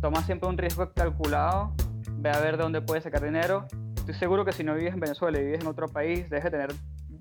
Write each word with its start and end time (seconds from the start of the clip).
toma 0.00 0.22
siempre 0.22 0.48
un 0.48 0.56
riesgo 0.56 0.90
calculado, 0.92 1.74
ve 2.16 2.30
a 2.30 2.40
ver 2.40 2.56
de 2.56 2.62
dónde 2.62 2.80
puedes 2.80 3.04
sacar 3.04 3.22
dinero. 3.22 3.66
Estoy 3.96 4.14
seguro 4.14 4.44
que 4.44 4.52
si 4.52 4.64
no 4.64 4.74
vives 4.74 4.94
en 4.94 5.00
Venezuela 5.00 5.38
y 5.38 5.44
vives 5.44 5.60
en 5.60 5.66
otro 5.66 5.88
país, 5.88 6.28
debes 6.30 6.44
de 6.44 6.50
tener 6.50 6.70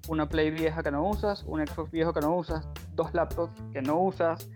una 0.07 0.27
Play 0.27 0.49
vieja 0.49 0.81
que 0.81 0.91
no 0.91 1.05
usas, 1.05 1.43
un 1.43 1.65
Xbox 1.65 1.91
viejo 1.91 2.13
que 2.13 2.21
no 2.21 2.35
usas, 2.35 2.67
dos 2.93 3.13
laptops 3.13 3.61
que 3.73 3.81
no 3.81 3.99
usas, 3.99 4.49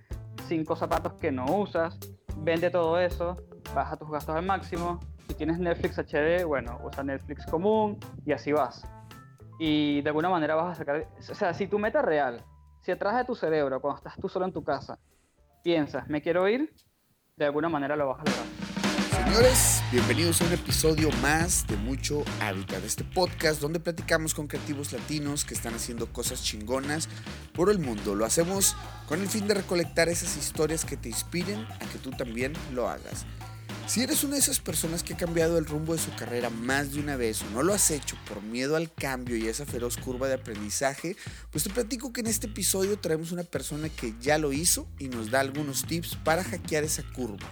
cinco 0.48 0.76
zapatos 0.76 1.14
que 1.14 1.32
no 1.32 1.46
usas. 1.46 2.00
Vende 2.38 2.70
todo 2.70 3.00
eso, 3.00 3.38
baja 3.76 3.98
tus 3.98 4.10
gastos 4.10 4.36
al 4.36 4.46
máximo. 4.46 5.00
Si 5.28 5.34
tienes 5.36 5.60
Netflix 5.60 5.98
HD, 6.00 6.46
bueno, 6.46 6.80
usa 6.84 7.04
Netflix 7.04 7.46
común 7.46 7.98
y 8.26 8.32
así 8.32 8.52
vas. 8.54 8.88
Y 9.60 10.02
de 10.02 10.10
alguna 10.10 10.30
manera 10.30 10.56
vas 10.56 10.72
a 10.72 10.76
sacar, 10.76 11.08
o 11.18 11.36
sea, 11.36 11.54
si 11.54 11.68
tu 11.68 11.78
meta 11.78 12.02
real, 12.02 12.44
si 12.82 12.92
atrás 12.92 13.16
de 13.18 13.26
tu 13.26 13.36
cerebro, 13.36 13.80
cuando 13.82 13.98
estás 13.98 14.18
tú 14.18 14.28
solo 14.28 14.46
en 14.46 14.54
tu 14.54 14.64
casa, 14.64 14.98
piensas, 15.64 16.08
me 16.10 16.22
quiero 16.22 16.48
ir, 16.48 16.74
de 17.36 17.46
alguna 17.46 17.68
manera 17.68 17.96
lo 17.96 18.08
vas 18.08 18.20
a 18.20 18.24
lograr. 18.26 18.46
Señores, 19.26 19.82
bienvenidos 19.92 20.42
a 20.42 20.46
un 20.46 20.54
episodio 20.54 21.10
más 21.24 21.66
de 21.66 21.76
Mucho 21.78 22.24
Hábitat, 22.40 22.84
este 22.84 23.04
podcast 23.04 23.60
donde 23.60 23.80
platicamos 23.80 24.36
con 24.36 24.46
creativos 24.46 24.92
latinos 24.92 25.44
que 25.44 25.56
están 25.56 25.74
haciendo 25.74 26.06
cosas 26.14 26.44
chingonas 26.44 27.10
por 27.54 27.72
el 27.72 27.80
mundo. 27.80 28.14
Lo 28.14 28.26
hacemos 28.26 28.76
con 29.08 29.22
el 29.22 29.28
fin 29.28 29.48
de 29.48 29.56
recolectar 29.56 30.10
esas 30.10 30.38
historias 30.38 30.86
que 30.86 30.98
te 30.98 31.10
inspiren 31.10 31.66
a 31.82 31.86
que 31.92 31.98
tú 31.98 32.12
también 32.12 32.54
lo 32.72 32.88
hagas. 32.88 33.26
Si 33.86 34.02
eres 34.02 34.24
una 34.24 34.36
de 34.36 34.40
esas 34.40 34.60
personas 34.60 35.04
que 35.04 35.14
ha 35.14 35.18
cambiado 35.18 35.58
el 35.58 35.66
rumbo 35.66 35.94
de 35.94 36.02
su 36.02 36.16
carrera 36.16 36.50
más 36.50 36.94
de 36.94 37.02
una 37.02 37.18
vez 37.18 37.42
o 37.42 37.50
no 37.52 37.64
lo 37.64 37.74
has 37.74 37.92
hecho 37.92 38.16
por 38.28 38.42
miedo 38.42 38.78
al 38.78 38.92
cambio 38.92 39.36
y 39.36 39.48
esa 39.48 39.66
feroz 39.66 39.98
curva 39.98 40.28
de 40.30 40.36
aprendizaje, 40.36 41.18
pues 41.52 41.66
te 41.66 41.70
platico 41.70 42.14
que 42.14 42.22
en 42.22 42.28
este 42.28 42.48
episodio 42.48 42.98
traemos 42.98 43.34
una 43.34 43.44
persona 43.44 43.90
que 43.90 44.16
ya 44.22 44.38
lo 44.38 44.54
hizo 44.54 44.88
y 45.00 45.10
nos 45.10 45.32
da 45.32 45.42
algunos 45.42 45.86
tips 45.86 46.16
para 46.24 46.46
hackear 46.46 46.86
esa 46.86 47.04
curva. 47.04 47.48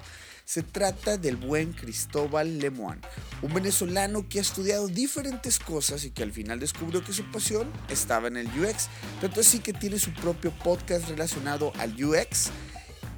Se 0.45 0.63
trata 0.63 1.17
del 1.17 1.35
buen 1.35 1.73
Cristóbal 1.73 2.59
Lemoine, 2.59 3.01
un 3.41 3.53
venezolano 3.53 4.27
que 4.27 4.39
ha 4.39 4.41
estudiado 4.41 4.87
diferentes 4.87 5.59
cosas 5.59 6.05
y 6.05 6.11
que 6.11 6.23
al 6.23 6.31
final 6.31 6.59
descubrió 6.59 7.03
que 7.03 7.13
su 7.13 7.29
pasión 7.29 7.71
estaba 7.89 8.29
en 8.29 8.37
el 8.37 8.47
UX, 8.47 8.87
tanto 9.19 9.41
así 9.41 9.59
que 9.59 9.73
tiene 9.73 9.99
su 9.99 10.13
propio 10.13 10.51
podcast 10.63 11.09
relacionado 11.09 11.73
al 11.77 11.93
UX, 12.03 12.51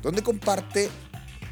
donde 0.02 0.22
comparte 0.24 0.90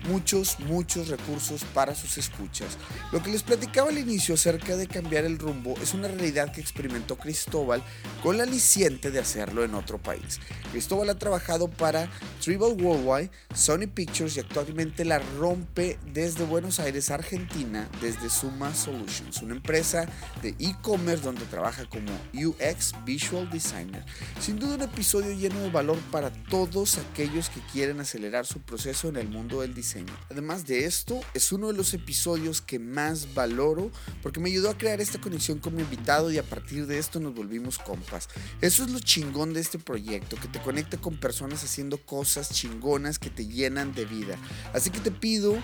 muchos, 0.08 0.60
muchos 0.60 1.08
recursos 1.08 1.64
para 1.74 1.96
sus 1.96 2.18
escuchas. 2.18 2.78
Lo 3.12 3.22
que 3.22 3.32
les 3.32 3.44
platicaba 3.44 3.90
al 3.90 3.98
inicio 3.98 4.36
acerca 4.36 4.76
de 4.76 4.88
cambiar 4.88 5.26
el 5.26 5.38
rumbo 5.38 5.76
es 5.82 5.94
una 5.94 6.08
realidad 6.08 6.52
que 6.52 6.62
experimentó 6.62 7.18
Cristóbal 7.18 7.84
con 8.24 8.38
la 8.38 8.44
aliciente 8.44 9.12
de 9.12 9.20
hacerlo 9.20 9.64
en 9.64 9.76
otro 9.76 9.98
país. 9.98 10.40
Cristóbal 10.72 11.10
ha 11.10 11.20
trabajado 11.20 11.70
para 11.70 12.10
Tribal 12.42 12.82
Worldwide, 12.82 13.32
Sony 13.54 13.88
Pictures 13.94 14.38
y 14.38 14.40
actualmente 14.40 15.06
la 15.06 15.20
rompe 15.38 16.00
desde 16.14 16.46
Buenos 16.46 16.80
Aires, 16.80 17.12
Argentina, 17.12 17.90
desde 18.02 18.30
Suma 18.30 18.74
Solutions, 18.74 19.42
una 19.42 19.56
empresa 19.56 20.08
de 20.42 20.56
e-commerce 20.60 21.24
donde 21.24 21.46
trabaja 21.46 21.86
como 21.86 22.12
UX 22.34 22.94
Visual 23.06 23.50
Designer. 23.50 24.04
Sin 24.40 24.60
duda 24.60 24.76
un 24.76 24.82
episodio 24.82 25.32
lleno 25.34 25.60
de 25.60 25.70
valor 25.70 25.98
para 26.12 26.32
todos 26.32 26.98
aquellos 26.98 27.50
que 27.50 27.62
quieren 27.72 28.00
acelerar 28.00 28.46
su 28.46 28.62
proceso 28.62 29.10
en 29.10 29.18
el 29.18 29.30
mundo 29.30 29.62
del 29.62 29.74
diseño 29.74 29.91
Además 30.30 30.66
de 30.66 30.86
esto, 30.86 31.20
es 31.34 31.52
uno 31.52 31.68
de 31.68 31.74
los 31.74 31.94
episodios 31.94 32.62
que 32.62 32.80
más 32.80 33.34
valoro 33.34 33.92
porque 34.22 34.40
me 34.40 34.50
ayudó 34.50 34.70
a 34.70 34.78
crear 34.78 35.02
esta 35.02 35.20
conexión 35.20 35.60
con 35.60 35.76
mi 35.76 35.82
invitado 35.82 36.32
y 36.32 36.38
a 36.38 36.44
partir 36.44 36.88
de 36.88 36.98
esto 36.98 37.20
nos 37.20 37.36
volvimos 37.36 37.78
compas. 37.78 38.30
Eso 38.62 38.84
es 38.84 38.92
lo 38.92 39.00
chingón 39.00 39.54
de 39.54 39.60
este 39.60 39.80
proyecto, 39.80 40.38
que 40.38 40.48
te 40.48 40.62
conecta 40.62 40.98
con 40.98 41.18
personas 41.18 41.64
haciendo 41.64 41.98
cosas 41.98 42.52
chingonas 42.52 43.20
que 43.20 43.30
te 43.30 43.48
llenan 43.48 43.94
de 43.94 44.06
vida. 44.06 44.38
Así 44.74 44.90
que 44.90 45.00
te 45.00 45.12
pido 45.12 45.56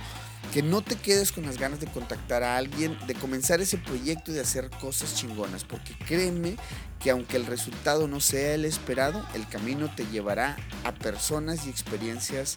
que 0.53 0.61
no 0.61 0.81
te 0.81 0.95
quedes 0.95 1.31
con 1.31 1.45
las 1.45 1.57
ganas 1.57 1.79
de 1.79 1.87
contactar 1.87 2.43
a 2.43 2.57
alguien, 2.57 2.97
de 3.05 3.15
comenzar 3.15 3.59
ese 3.59 3.77
proyecto 3.77 4.31
y 4.31 4.35
de 4.35 4.41
hacer 4.41 4.69
cosas 4.69 5.15
chingonas, 5.15 5.63
porque 5.63 5.97
créeme 6.05 6.55
que 6.99 7.11
aunque 7.11 7.37
el 7.37 7.45
resultado 7.45 8.07
no 8.07 8.19
sea 8.19 8.55
el 8.55 8.65
esperado, 8.65 9.25
el 9.33 9.47
camino 9.47 9.93
te 9.93 10.05
llevará 10.07 10.57
a 10.83 10.93
personas 10.93 11.65
y 11.65 11.69
experiencias 11.69 12.55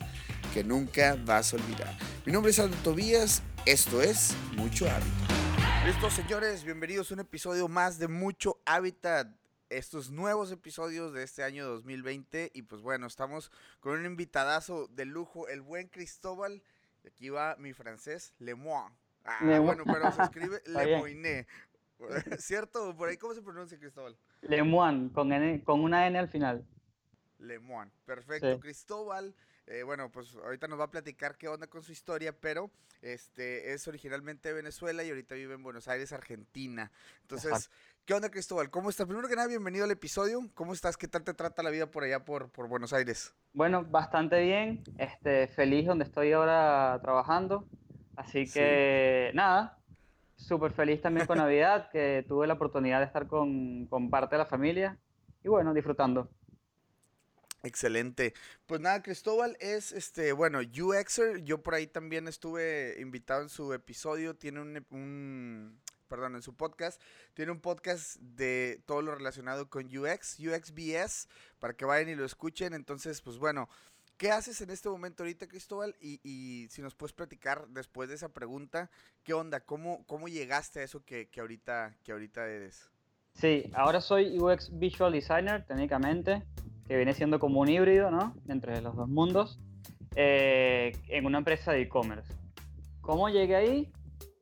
que 0.52 0.64
nunca 0.64 1.16
vas 1.24 1.52
a 1.52 1.56
olvidar. 1.56 1.96
Mi 2.26 2.32
nombre 2.32 2.50
es 2.50 2.58
Aldo 2.58 2.76
Tobías, 2.82 3.42
esto 3.66 4.02
es 4.02 4.36
Mucho 4.56 4.86
Hábitat. 4.90 5.86
Listo, 5.86 6.10
señores, 6.10 6.64
bienvenidos 6.64 7.10
a 7.10 7.14
un 7.14 7.20
episodio 7.20 7.68
más 7.68 7.98
de 7.98 8.08
Mucho 8.08 8.60
Hábitat. 8.66 9.28
Estos 9.68 10.10
nuevos 10.10 10.50
episodios 10.50 11.12
de 11.12 11.22
este 11.22 11.44
año 11.44 11.64
2020 11.66 12.50
y 12.52 12.62
pues 12.62 12.82
bueno, 12.82 13.06
estamos 13.06 13.52
con 13.78 13.98
un 13.98 14.04
invitadazo 14.04 14.88
de 14.88 15.04
lujo, 15.04 15.46
el 15.46 15.60
buen 15.60 15.86
Cristóbal. 15.86 16.62
Aquí 17.06 17.28
va 17.28 17.54
mi 17.56 17.72
francés, 17.72 18.34
Lemoine. 18.40 18.94
Ah, 19.24 19.60
bueno, 19.60 19.84
pero 19.86 20.10
se 20.10 20.22
escribe 20.22 20.60
Lemoine. 20.66 21.46
¿Cierto? 22.38 22.96
Por 22.96 23.08
ahí, 23.08 23.16
¿cómo 23.16 23.34
se 23.34 23.42
pronuncia 23.42 23.78
Cristóbal? 23.78 24.16
Lemoine, 24.42 25.12
con, 25.12 25.30
con 25.60 25.80
una 25.80 26.08
N 26.08 26.18
al 26.18 26.28
final. 26.28 26.66
Lemoine, 27.38 27.92
perfecto. 28.04 28.58
Cristóbal 28.58 29.32
eh, 29.70 29.84
bueno, 29.84 30.10
pues 30.10 30.34
ahorita 30.34 30.66
nos 30.66 30.81
va 30.81 30.84
a 30.84 30.91
platicar 30.91 31.36
qué 31.36 31.47
onda 31.47 31.69
con 31.69 31.84
su 31.84 31.92
historia, 31.92 32.32
pero 32.32 32.72
este 33.03 33.72
es 33.72 33.86
originalmente 33.86 34.48
de 34.48 34.54
Venezuela 34.54 35.04
y 35.04 35.10
ahorita 35.10 35.36
vive 35.36 35.54
en 35.54 35.62
Buenos 35.62 35.86
Aires, 35.86 36.12
Argentina. 36.12 36.91
Entonces, 37.22 37.70
¿qué 38.04 38.12
onda, 38.12 38.30
Cristóbal? 38.30 38.69
¿Cómo 38.69 38.91
estás? 38.91 39.06
Primero 39.06 39.28
que 39.28 39.36
nada, 39.36 39.47
bienvenido 39.47 39.84
al 39.84 39.92
episodio. 39.92 40.41
¿Cómo 40.54 40.72
estás? 40.72 40.97
¿Qué 40.97 41.06
tal 41.06 41.22
te 41.22 41.34
trata 41.34 41.62
la 41.62 41.70
vida 41.70 41.86
por 41.88 42.03
allá, 42.03 42.25
por, 42.25 42.50
por 42.50 42.66
Buenos 42.66 42.92
Aires? 42.92 43.32
Bueno, 43.53 43.84
bastante 43.84 44.42
bien. 44.42 44.82
Este, 44.98 45.47
feliz 45.47 45.86
donde 45.86 46.04
estoy 46.04 46.32
ahora 46.32 46.98
trabajando. 47.00 47.64
Así 48.16 48.50
que, 48.50 49.30
nada, 49.34 49.78
súper 50.34 50.72
feliz 50.72 51.00
también 51.00 51.28
con 51.28 51.38
Navidad, 51.38 51.91
que 51.92 52.25
tuve 52.26 52.48
la 52.48 52.54
oportunidad 52.54 52.98
de 52.98 53.06
estar 53.06 53.28
con, 53.28 53.86
con 53.86 54.10
parte 54.10 54.34
de 54.34 54.38
la 54.38 54.47
familia 54.47 54.98
y 55.44 55.48
bueno, 55.48 55.72
disfrutando. 55.72 56.28
Excelente. 57.62 58.32
Pues 58.66 58.81
nada, 58.81 59.03
Cristóbal 59.03 59.56
es, 59.60 59.93
este, 59.93 60.32
bueno, 60.32 60.60
UXer. 60.60 61.43
Yo 61.44 61.62
por 61.62 61.75
ahí 61.75 61.87
también 61.87 62.26
estuve 62.26 62.97
invitado 63.00 63.43
en 63.43 63.50
su 63.50 63.75
episodio. 63.75 64.34
Tiene 64.34 64.60
un, 64.60 65.78
perdón, 66.09 66.37
en 66.37 66.43
su 66.43 66.54
podcast. 66.54 67.00
Tiene 67.34 67.53
un 67.53 67.60
podcast 67.60 68.16
de 68.16 68.82
todo 68.87 69.03
lo 69.03 69.15
relacionado 69.15 69.69
con 69.69 69.87
UX, 69.87 70.38
UXBS, 70.41 71.28
para 71.59 71.75
que 71.75 71.84
vayan 71.84 72.09
y 72.09 72.15
lo 72.15 72.25
escuchen. 72.25 72.72
Entonces, 72.72 73.21
pues 73.21 73.37
bueno, 73.37 73.69
¿qué 74.16 74.31
haces 74.31 74.62
en 74.62 74.71
este 74.71 74.88
momento 74.88 75.22
ahorita, 75.22 75.47
Cristóbal? 75.47 75.94
Y, 76.00 76.19
y 76.22 76.66
si 76.71 76.81
nos 76.81 76.94
puedes 76.94 77.12
platicar 77.12 77.69
después 77.69 78.09
de 78.09 78.15
esa 78.15 78.31
pregunta, 78.31 78.91
¿qué 79.22 79.34
onda? 79.34 79.60
¿Cómo, 79.60 80.03
cómo 80.06 80.28
llegaste 80.28 80.81
a 80.81 80.84
eso 80.84 81.04
que, 81.04 81.28
que, 81.28 81.41
ahorita, 81.41 81.94
que 82.04 82.12
ahorita 82.12 82.48
eres? 82.48 82.88
Sí, 83.34 83.71
ahora 83.75 84.00
soy 84.00 84.38
UX 84.38 84.71
Visual 84.72 85.12
Designer, 85.12 85.65
técnicamente 85.66 86.42
que 86.90 86.96
viene 86.96 87.14
siendo 87.14 87.38
como 87.38 87.60
un 87.60 87.68
híbrido, 87.68 88.10
¿no? 88.10 88.34
Entre 88.48 88.80
los 88.82 88.96
dos 88.96 89.08
mundos, 89.08 89.60
eh, 90.16 90.90
en 91.06 91.24
una 91.24 91.38
empresa 91.38 91.70
de 91.70 91.82
e-commerce. 91.82 92.34
¿Cómo 93.00 93.28
llegué 93.28 93.54
ahí? 93.54 93.92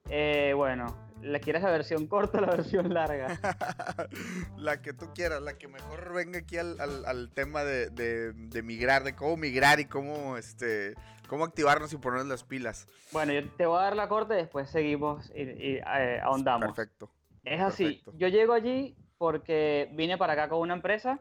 Eh, 0.09 0.54
bueno, 0.56 0.97
¿la 1.20 1.41
quieres 1.41 1.62
la 1.62 1.70
versión 1.70 2.06
corta 2.06 2.38
o 2.38 2.41
la 2.41 2.53
versión 2.53 2.94
larga? 2.94 3.38
la 4.56 4.81
que 4.81 4.94
tú 4.94 5.10
quieras, 5.14 5.42
la 5.42 5.58
que 5.58 5.69
mejor 5.69 6.14
venga 6.14 6.38
aquí 6.38 6.56
al, 6.56 6.81
al, 6.81 7.31
tema 7.34 7.64
de, 7.64 7.91
de, 7.91 8.62
migrar, 8.62 9.04
de 9.04 9.14
cómo 9.14 9.37
migrar 9.37 9.78
y 9.78 9.84
cómo, 9.84 10.38
este, 10.38 10.94
cómo 11.28 11.44
activarnos 11.44 11.92
y 11.92 11.98
ponernos 11.98 12.28
las 12.28 12.44
pilas. 12.44 12.88
Bueno, 13.12 13.34
yo 13.34 13.47
te 13.58 13.66
voy 13.66 13.78
a 13.78 13.82
dar 13.82 13.97
la 13.97 14.08
corta 14.08 14.32
y 14.32 14.38
después 14.38 14.70
seguimos 14.70 15.31
y, 15.34 15.42
eh, 15.84 16.20
ahondamos. 16.22 16.69
Perfecto. 16.69 17.10
Es 17.44 17.60
así, 17.60 18.03
yo 18.14 18.28
llego 18.28 18.54
allí 18.54 18.97
porque 19.19 19.91
vine 19.92 20.16
para 20.16 20.32
acá 20.32 20.48
con 20.48 20.60
una 20.60 20.72
empresa 20.72 21.20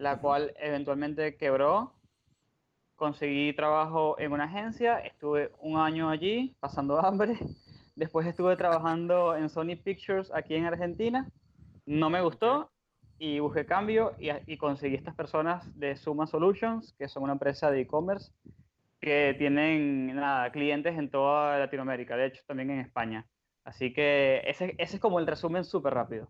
la 0.00 0.18
cual 0.18 0.54
eventualmente 0.58 1.36
quebró. 1.36 1.92
Conseguí 2.96 3.52
trabajo 3.52 4.18
en 4.18 4.32
una 4.32 4.44
agencia, 4.44 4.98
estuve 4.98 5.52
un 5.60 5.78
año 5.78 6.08
allí 6.08 6.56
pasando 6.58 6.98
hambre. 7.04 7.38
Después 7.96 8.26
estuve 8.26 8.56
trabajando 8.56 9.36
en 9.36 9.50
Sony 9.50 9.76
Pictures 9.82 10.32
aquí 10.32 10.54
en 10.54 10.64
Argentina. 10.64 11.30
No 11.84 12.08
me 12.08 12.22
gustó 12.22 12.70
y 13.18 13.40
busqué 13.40 13.66
cambio 13.66 14.14
y, 14.18 14.56
conseguí 14.56 14.94
estas 14.94 15.14
personas 15.14 15.78
de 15.78 15.94
Suma 15.96 16.26
Solutions, 16.26 16.94
que 16.98 17.08
son 17.08 17.24
una 17.24 17.34
empresa 17.34 17.70
de 17.70 17.82
e-commerce 17.82 18.32
que 19.00 19.34
tienen 19.38 20.14
nada, 20.14 20.50
clientes 20.50 20.96
en 20.96 21.10
toda 21.10 21.58
Latinoamérica, 21.58 22.16
de 22.16 22.26
hecho 22.26 22.42
también 22.46 22.70
en 22.70 22.80
España. 22.80 23.26
Así 23.64 23.92
que 23.92 24.42
ese, 24.46 24.74
ese 24.78 24.96
es 24.96 25.00
como 25.00 25.18
el 25.18 25.26
resumen 25.26 25.64
súper 25.64 25.92
rápido. 25.92 26.28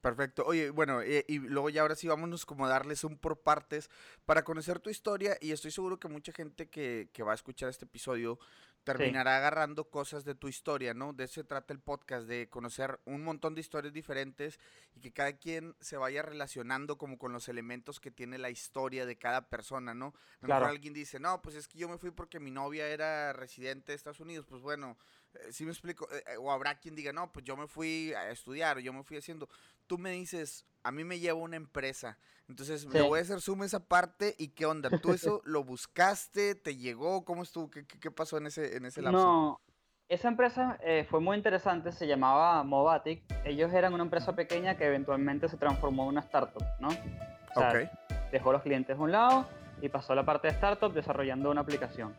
Perfecto. 0.00 0.44
Oye, 0.46 0.70
bueno, 0.70 1.02
eh, 1.02 1.24
y 1.26 1.38
luego 1.38 1.70
ya 1.70 1.82
ahora 1.82 1.96
sí 1.96 2.06
vámonos 2.06 2.46
como 2.46 2.66
a 2.66 2.68
darles 2.68 3.02
un 3.02 3.18
por 3.18 3.40
partes 3.40 3.90
para 4.26 4.44
conocer 4.44 4.78
tu 4.78 4.90
historia 4.90 5.36
y 5.40 5.50
estoy 5.50 5.72
seguro 5.72 5.98
que 5.98 6.08
mucha 6.08 6.32
gente 6.32 6.68
que, 6.68 7.10
que 7.12 7.24
va 7.24 7.32
a 7.32 7.34
escuchar 7.34 7.68
este 7.68 7.84
episodio 7.84 8.38
terminará 8.84 9.36
agarrando 9.36 9.90
cosas 9.90 10.24
de 10.24 10.34
tu 10.34 10.48
historia, 10.48 10.94
¿no? 10.94 11.12
De 11.12 11.24
eso 11.24 11.34
se 11.34 11.44
trata 11.44 11.74
el 11.74 11.80
podcast, 11.80 12.26
de 12.26 12.48
conocer 12.48 12.98
un 13.04 13.22
montón 13.22 13.54
de 13.54 13.60
historias 13.60 13.92
diferentes 13.92 14.58
y 14.94 15.00
que 15.00 15.12
cada 15.12 15.36
quien 15.36 15.76
se 15.80 15.96
vaya 15.96 16.22
relacionando 16.22 16.96
como 16.96 17.18
con 17.18 17.32
los 17.32 17.48
elementos 17.48 18.00
que 18.00 18.10
tiene 18.10 18.38
la 18.38 18.50
historia 18.50 19.04
de 19.04 19.18
cada 19.18 19.48
persona, 19.50 19.94
¿no? 19.94 20.14
A 20.40 20.46
lo 20.46 20.48
mejor 20.48 20.68
alguien 20.70 20.94
dice, 20.94 21.20
no, 21.20 21.42
pues 21.42 21.54
es 21.54 21.68
que 21.68 21.78
yo 21.78 21.88
me 21.88 21.98
fui 21.98 22.10
porque 22.10 22.40
mi 22.40 22.50
novia 22.50 22.88
era 22.88 23.32
residente 23.32 23.92
de 23.92 23.96
Estados 23.96 24.20
Unidos, 24.20 24.46
pues 24.48 24.62
bueno, 24.62 24.96
eh, 25.34 25.52
si 25.52 25.64
me 25.64 25.72
explico, 25.72 26.08
eh, 26.10 26.24
eh, 26.26 26.36
o 26.38 26.50
habrá 26.50 26.78
quien 26.78 26.94
diga, 26.94 27.12
no, 27.12 27.30
pues 27.30 27.44
yo 27.44 27.56
me 27.56 27.66
fui 27.66 28.14
a 28.14 28.30
estudiar, 28.30 28.78
o 28.78 28.80
yo 28.80 28.92
me 28.92 29.02
fui 29.02 29.18
haciendo, 29.18 29.48
tú 29.88 29.98
me 29.98 30.10
dices, 30.10 30.64
a 30.84 30.92
mí 30.92 31.02
me 31.02 31.18
lleva 31.18 31.40
una 31.40 31.56
empresa, 31.56 32.18
entonces 32.48 32.86
me 32.86 33.02
voy 33.02 33.18
a 33.18 33.22
hacer 33.22 33.40
suma 33.40 33.66
esa 33.66 33.80
parte 33.80 34.36
y 34.38 34.48
qué 34.48 34.66
onda, 34.66 34.88
¿tú 35.02 35.12
eso 35.12 35.42
lo 35.44 35.64
buscaste, 35.64 36.54
te 36.54 36.76
llegó, 36.76 37.24
cómo 37.24 37.42
estuvo, 37.42 37.68
qué, 37.70 37.84
qué 37.84 38.10
pasó 38.12 38.38
en 38.38 38.46
ese, 38.46 38.76
en 38.76 38.86
ese 38.86 39.02
lapso? 39.02 39.18
No, 39.18 39.60
esa 40.08 40.28
empresa 40.28 40.78
fue 41.10 41.20
muy 41.20 41.36
interesante, 41.36 41.90
se 41.92 42.06
llamaba 42.06 42.62
Movatic, 42.62 43.22
ellos 43.44 43.72
eran 43.72 43.92
una 43.92 44.04
empresa 44.04 44.34
pequeña 44.34 44.76
que 44.76 44.86
eventualmente 44.86 45.48
se 45.48 45.56
transformó 45.56 46.04
en 46.04 46.10
una 46.10 46.20
startup, 46.20 46.64
¿no? 46.78 46.88
O 46.88 47.60
sea, 47.60 47.90
dejó 48.30 48.52
los 48.52 48.62
clientes 48.62 48.96
a 48.96 49.00
un 49.00 49.10
lado 49.10 49.46
y 49.82 49.88
pasó 49.88 50.12
a 50.12 50.16
la 50.16 50.24
parte 50.24 50.48
de 50.48 50.54
startup 50.54 50.92
desarrollando 50.92 51.50
una 51.50 51.60
aplicación. 51.62 52.14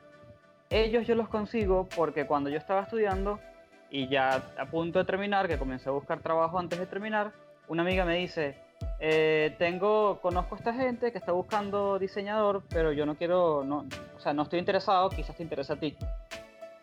Ellos 0.70 1.08
yo 1.08 1.16
los 1.16 1.30
consigo 1.30 1.90
porque 1.96 2.28
cuando 2.28 2.50
yo 2.50 2.58
estaba 2.58 2.82
estudiando 2.82 3.40
y 3.90 4.08
ya 4.08 4.54
a 4.60 4.66
punto 4.68 5.00
de 5.00 5.06
terminar, 5.06 5.48
que 5.48 5.58
comencé 5.58 5.90
a 5.90 5.92
buscar 5.92 6.20
trabajo 6.22 6.60
antes 6.60 6.78
de 6.78 6.86
terminar, 6.86 7.34
una 7.70 7.84
amiga 7.84 8.04
me 8.04 8.18
dice, 8.18 8.56
eh, 9.00 9.56
tengo, 9.58 10.20
conozco 10.22 10.56
a 10.56 10.58
esta 10.58 10.74
gente 10.74 11.12
que 11.12 11.18
está 11.18 11.32
buscando 11.32 11.98
diseñador, 12.00 12.64
pero 12.70 12.92
yo 12.92 13.06
no 13.06 13.16
quiero, 13.16 13.64
no, 13.64 13.86
o 14.18 14.20
sea, 14.20 14.34
no 14.34 14.44
estoy 14.44 14.60
interesado, 14.60 15.10
quizás 15.10 15.36
te 15.38 15.44
interesa 15.44 15.74
a 15.74 15.80
ti. 15.80 15.96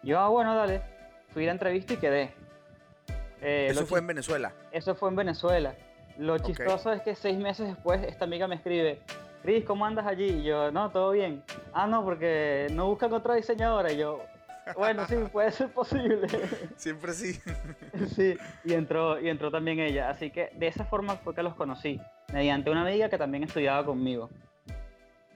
Yo, 0.02 0.18
ah, 0.18 0.28
bueno, 0.28 0.54
dale. 0.54 0.80
Fui 1.32 1.42
a 1.42 1.46
la 1.46 1.52
entrevista 1.52 1.94
y 1.94 1.96
quedé. 1.96 2.32
Eh, 3.42 3.68
¿Eso 3.70 3.84
fue 3.84 3.98
en 3.98 4.06
Venezuela? 4.06 4.52
Eso 4.70 4.94
fue 4.94 5.10
en 5.10 5.16
Venezuela. 5.16 5.74
Lo 6.18 6.38
chistoso 6.38 6.92
es 6.92 7.02
que 7.02 7.14
seis 7.14 7.36
meses 7.36 7.66
después 7.66 8.02
esta 8.04 8.24
amiga 8.24 8.48
me 8.48 8.54
escribe, 8.54 9.00
Cris, 9.42 9.64
¿cómo 9.64 9.84
andas 9.84 10.06
allí? 10.06 10.26
Y 10.26 10.42
yo, 10.44 10.70
no, 10.70 10.90
todo 10.90 11.10
bien. 11.10 11.42
Ah, 11.74 11.86
no, 11.86 12.04
porque 12.04 12.68
no 12.72 12.86
buscan 12.86 13.12
otra 13.12 13.34
diseñadora. 13.34 13.92
Y 13.92 13.98
yo, 13.98 14.22
bueno, 14.74 15.06
sí, 15.06 15.16
puede 15.30 15.52
ser 15.52 15.68
posible. 15.70 16.26
Siempre 16.76 17.12
sí. 17.12 17.38
Sí, 18.14 18.36
y 18.64 18.72
entró, 18.72 19.20
y 19.20 19.28
entró 19.28 19.50
también 19.50 19.78
ella. 19.78 20.10
Así 20.10 20.30
que 20.30 20.50
de 20.54 20.66
esa 20.66 20.84
forma 20.84 21.16
fue 21.16 21.34
que 21.34 21.42
los 21.42 21.54
conocí, 21.54 22.00
mediante 22.32 22.70
una 22.70 22.82
amiga 22.82 23.08
que 23.08 23.18
también 23.18 23.44
estudiaba 23.44 23.84
conmigo. 23.84 24.30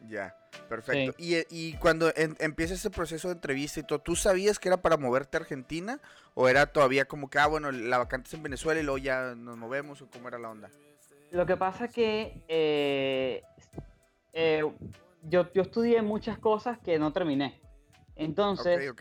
Ya, 0.09 0.35
perfecto. 0.69 1.15
Y, 1.19 1.75
cuando 1.75 2.11
empieza 2.17 2.75
ese 2.75 2.91
proceso 2.91 3.29
de 3.29 3.35
entrevista 3.35 3.81
y 3.81 3.83
todo, 3.85 4.01
¿tú 4.01 4.17
sabías 4.17 4.59
que 4.59 4.69
era 4.69 4.83
para 4.83 4.97
moverte 4.97 5.37
a 5.37 5.41
Argentina? 5.41 6.01
¿O 6.35 6.49
era 6.49 6.67
todavía 6.67 7.05
como 7.05 7.31
que, 7.31 7.39
ah, 7.39 7.47
bueno, 7.47 7.71
la 7.71 7.99
vacante 7.99 8.29
es 8.29 8.35
en 8.35 8.43
Venezuela 8.43 8.81
y 8.81 8.83
luego 8.83 8.99
ya 8.99 9.35
nos 9.37 9.57
movemos? 9.57 10.03
¿O 10.03 10.09
cómo 10.11 10.29
era 10.29 10.39
la 10.39 10.51
onda? 10.51 10.71
Lo 11.31 11.47
que 11.47 11.57
pasa 11.57 11.87
que 11.87 12.43
eh, 12.49 13.45
eh, 14.33 14.65
yo, 15.23 15.53
yo 15.53 15.63
estudié 15.63 16.03
muchas 16.03 16.39
cosas 16.39 16.79
que 16.79 16.99
no 16.99 17.13
terminé. 17.13 17.61
Entonces, 18.17 18.93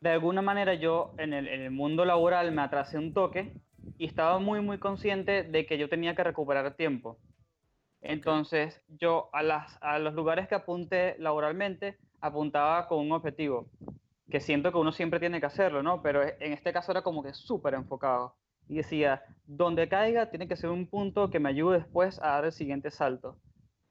de 0.00 0.10
alguna 0.10 0.42
manera 0.42 0.74
yo 0.74 1.14
en 1.18 1.32
el, 1.32 1.46
en 1.48 1.62
el, 1.62 1.70
mundo 1.70 2.04
laboral 2.04 2.52
me 2.52 2.62
atrasé 2.62 2.98
un 2.98 3.12
toque 3.12 3.52
y 3.98 4.06
estaba 4.06 4.38
muy, 4.38 4.60
muy 4.60 4.78
consciente 4.78 5.42
de 5.42 5.66
que 5.66 5.78
yo 5.78 5.88
tenía 5.88 6.14
que 6.14 6.24
recuperar 6.24 6.74
tiempo. 6.74 7.18
Entonces, 8.00 8.82
yo 8.88 9.28
a, 9.32 9.42
las, 9.42 9.76
a 9.82 9.98
los 9.98 10.14
lugares 10.14 10.48
que 10.48 10.54
apunté 10.54 11.16
laboralmente, 11.18 11.98
apuntaba 12.20 12.88
con 12.88 13.00
un 13.00 13.12
objetivo, 13.12 13.68
que 14.30 14.40
siento 14.40 14.72
que 14.72 14.78
uno 14.78 14.92
siempre 14.92 15.20
tiene 15.20 15.40
que 15.40 15.46
hacerlo, 15.46 15.82
¿no? 15.82 16.00
Pero 16.02 16.22
en 16.22 16.52
este 16.52 16.72
caso 16.72 16.92
era 16.92 17.02
como 17.02 17.22
que 17.22 17.34
súper 17.34 17.74
enfocado. 17.74 18.36
Y 18.68 18.76
decía, 18.76 19.22
donde 19.46 19.88
caiga 19.88 20.30
tiene 20.30 20.48
que 20.48 20.56
ser 20.56 20.70
un 20.70 20.86
punto 20.86 21.30
que 21.30 21.40
me 21.40 21.48
ayude 21.50 21.78
después 21.78 22.18
a 22.20 22.28
dar 22.28 22.44
el 22.46 22.52
siguiente 22.52 22.90
salto. 22.90 23.36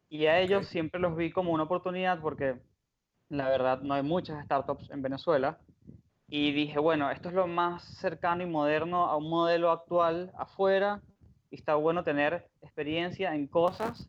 Y 0.08 0.26
a 0.26 0.40
ellos 0.40 0.68
siempre 0.68 1.00
los 1.00 1.16
vi 1.16 1.32
como 1.32 1.52
una 1.52 1.64
oportunidad 1.64 2.20
porque 2.22 2.56
la 3.28 3.48
verdad 3.50 3.82
no 3.82 3.94
hay 3.94 4.02
muchas 4.02 4.44
startups 4.46 4.90
en 4.90 5.04
Venezuela. 5.04 5.60
Y 6.30 6.52
dije, 6.52 6.80
bueno, 6.80 7.10
esto 7.10 7.30
es 7.30 7.36
lo 7.36 7.48
más 7.48 7.84
cercano 8.00 8.44
y 8.44 8.46
moderno 8.46 9.08
a 9.08 9.18
un 9.18 9.30
modelo 9.30 9.72
actual 9.72 10.32
afuera 10.38 11.02
y 11.50 11.56
está 11.56 11.76
bueno 11.76 12.04
tener 12.04 12.48
experiencia 12.62 13.34
en 13.34 13.48
cosas 13.48 14.08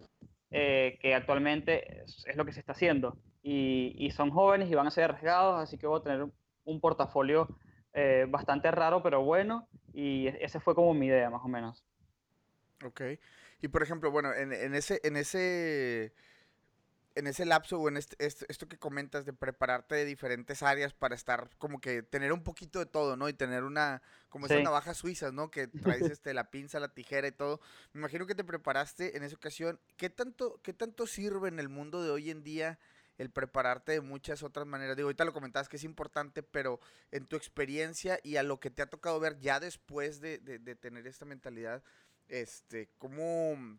eh, 0.51 0.99
que 1.01 1.15
actualmente 1.15 2.03
es, 2.03 2.37
lo 2.37 2.45
que 2.45 2.53
se 2.53 2.61
está 2.61 2.73
haciendo. 2.73 3.17
Y, 3.43 3.95
y, 3.97 4.11
son 4.11 4.31
jóvenes 4.31 4.71
y 4.71 4.75
van 4.75 4.87
a 4.87 4.91
ser 4.91 5.05
arriesgados, 5.05 5.63
así 5.63 5.79
que 5.79 5.87
voy 5.87 6.01
a 6.01 6.03
tener 6.03 6.27
un 6.65 6.81
portafolio 6.81 7.49
eh, 7.95 8.27
bastante 8.29 8.71
raro, 8.71 9.03
pero 9.03 9.23
bueno. 9.23 9.67
Y 9.95 10.27
esa 10.27 10.61
fue 10.61 10.75
como 10.75 10.93
mi 10.93 11.07
idea, 11.07 11.31
más 11.31 11.43
o 11.43 11.49
menos. 11.49 11.83
Ok. 12.85 13.01
Y 13.63 13.69
por 13.69 13.83
ejemplo, 13.83 14.11
bueno, 14.11 14.35
en, 14.35 14.53
en 14.53 14.75
ese, 14.75 15.01
en 15.05 15.17
ese, 15.17 16.13
en 17.15 17.27
ese 17.27 17.45
lapso 17.45 17.79
o 17.79 17.89
en 17.89 17.97
este, 17.97 18.17
esto 18.19 18.69
que 18.69 18.79
comentas 18.79 19.25
de 19.25 19.33
prepararte 19.33 19.95
de 19.95 20.05
diferentes 20.05 20.63
áreas 20.63 20.93
para 20.93 21.15
estar 21.15 21.51
como 21.59 21.81
que 21.81 22.03
tener 22.03 22.33
un 22.33 22.43
poquito 22.43 22.79
de 22.79 22.87
todo, 22.87 23.17
¿no? 23.17 23.29
Y 23.29 23.33
tener 23.33 23.65
una, 23.65 24.03
como 24.29 24.47
esas 24.47 24.63
navajas 24.63 24.97
suizas, 24.97 25.33
¿no? 25.33 25.51
Que 25.51 25.67
traes 26.03 26.03
este, 26.03 26.35
la 26.35 26.51
pinza, 26.51 26.81
la 26.81 26.95
tijera 26.95 27.27
y 27.29 27.33
todo. 27.33 27.61
Me 27.93 28.01
imagino 28.01 28.27
que 28.27 28.35
te 28.35 28.45
preparaste 28.45 29.17
en 29.17 29.25
esa 29.25 29.37
ocasión. 29.37 29.81
¿Qué 29.97 30.11
tanto, 30.11 30.61
qué 30.63 30.73
tanto 30.73 31.07
sirve 31.07 31.49
en 31.49 31.59
el 31.59 31.69
mundo 31.69 32.03
de 32.03 32.11
hoy 32.11 32.31
en 32.31 32.43
día? 32.43 32.79
el 33.19 33.29
prepararte 33.29 33.93
de 33.93 34.01
muchas 34.01 34.43
otras 34.43 34.67
maneras. 34.67 34.97
Digo, 34.97 35.09
ahorita 35.09 35.27
lo 35.27 35.35
comentabas 35.35 35.69
que 35.69 35.77
es 35.77 35.85
importante, 35.85 36.43
pero 36.43 36.81
en 37.11 37.27
tu 37.27 37.37
experiencia 37.37 38.19
y 38.23 38.37
a 38.37 38.43
lo 38.43 38.61
que 38.61 38.71
te 38.71 38.81
ha 38.81 38.87
tocado 38.89 39.21
ver 39.21 39.39
ya 39.41 39.61
después 39.61 40.23
de, 40.23 40.39
de, 40.39 40.59
de 40.59 40.75
tener 40.75 41.07
esta 41.07 41.27
mentalidad, 41.27 41.83
este, 42.29 42.89
cómo, 42.97 43.79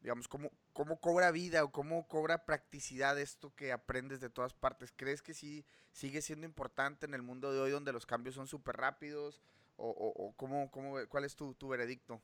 digamos, 0.00 0.26
cómo, 0.26 0.50
cómo 0.78 1.00
cobra 1.00 1.32
vida 1.32 1.64
o 1.64 1.72
cómo 1.72 2.06
cobra 2.06 2.44
practicidad 2.44 3.18
esto 3.18 3.52
que 3.56 3.72
aprendes 3.72 4.20
de 4.20 4.30
todas 4.30 4.54
partes. 4.54 4.92
¿Crees 4.94 5.22
que 5.22 5.34
sí 5.34 5.64
sigue 5.90 6.22
siendo 6.22 6.46
importante 6.46 7.04
en 7.04 7.14
el 7.14 7.22
mundo 7.22 7.52
de 7.52 7.58
hoy 7.58 7.72
donde 7.72 7.92
los 7.92 8.06
cambios 8.06 8.36
son 8.36 8.46
súper 8.46 8.76
rápidos? 8.76 9.42
¿O, 9.74 9.88
o, 9.88 10.32
cómo, 10.36 10.70
cómo, 10.70 10.94
cuál 11.08 11.24
es 11.24 11.34
tu, 11.34 11.52
tu, 11.54 11.66
veredicto? 11.66 12.20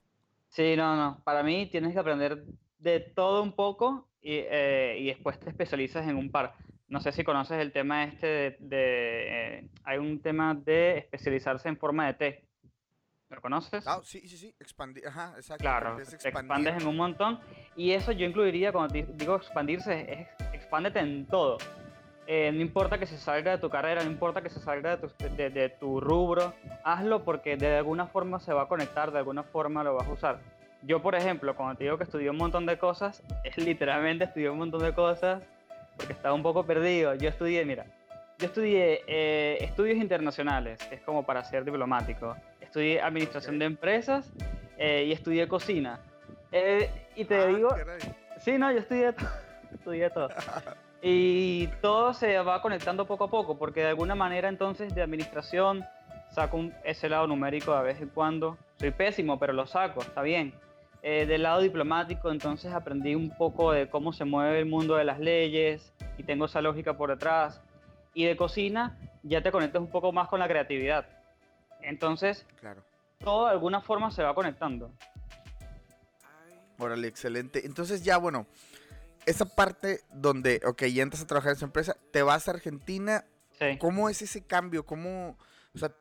Sí, 0.51 0.77
no, 0.77 0.95
no. 0.95 1.21
Para 1.25 1.43
mí 1.43 1.69
tienes 1.69 1.95
que 1.95 1.99
aprender 1.99 2.45
de 2.79 3.01
todo 3.01 3.43
un 3.43 3.57
poco 3.57 4.07
y, 4.23 4.35
eh, 4.37 4.99
y 5.01 5.07
después 5.07 5.41
te 5.41 5.51
especializas 5.51 6.07
en 6.07 6.15
un 6.15 6.31
par. 6.31 6.55
No 6.87 7.01
sé 7.01 7.11
si 7.11 7.25
conoces 7.25 7.59
el 7.59 7.73
tema 7.73 8.05
este 8.05 8.27
de... 8.29 8.57
de 8.61 9.59
eh, 9.59 9.69
hay 9.83 9.99
un 9.99 10.23
tema 10.23 10.55
de 10.55 10.99
especializarse 10.99 11.69
en 11.69 11.77
forma 11.77 12.07
de 12.07 12.15
té. 12.15 12.45
¿Lo 13.31 13.41
conoces? 13.41 13.85
Ah, 13.87 14.01
sí, 14.05 14.29
sí, 14.29 14.37
sí, 14.37 14.55
expandir, 14.61 15.07
ajá, 15.09 15.33
exacto. 15.37 15.63
Claro, 15.63 15.97
te 15.97 16.29
expandes 16.29 16.81
en 16.81 16.87
un 16.87 16.97
montón. 16.97 17.41
Y 17.77 17.93
eso 17.93 18.13
yo 18.13 18.27
incluiría, 18.27 18.73
cuando 18.73 18.95
digo 18.95 19.37
expandirse, 19.37 20.13
es 20.13 20.29
expándete 20.53 21.01
en 21.01 21.27
todo. 21.27 21.59
Eh, 22.27 22.51
no 22.55 22.61
importa 22.63 22.99
que 22.99 23.07
se 23.07 23.19
salga 23.19 23.53
de 23.53 23.59
tu 23.59 23.69
carrera, 23.69 24.03
no 24.03 24.11
importa 24.11 24.41
que 24.41 24.49
se 24.49 24.61
salga 24.61 24.97
de 24.97 25.09
tu, 25.09 25.25
de, 25.37 25.69
tu, 25.69 26.01
rubro, 26.01 26.55
hazlo 26.83 27.23
porque 27.23 27.57
de 27.57 27.77
alguna 27.77 28.07
forma 28.07 28.41
se 28.41 28.53
va 28.55 28.63
a 28.63 28.69
conectar, 28.69 29.13
de 29.13 29.19
alguna 29.19 29.43
forma 29.43 29.85
lo 29.85 29.95
vas 29.95 30.09
a 30.09 30.13
usar. 30.13 30.39
Yo, 30.83 31.03
por 31.03 31.15
ejemplo, 31.15 31.55
cuando 31.55 31.77
te 31.77 31.85
digo 31.85 31.99
que 31.99 32.05
estudié 32.05 32.31
un 32.31 32.39
montón 32.39 32.65
de 32.65 32.79
cosas, 32.79 33.23
es 33.45 33.57
literalmente 33.59 34.25
estudié 34.25 34.49
un 34.49 34.59
montón 34.59 34.83
de 34.83 34.95
cosas 34.95 35.43
porque 35.97 36.13
estaba 36.13 36.35
un 36.35 36.43
poco 36.43 36.65
perdido. 36.65 37.15
Yo 37.15 37.29
estudié, 37.29 37.65
mira, 37.65 37.87
yo 38.39 38.47
estudié 38.47 39.03
eh, 39.07 39.59
estudios 39.61 39.99
internacionales, 39.99 40.79
que 40.89 40.95
es 40.95 41.03
como 41.03 41.25
para 41.25 41.45
ser 41.45 41.65
diplomático 41.65 42.35
estudié 42.75 43.01
administración 43.01 43.61
de 43.61 43.67
empresas 43.67 44.29
eh, 44.79 45.05
y 45.07 45.13
estudié 45.13 45.47
cocina. 45.47 46.01
Eh, 46.57 46.89
y 47.17 47.25
te 47.25 47.35
ah, 47.35 47.47
digo, 47.47 47.69
sí, 48.39 48.57
no, 48.59 48.71
yo 48.71 48.79
estudié, 48.79 49.13
todo, 49.13 49.29
estudié 49.73 50.11
todo. 50.11 50.29
y 51.03 51.67
todo 51.83 52.15
se 52.15 52.39
va 52.39 52.63
conectando 52.63 53.07
poco 53.07 53.25
a 53.25 53.29
poco, 53.29 53.59
porque 53.59 53.81
de 53.81 53.89
alguna 53.89 54.15
manera 54.15 54.49
entonces 54.49 54.95
de 54.95 55.03
administración 55.03 55.85
saco 56.31 56.71
ese 56.85 57.09
lado 57.09 57.27
numérico 57.27 57.77
de 57.77 57.83
vez 57.83 58.01
en 58.01 58.09
cuando. 58.09 58.57
Soy 58.79 58.93
pésimo, 58.93 59.37
pero 59.37 59.53
lo 59.53 59.67
saco, 59.67 60.01
está 60.01 60.23
bien. 60.23 60.55
Eh, 61.03 61.27
del 61.27 61.43
lado 61.43 61.61
diplomático, 61.61 62.31
entonces 62.31 62.73
aprendí 62.73 63.17
un 63.17 63.31
poco 63.31 63.73
de 63.73 63.91
cómo 63.91 64.13
se 64.13 64.25
mueve 64.25 64.61
el 64.61 64.67
mundo 64.67 64.95
de 64.95 65.05
las 65.05 65.19
leyes 65.19 65.93
y 66.19 66.23
tengo 66.23 66.45
esa 66.45 66.63
lógica 66.63 66.97
por 66.97 67.11
detrás. 67.11 67.61
Y 68.15 68.27
de 68.27 68.37
cocina 68.37 68.97
ya 69.25 69.43
te 69.43 69.51
conectas 69.51 69.83
un 69.83 69.91
poco 69.91 70.13
más 70.13 70.29
con 70.29 70.39
la 70.39 70.47
creatividad. 70.47 71.05
Entonces, 71.83 72.47
claro. 72.61 72.81
todo 73.19 73.47
de 73.47 73.51
alguna 73.51 73.81
forma 73.81 74.13
se 74.13 74.23
va 74.23 74.37
conectando. 74.37 74.93
Órale, 76.79 77.09
excelente. 77.09 77.67
Entonces 77.67 78.05
ya, 78.05 78.17
bueno, 78.17 78.47
esa 79.27 79.45
parte 79.45 80.01
donde, 80.13 80.61
ok, 80.65 80.85
ya 80.85 81.03
entras 81.03 81.23
a 81.23 81.27
trabajar 81.27 81.53
en 81.53 81.57
esa 81.57 81.67
empresa, 81.67 81.97
te 82.11 82.23
vas 82.23 82.49
a 82.49 82.53
Argentina, 82.53 83.25
sí. 83.59 83.79
¿cómo 83.79 84.09
es 84.09 84.23
ese 84.23 84.43
cambio? 84.43 84.85
¿Cómo, 84.85 85.39
o 85.75 85.79
sea, 85.79 85.95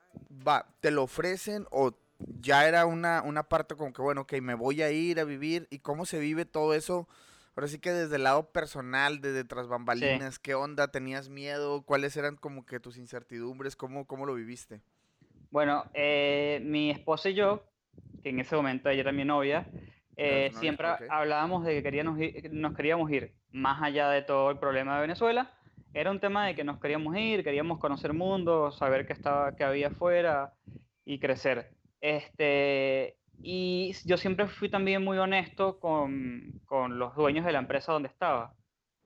va, 0.45 0.67
te 0.79 0.91
lo 0.91 1.03
ofrecen 1.03 1.65
o 1.71 1.93
ya 2.39 2.67
era 2.67 2.85
una, 2.85 3.21
una 3.21 3.43
parte 3.43 3.75
como 3.75 3.93
que, 3.93 4.01
bueno, 4.01 4.21
ok, 4.21 4.33
me 4.41 4.55
voy 4.55 4.81
a 4.81 4.91
ir 4.91 5.19
a 5.19 5.23
vivir 5.23 5.67
y 5.69 5.79
cómo 5.79 6.05
se 6.05 6.19
vive 6.19 6.45
todo 6.45 6.73
eso? 6.73 7.07
ahora 7.55 7.67
sí 7.67 7.79
que 7.79 7.91
desde 7.91 8.15
el 8.15 8.23
lado 8.23 8.51
personal, 8.51 9.21
desde 9.21 9.43
tras 9.43 9.67
bambalinas, 9.67 10.39
¿qué 10.39 10.55
onda? 10.55 10.89
¿Tenías 10.89 11.29
miedo? 11.29 11.83
¿Cuáles 11.83 12.17
eran 12.17 12.35
como 12.35 12.65
que 12.65 12.79
tus 12.79 12.97
incertidumbres? 12.97 13.75
¿Cómo, 13.75 14.05
cómo 14.05 14.25
lo 14.25 14.33
viviste? 14.33 14.81
Bueno, 15.51 15.85
eh, 15.93 16.61
mi 16.63 16.89
esposa 16.89 17.29
y 17.29 17.35
yo, 17.35 17.63
que 18.23 18.29
en 18.29 18.39
ese 18.39 18.55
momento 18.55 18.89
ella 18.89 19.01
era 19.01 19.11
mi 19.11 19.23
novia, 19.23 19.67
eh, 20.15 20.51
siempre 20.53 20.87
hablábamos 21.09 21.65
de 21.65 21.75
que 21.75 21.83
queríamos 21.83 22.19
nos 22.51 22.75
queríamos 22.75 23.09
ir 23.11 23.33
más 23.51 23.81
allá 23.81 24.09
de 24.09 24.21
todo 24.21 24.51
el 24.51 24.59
problema 24.59 24.95
de 24.95 25.01
Venezuela. 25.01 25.51
Era 25.93 26.11
un 26.11 26.19
tema 26.19 26.47
de 26.47 26.55
que 26.55 26.63
nos 26.63 26.79
queríamos 26.79 27.15
ir, 27.15 27.43
queríamos 27.43 27.79
conocer 27.79 28.13
mundo, 28.13 28.71
saber 28.71 29.05
qué 29.05 29.13
estaba, 29.13 29.55
qué 29.55 29.63
había 29.63 29.87
afuera 29.87 30.53
y 31.05 31.19
crecer. 31.19 31.71
Este, 32.01 33.17
y 33.41 33.93
yo 34.05 34.17
siempre 34.17 34.47
fui 34.47 34.69
también 34.69 35.03
muy 35.03 35.17
honesto 35.17 35.79
con, 35.79 36.61
con 36.65 36.97
los 36.97 37.15
dueños 37.15 37.45
de 37.45 37.51
la 37.51 37.59
empresa 37.59 37.91
donde 37.91 38.09
estaba, 38.09 38.53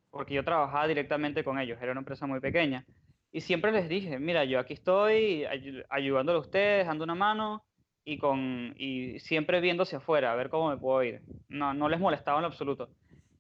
porque 0.09 0.33
yo 0.33 0.43
trabajaba 0.43 0.87
directamente 0.87 1.43
con 1.43 1.59
ellos, 1.59 1.77
era 1.81 1.91
una 1.91 2.01
empresa 2.01 2.25
muy 2.25 2.39
pequeña. 2.39 2.85
Y 3.31 3.41
siempre 3.41 3.71
les 3.71 3.89
dije, 3.89 4.17
mira, 4.19 4.45
yo 4.45 4.57
aquí 4.57 4.73
estoy 4.73 5.45
ayudándole 5.89 6.37
a 6.37 6.41
ustedes, 6.41 6.87
dando 6.87 7.03
una 7.03 7.15
mano 7.15 7.65
y, 8.07 8.19
con, 8.19 8.73
y 8.77 9.19
siempre 9.19 9.59
viendo 9.59 9.83
hacia 9.83 9.97
afuera, 9.97 10.31
a 10.31 10.35
ver 10.35 10.49
cómo 10.49 10.69
me 10.69 10.77
puedo 10.77 11.03
ir. 11.03 11.21
No, 11.49 11.73
no 11.73 11.89
les 11.89 11.99
molestaba 11.99 12.37
en 12.37 12.43
lo 12.43 12.47
absoluto. 12.47 12.89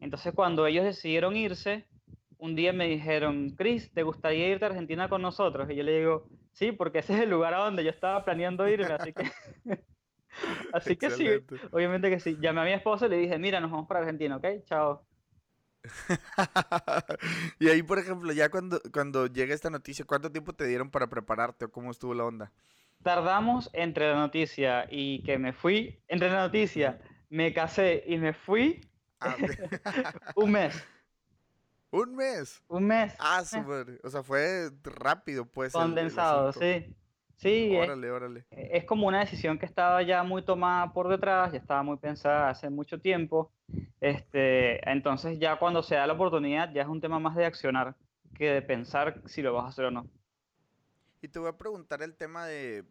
Entonces 0.01 0.33
cuando 0.33 0.67
ellos 0.67 0.83
decidieron 0.83 1.37
irse, 1.37 1.85
un 2.37 2.53
día 2.53 2.73
me 2.73 2.85
dijeron, 2.85 3.51
Chris, 3.51 3.89
¿te 3.93 4.03
gustaría 4.03 4.49
irte 4.49 4.65
a 4.65 4.67
Argentina 4.67 5.07
con 5.07 5.21
nosotros? 5.21 5.69
Y 5.69 5.75
yo 5.77 5.83
le 5.83 5.99
digo, 5.99 6.27
sí, 6.51 6.73
porque 6.73 6.99
ese 6.99 7.13
es 7.13 7.21
el 7.21 7.29
lugar 7.29 7.53
a 7.53 7.59
donde 7.59 7.81
yo 7.85 7.89
estaba 7.89 8.25
planeando 8.25 8.67
irme, 8.67 8.87
así 8.87 9.13
que... 9.13 9.31
así 10.73 10.97
que 10.97 11.11
sí, 11.11 11.29
obviamente 11.71 12.09
que 12.09 12.19
sí. 12.19 12.35
Llamé 12.41 12.59
a 12.59 12.65
mi 12.65 12.73
esposa 12.73 13.05
y 13.05 13.09
le 13.09 13.17
dije, 13.19 13.39
mira, 13.39 13.61
nos 13.61 13.71
vamos 13.71 13.87
para 13.87 14.01
Argentina, 14.01 14.35
¿ok? 14.35 14.47
Chao. 14.65 15.01
y 17.59 17.69
ahí, 17.69 17.83
por 17.83 17.99
ejemplo, 17.99 18.33
ya 18.33 18.49
cuando, 18.49 18.81
cuando 18.91 19.27
llega 19.27 19.55
esta 19.55 19.69
noticia, 19.69 20.03
¿cuánto 20.03 20.29
tiempo 20.29 20.51
te 20.51 20.67
dieron 20.67 20.91
para 20.91 21.07
prepararte 21.07 21.63
o 21.63 21.71
cómo 21.71 21.89
estuvo 21.89 22.13
la 22.13 22.25
onda? 22.25 22.51
Tardamos 23.07 23.69
entre 23.71 24.09
la 24.09 24.15
noticia 24.15 24.85
y 24.91 25.23
que 25.23 25.37
me 25.37 25.53
fui, 25.53 25.97
entre 26.09 26.29
la 26.29 26.41
noticia, 26.41 26.99
me 27.29 27.53
casé 27.53 28.03
y 28.05 28.17
me 28.17 28.33
fui, 28.33 28.81
ah, 29.21 29.33
un 30.35 30.51
mes. 30.51 30.85
¿Un 31.89 32.15
mes? 32.17 32.61
Un 32.67 32.85
mes. 32.85 33.15
Ah, 33.17 33.45
súper. 33.45 34.01
O 34.03 34.09
sea, 34.09 34.23
fue 34.23 34.71
rápido, 34.83 35.45
pues. 35.45 35.71
Condensado, 35.71 36.51
sí. 36.51 36.93
Sí, 37.37 37.73
órale, 37.77 38.11
órale. 38.11 38.45
Es 38.51 38.83
como 38.83 39.07
una 39.07 39.21
decisión 39.21 39.57
que 39.57 39.65
estaba 39.65 40.03
ya 40.03 40.21
muy 40.23 40.41
tomada 40.41 40.91
por 40.91 41.07
detrás, 41.07 41.53
ya 41.53 41.59
estaba 41.59 41.83
muy 41.83 41.95
pensada 41.95 42.49
hace 42.49 42.69
mucho 42.69 42.99
tiempo. 42.99 43.53
Este, 44.01 44.81
entonces 44.91 45.39
ya 45.39 45.55
cuando 45.55 45.81
se 45.81 45.95
da 45.95 46.05
la 46.07 46.11
oportunidad 46.11 46.73
ya 46.73 46.81
es 46.81 46.89
un 46.89 46.99
tema 46.99 47.19
más 47.19 47.37
de 47.37 47.45
accionar 47.45 47.95
que 48.35 48.51
de 48.51 48.61
pensar 48.61 49.21
si 49.27 49.41
lo 49.41 49.53
vas 49.53 49.63
a 49.63 49.67
hacer 49.69 49.85
o 49.85 49.91
no. 49.91 50.07
Y 51.21 51.29
te 51.29 51.39
voy 51.39 51.49
a 51.49 51.57
preguntar 51.57 52.03
el 52.03 52.15
tema 52.15 52.45
de, 52.45 52.85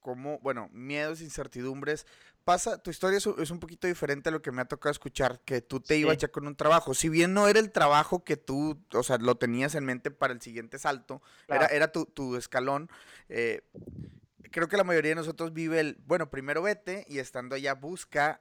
cómo, 0.00 0.38
bueno, 0.40 0.68
miedos, 0.72 1.22
incertidumbres. 1.22 2.06
Pasa, 2.44 2.82
tu 2.82 2.90
historia 2.90 3.18
es, 3.18 3.26
un 3.26 3.58
poquito 3.58 3.86
diferente 3.86 4.28
a 4.28 4.32
lo 4.32 4.42
que 4.42 4.52
me 4.52 4.60
ha 4.60 4.66
tocado 4.66 4.90
escuchar, 4.90 5.40
que 5.40 5.62
tú 5.62 5.80
te 5.80 5.96
ibas 5.96 6.18
ya 6.18 6.28
con 6.28 6.46
un 6.46 6.56
trabajo. 6.56 6.94
Si 6.94 7.08
bien 7.08 7.32
no 7.32 7.48
era 7.48 7.58
el 7.58 7.72
trabajo 7.72 8.22
que 8.22 8.36
tú, 8.36 8.78
o 8.92 9.02
sea, 9.02 9.16
lo 9.18 9.36
tenías 9.36 9.74
en 9.74 9.84
mente 9.84 10.10
para 10.10 10.32
el 10.32 10.42
siguiente 10.42 10.78
salto, 10.78 11.22
era, 11.48 11.66
era 11.66 11.90
tu, 11.90 12.36
escalón. 12.36 12.90
Eh, 13.28 13.62
creo 14.50 14.68
que 14.68 14.76
la 14.76 14.84
mayoría 14.84 15.10
de 15.10 15.16
nosotros 15.16 15.52
vive 15.52 15.80
el, 15.80 15.98
bueno, 16.06 16.30
primero 16.30 16.62
vete 16.62 17.06
y 17.08 17.18
estando 17.18 17.54
allá 17.54 17.74
busca 17.74 18.40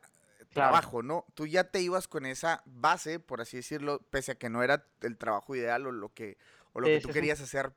trabajo, 0.53 1.03
¿no? 1.03 1.25
Tú 1.33 1.47
ya 1.47 1.65
te 1.65 1.81
ibas 1.81 2.07
con 2.07 2.25
esa 2.25 2.63
base, 2.65 3.19
por 3.19 3.41
así 3.41 3.57
decirlo, 3.57 3.99
pese 4.09 4.33
a 4.33 4.35
que 4.35 4.49
no 4.49 4.63
era 4.63 4.85
el 5.01 5.17
trabajo 5.17 5.55
ideal 5.55 5.87
o 5.87 5.91
lo 5.91 6.13
que 6.13 6.37
o 6.73 6.81
lo 6.81 6.87
que 6.87 7.01
tú 7.01 7.09
querías 7.09 7.41
hacer 7.41 7.71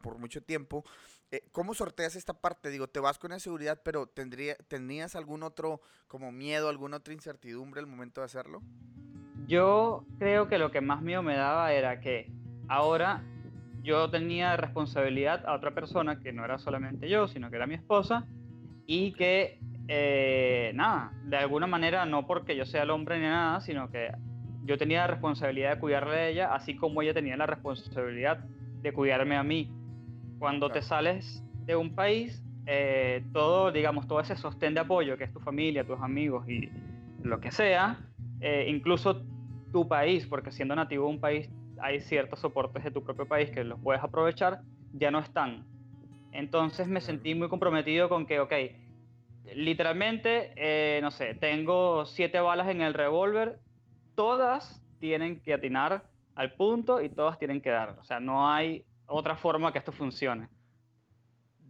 por 0.00 0.18
mucho 0.18 0.42
tiempo. 0.42 0.84
Eh, 1.30 1.42
¿Cómo 1.50 1.74
sorteas 1.74 2.14
esta 2.14 2.34
parte? 2.34 2.70
Digo, 2.70 2.86
te 2.86 3.00
vas 3.00 3.18
con 3.18 3.32
esa 3.32 3.40
seguridad, 3.40 3.80
pero 3.84 4.06
tendría, 4.06 4.54
¿tenías 4.68 5.16
algún 5.16 5.42
otro 5.42 5.80
como 6.06 6.30
miedo, 6.30 6.68
alguna 6.68 6.98
otra 6.98 7.12
incertidumbre 7.12 7.80
al 7.80 7.86
momento 7.86 8.20
de 8.20 8.26
hacerlo? 8.26 8.62
Yo 9.46 10.06
creo 10.18 10.48
que 10.48 10.58
lo 10.58 10.70
que 10.70 10.80
más 10.80 11.02
miedo 11.02 11.22
me 11.22 11.34
daba 11.34 11.72
era 11.72 12.00
que 12.00 12.30
ahora 12.68 13.24
yo 13.82 14.08
tenía 14.10 14.56
responsabilidad 14.56 15.44
a 15.46 15.54
otra 15.54 15.74
persona 15.74 16.20
que 16.20 16.32
no 16.32 16.44
era 16.44 16.58
solamente 16.58 17.08
yo, 17.08 17.26
sino 17.26 17.50
que 17.50 17.56
era 17.56 17.66
mi 17.66 17.74
esposa, 17.74 18.26
y 18.86 19.12
que, 19.12 19.58
eh, 19.88 20.72
nada, 20.74 21.12
de 21.24 21.36
alguna 21.36 21.66
manera, 21.66 22.06
no 22.06 22.26
porque 22.26 22.56
yo 22.56 22.64
sea 22.64 22.84
el 22.84 22.90
hombre 22.90 23.18
ni 23.18 23.26
nada, 23.26 23.60
sino 23.60 23.90
que 23.90 24.10
yo 24.64 24.78
tenía 24.78 25.00
la 25.00 25.06
responsabilidad 25.08 25.74
de 25.74 25.80
cuidarle 25.80 26.16
a 26.16 26.28
ella, 26.28 26.54
así 26.54 26.74
como 26.76 27.02
ella 27.02 27.14
tenía 27.14 27.36
la 27.36 27.46
responsabilidad 27.46 28.38
de 28.82 28.92
cuidarme 28.92 29.36
a 29.36 29.42
mí. 29.42 29.70
Cuando 30.38 30.70
te 30.70 30.82
sales 30.82 31.42
de 31.66 31.76
un 31.76 31.94
país, 31.94 32.42
eh, 32.66 33.24
todo, 33.32 33.70
digamos, 33.72 34.06
todo 34.08 34.20
ese 34.20 34.36
sostén 34.36 34.74
de 34.74 34.80
apoyo 34.80 35.16
que 35.16 35.24
es 35.24 35.32
tu 35.32 35.40
familia, 35.40 35.84
tus 35.84 36.00
amigos 36.00 36.48
y 36.48 36.70
lo 37.22 37.40
que 37.40 37.50
sea, 37.50 37.98
eh, 38.40 38.66
incluso 38.68 39.22
tu 39.72 39.86
país, 39.86 40.26
porque 40.26 40.50
siendo 40.50 40.74
nativo 40.74 41.06
de 41.06 41.14
un 41.14 41.20
país 41.20 41.50
hay 41.80 42.00
ciertos 42.00 42.40
soportes 42.40 42.84
de 42.84 42.90
tu 42.90 43.02
propio 43.02 43.26
país 43.26 43.50
que 43.50 43.64
los 43.64 43.78
puedes 43.80 44.02
aprovechar, 44.02 44.60
ya 44.92 45.10
no 45.10 45.18
están. 45.18 45.66
Entonces 46.32 46.88
me 46.88 47.00
sentí 47.00 47.34
muy 47.34 47.48
comprometido 47.48 48.08
con 48.08 48.26
que, 48.26 48.40
ok, 48.40 48.52
literalmente, 49.54 50.52
eh, 50.56 51.00
no 51.02 51.10
sé, 51.10 51.34
tengo 51.34 52.06
siete 52.06 52.40
balas 52.40 52.68
en 52.68 52.80
el 52.80 52.94
revólver, 52.94 53.58
todas 54.14 54.82
tienen 54.98 55.40
que 55.40 55.54
atinar 55.54 56.04
al 56.34 56.54
punto 56.54 57.00
y 57.00 57.08
todas 57.08 57.38
tienen 57.38 57.60
que 57.60 57.70
dar. 57.70 57.96
O 58.00 58.04
sea, 58.04 58.20
no 58.20 58.50
hay 58.50 58.84
otra 59.06 59.36
forma 59.36 59.72
que 59.72 59.78
esto 59.78 59.92
funcione. 59.92 60.48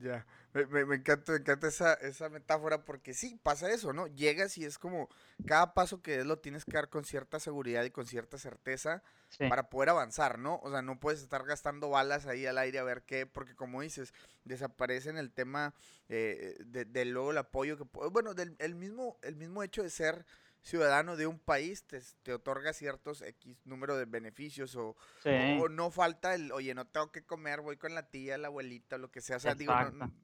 Ya, 0.01 0.27
me, 0.53 0.81
encanta, 0.95 1.33
me 1.33 1.39
encanta 1.39 1.69
esa, 1.69 1.95
esa, 1.95 2.29
metáfora 2.29 2.85
porque 2.85 3.15
sí, 3.15 3.41
pasa 3.43 3.71
eso, 3.71 3.93
¿no? 3.93 4.07
Llegas 4.07 4.59
y 4.59 4.65
es 4.65 4.79
como 4.79 5.09
cada 5.47 5.73
paso 5.73 6.03
que 6.03 6.19
des 6.19 6.27
lo 6.27 6.39
tienes 6.39 6.65
que 6.65 6.73
dar 6.73 6.89
con 6.89 7.05
cierta 7.05 7.41
seguridad 7.41 7.85
y 7.85 7.91
con 7.91 8.07
cierta 8.07 8.37
certeza 8.37 9.03
para 9.49 9.69
poder 9.69 9.89
avanzar, 9.89 10.39
¿no? 10.39 10.61
O 10.63 10.71
sea, 10.71 10.83
no 10.83 11.01
puedes 11.01 11.23
estar 11.23 11.45
gastando 11.45 11.91
balas 11.91 12.27
ahí 12.27 12.45
al 12.45 12.59
aire 12.59 12.79
a 12.79 12.85
ver 12.85 13.03
qué, 13.03 13.27
porque 13.27 13.55
como 13.55 13.81
dices, 13.83 14.13
desaparece 14.45 15.11
en 15.11 15.17
el 15.17 15.33
tema 15.33 15.75
eh, 16.09 16.57
de, 16.67 16.85
de, 16.85 17.05
luego 17.05 17.31
el 17.31 17.39
apoyo 17.39 17.77
que, 17.79 17.85
bueno, 18.11 18.35
del 18.35 18.57
el 18.59 18.75
mismo, 18.75 19.17
el 19.23 19.37
mismo 19.37 19.63
hecho 19.63 19.83
de 19.83 19.91
ser 19.91 20.27
ciudadano 20.65 21.17
de 21.17 21.27
un 21.27 21.39
país 21.39 21.85
te, 21.85 22.33
otorga 22.33 22.73
ciertos 22.73 23.21
X 23.21 23.67
número 23.67 23.99
de 23.99 24.07
beneficios 24.07 24.75
o, 24.77 24.97
no 25.71 25.91
falta 25.91 26.35
el, 26.35 26.51
oye, 26.53 26.75
no 26.75 26.87
tengo 26.87 27.13
que 27.13 27.23
comer, 27.23 27.61
voy 27.61 27.77
con 27.77 27.95
la 27.95 28.09
tía, 28.09 28.39
la 28.39 28.49
abuelita, 28.49 28.97
lo 28.97 29.11
que 29.11 29.21
sea. 29.21 29.37
O 29.37 29.41
sea, 29.41 29.55
digo, 29.55 29.75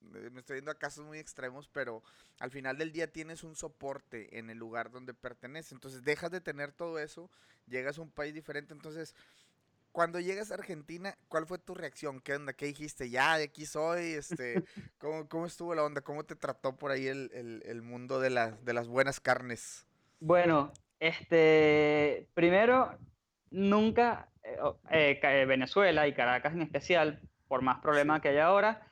me 0.00 0.40
estoy 0.40 0.54
viendo 0.54 0.70
a 0.70 0.78
casos 0.78 1.04
muy 1.04 1.18
extremos, 1.18 1.68
pero 1.68 2.02
al 2.38 2.50
final 2.50 2.78
del 2.78 2.90
día 2.90 3.12
tienes 3.12 3.44
un 3.44 3.54
soporte 3.54 4.38
en 4.38 4.49
el 4.49 4.56
lugar 4.56 4.90
donde 4.90 5.12
perteneces. 5.12 5.73
Entonces 5.73 6.02
dejas 6.02 6.30
de 6.30 6.40
tener 6.40 6.73
todo 6.73 6.99
eso, 6.99 7.30
llegas 7.66 7.99
a 7.99 8.02
un 8.02 8.11
país 8.11 8.32
diferente. 8.32 8.73
Entonces, 8.73 9.14
cuando 9.92 10.20
llegas 10.20 10.50
a 10.50 10.54
Argentina, 10.54 11.18
¿cuál 11.28 11.47
fue 11.47 11.59
tu 11.59 11.75
reacción? 11.75 12.20
¿Qué 12.20 12.35
onda? 12.35 12.54
¿Qué 12.54 12.66
dijiste? 12.66 13.11
Ya, 13.11 13.37
de 13.37 13.44
aquí 13.44 13.66
soy, 13.66 14.14
este, 14.14 14.64
¿cómo, 14.99 15.28
¿cómo 15.28 15.44
estuvo 15.44 15.75
la 15.75 15.85
onda? 15.85 16.00
¿Cómo 16.00 16.25
te 16.25 16.35
trató 16.35 16.76
por 16.76 16.92
ahí 16.92 17.09
el, 17.09 17.62
el, 17.66 17.82
mundo 17.82 18.20
de, 18.20 18.30
de 18.62 18.73
las 18.73 18.88
buenas 18.88 19.20
carnes? 19.20 19.87
Bueno, 20.21 20.73
este, 20.99 22.29
primero, 22.35 22.99
nunca, 23.50 24.29
eh, 24.45 24.59
eh, 24.91 25.21
eh, 25.23 25.45
Venezuela 25.47 26.07
y 26.07 26.12
Caracas 26.12 26.53
en 26.53 26.61
especial, 26.61 27.21
por 27.49 27.62
más 27.62 27.79
problemas 27.81 28.21
que 28.21 28.29
hay 28.29 28.37
ahora, 28.37 28.87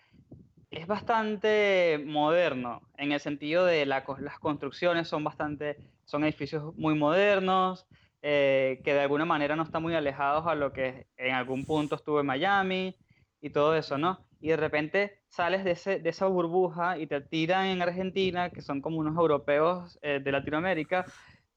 es 0.70 0.87
bastante 0.87 2.02
moderno, 2.06 2.80
en 2.97 3.12
el 3.12 3.20
sentido 3.20 3.66
de 3.66 3.85
las 3.87 4.04
construcciones 4.40 5.08
son 5.08 5.23
bastante, 5.23 5.76
son 6.06 6.25
edificios 6.25 6.75
muy 6.76 6.94
modernos, 6.94 7.87
que 8.20 8.82
de 8.85 9.00
alguna 9.00 9.25
manera 9.25 9.54
no 9.54 9.62
están 9.62 9.82
muy 9.82 9.94
alejados 9.94 10.47
a 10.47 10.54
lo 10.54 10.73
que 10.73 11.06
en 11.16 11.35
algún 11.35 11.64
punto 11.64 11.94
estuvo 11.94 12.20
en 12.20 12.26
Miami 12.26 12.97
y 13.40 13.50
todo 13.50 13.75
eso, 13.76 13.97
¿no? 13.97 14.27
Y 14.40 14.49
de 14.49 14.57
repente 14.57 15.21
sales 15.28 15.64
de, 15.64 15.73
ese, 15.73 15.99
de 15.99 16.11
esa 16.11 16.26
burbuja 16.26 16.99
y 16.99 17.07
te 17.07 17.21
tiran 17.21 17.66
en 17.66 17.83
Argentina, 17.83 18.50
que 18.50 18.62
son 18.62 18.80
como 18.80 18.99
unos 18.99 19.16
europeos 19.16 19.99
eh, 20.02 20.21
de 20.23 20.33
Latinoamérica, 20.33 21.04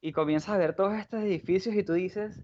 y 0.01 0.11
comienzas 0.11 0.55
a 0.55 0.57
ver 0.57 0.75
todos 0.75 0.95
estos 0.95 1.21
edificios 1.21 1.75
y 1.75 1.83
tú 1.83 1.93
dices, 1.93 2.41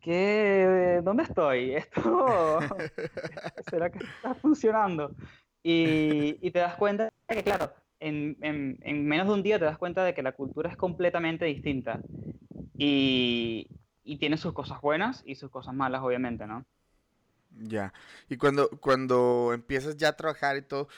¿qué, 0.00 1.00
¿dónde 1.04 1.22
estoy? 1.22 1.74
¿Esto 1.76 2.58
será 3.70 3.90
que 3.90 3.98
está 3.98 4.34
funcionando? 4.34 5.14
Y, 5.62 6.38
y, 6.40 6.50
te 6.50 6.58
das 6.58 6.76
cuenta 6.76 7.12
que, 7.28 7.44
claro, 7.44 7.72
en, 8.00 8.36
en, 8.40 8.78
en, 8.80 9.06
menos 9.06 9.28
de 9.28 9.34
un 9.34 9.42
día 9.42 9.58
te 9.58 9.66
das 9.66 9.78
cuenta 9.78 10.02
de 10.04 10.14
que 10.14 10.22
la 10.22 10.32
cultura 10.32 10.70
es 10.70 10.76
completamente 10.76 11.44
distinta 11.44 12.00
y, 12.78 13.68
y 14.02 14.16
tiene 14.16 14.38
sus 14.38 14.54
cosas 14.54 14.80
buenas 14.80 15.22
y 15.26 15.34
sus 15.34 15.50
cosas 15.50 15.74
malas, 15.74 16.02
obviamente, 16.02 16.46
¿no? 16.46 16.64
Ya. 17.58 17.92
Y 18.28 18.36
cuando, 18.36 18.70
cuando 18.80 19.52
empiezas 19.52 19.96
ya 19.96 20.08
a 20.08 20.16
trabajar 20.16 20.56
y 20.56 20.62
todo, 20.62 20.88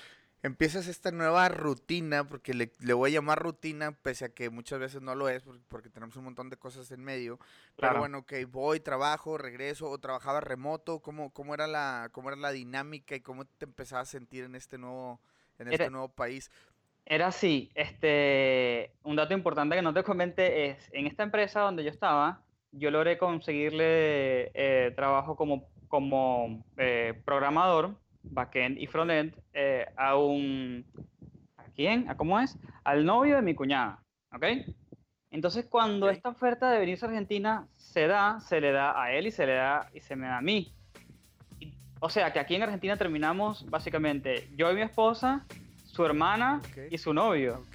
empiezas 0.42 0.88
esta 0.88 1.10
nueva 1.10 1.48
rutina, 1.48 2.24
porque 2.24 2.52
le, 2.54 2.92
voy 2.92 3.10
a 3.10 3.14
llamar 3.14 3.38
rutina, 3.38 3.92
pese 3.92 4.26
a 4.26 4.28
que 4.34 4.50
muchas 4.50 4.80
veces 4.80 5.00
no 5.00 5.14
lo 5.14 5.28
es, 5.28 5.44
porque, 5.68 5.88
tenemos 5.88 6.16
un 6.16 6.24
montón 6.24 6.50
de 6.50 6.56
cosas 6.56 6.90
en 6.90 7.02
medio. 7.02 7.38
Pero 7.76 7.98
bueno, 7.98 8.26
que 8.26 8.44
voy, 8.44 8.80
trabajo, 8.80 9.38
regreso, 9.38 9.88
o 9.88 9.98
trabajaba 9.98 10.40
remoto, 10.40 11.00
¿cómo, 11.00 11.30
cómo, 11.30 11.54
era 11.54 11.66
la, 11.66 12.08
cómo 12.12 12.28
era 12.28 12.36
la 12.36 12.50
dinámica 12.50 13.14
y 13.14 13.20
cómo 13.20 13.44
te 13.44 13.66
empezabas 13.66 14.08
a 14.08 14.12
sentir 14.12 14.44
en 14.44 14.54
este 14.54 14.78
nuevo, 14.78 15.20
en 15.58 15.72
este 15.72 15.90
nuevo 15.90 16.08
país? 16.08 16.50
Era 17.04 17.28
así, 17.28 17.70
este, 17.74 18.92
un 19.02 19.16
dato 19.16 19.34
importante 19.34 19.74
que 19.74 19.82
no 19.82 19.92
te 19.92 20.04
comenté 20.04 20.70
es, 20.70 20.88
en 20.92 21.06
esta 21.06 21.24
empresa 21.24 21.60
donde 21.60 21.82
yo 21.82 21.90
estaba, 21.90 22.42
yo 22.70 22.90
logré 22.90 23.18
conseguirle 23.18 24.50
eh, 24.54 24.92
trabajo 24.94 25.34
como, 25.34 25.68
como 25.92 26.64
eh, 26.78 27.12
programador, 27.26 27.94
backend 28.22 28.78
y 28.78 28.86
frontend, 28.86 29.34
eh, 29.52 29.84
a 29.94 30.16
un... 30.16 30.86
¿A 31.58 31.64
quién? 31.76 32.08
¿A 32.08 32.16
cómo 32.16 32.40
es? 32.40 32.58
Al 32.82 33.04
novio 33.04 33.36
de 33.36 33.42
mi 33.42 33.54
cuñada, 33.54 34.02
¿ok? 34.34 34.42
Entonces 35.30 35.66
cuando 35.66 36.08
esta 36.08 36.30
oferta 36.30 36.70
de 36.70 36.78
venirse 36.78 37.04
a 37.04 37.08
Argentina 37.10 37.68
se 37.76 38.06
da, 38.06 38.40
se 38.40 38.58
le 38.62 38.72
da 38.72 38.98
a 38.98 39.12
él 39.12 39.26
y 39.26 39.30
se 39.30 39.44
le 39.44 39.52
da 39.52 39.90
y 39.92 40.00
se 40.00 40.16
me 40.16 40.28
da 40.28 40.38
a 40.38 40.40
mí. 40.40 40.72
o 42.00 42.08
sea 42.08 42.32
que 42.32 42.40
aquí 42.40 42.54
en 42.54 42.62
Argentina 42.62 42.96
terminamos 42.96 43.68
básicamente 43.68 44.48
yo 44.56 44.70
y 44.70 44.74
mi 44.74 44.80
esposa, 44.80 45.44
su 45.84 46.06
hermana 46.06 46.62
y 46.90 46.96
su 46.96 47.12
novio. 47.12 47.66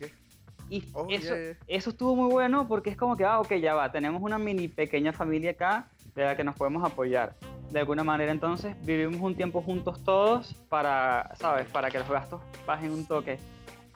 Y 0.71 0.83
oh, 0.93 1.05
eso, 1.11 1.35
eso 1.67 1.89
estuvo 1.91 2.15
muy 2.15 2.31
bueno 2.31 2.67
porque 2.67 2.89
es 2.89 2.97
como 2.97 3.15
que, 3.15 3.25
ah, 3.25 3.39
ok, 3.41 3.53
ya 3.57 3.75
va, 3.75 3.91
tenemos 3.91 4.23
una 4.23 4.39
mini 4.39 4.67
pequeña 4.69 5.13
familia 5.13 5.51
acá 5.51 5.87
de 6.17 6.25
la 6.25 6.35
que 6.35 6.43
nos 6.43 6.55
podemos 6.55 6.83
apoyar. 6.83 7.35
De 7.69 7.79
alguna 7.79 8.03
manera 8.03 8.31
entonces 8.31 8.75
vivimos 8.83 9.21
un 9.21 9.35
tiempo 9.35 9.61
juntos 9.61 10.03
todos 10.03 10.55
para, 10.67 11.31
¿sabes? 11.35 11.67
Para 11.67 11.91
que 11.91 11.99
los 11.99 12.09
gastos 12.09 12.41
bajen 12.65 12.91
un 12.91 13.05
toque. 13.05 13.37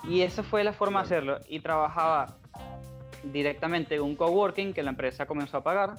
Y 0.03 0.21
esa 0.21 0.43
fue 0.43 0.63
la 0.63 0.71
forma 0.71 0.99
de 0.99 1.05
hacerlo. 1.05 1.39
Y 1.47 1.61
trabajaba 1.61 2.35
directamente 3.23 3.95
en 3.95 4.03
un 4.03 4.15
coworking 4.15 4.71
que 4.71 4.83
la 4.83 4.91
empresa 4.91 5.25
comenzó 5.25 5.57
a 5.57 5.63
pagar. 5.63 5.95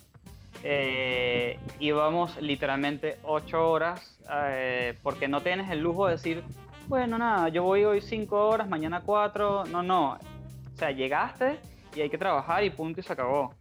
Eh, 0.62 1.58
íbamos 1.80 2.40
literalmente 2.40 3.18
ocho 3.24 3.68
horas 3.68 4.16
eh, 4.32 4.96
porque 5.02 5.26
no 5.26 5.40
tienes 5.40 5.70
el 5.70 5.80
lujo 5.80 6.06
de 6.06 6.12
decir, 6.12 6.44
bueno, 6.86 7.18
nada, 7.18 7.48
yo 7.48 7.64
voy 7.64 7.84
hoy 7.84 8.00
cinco 8.00 8.48
horas, 8.48 8.68
mañana 8.68 9.02
cuatro. 9.04 9.64
No, 9.64 9.82
no. 9.82 10.12
O 10.12 10.76
sea, 10.76 10.92
llegaste 10.92 11.58
y 11.96 12.00
hay 12.00 12.10
que 12.10 12.18
trabajar 12.18 12.62
y 12.62 12.70
punto 12.70 13.00
y 13.00 13.02
se 13.02 13.12
acabó. 13.12 13.54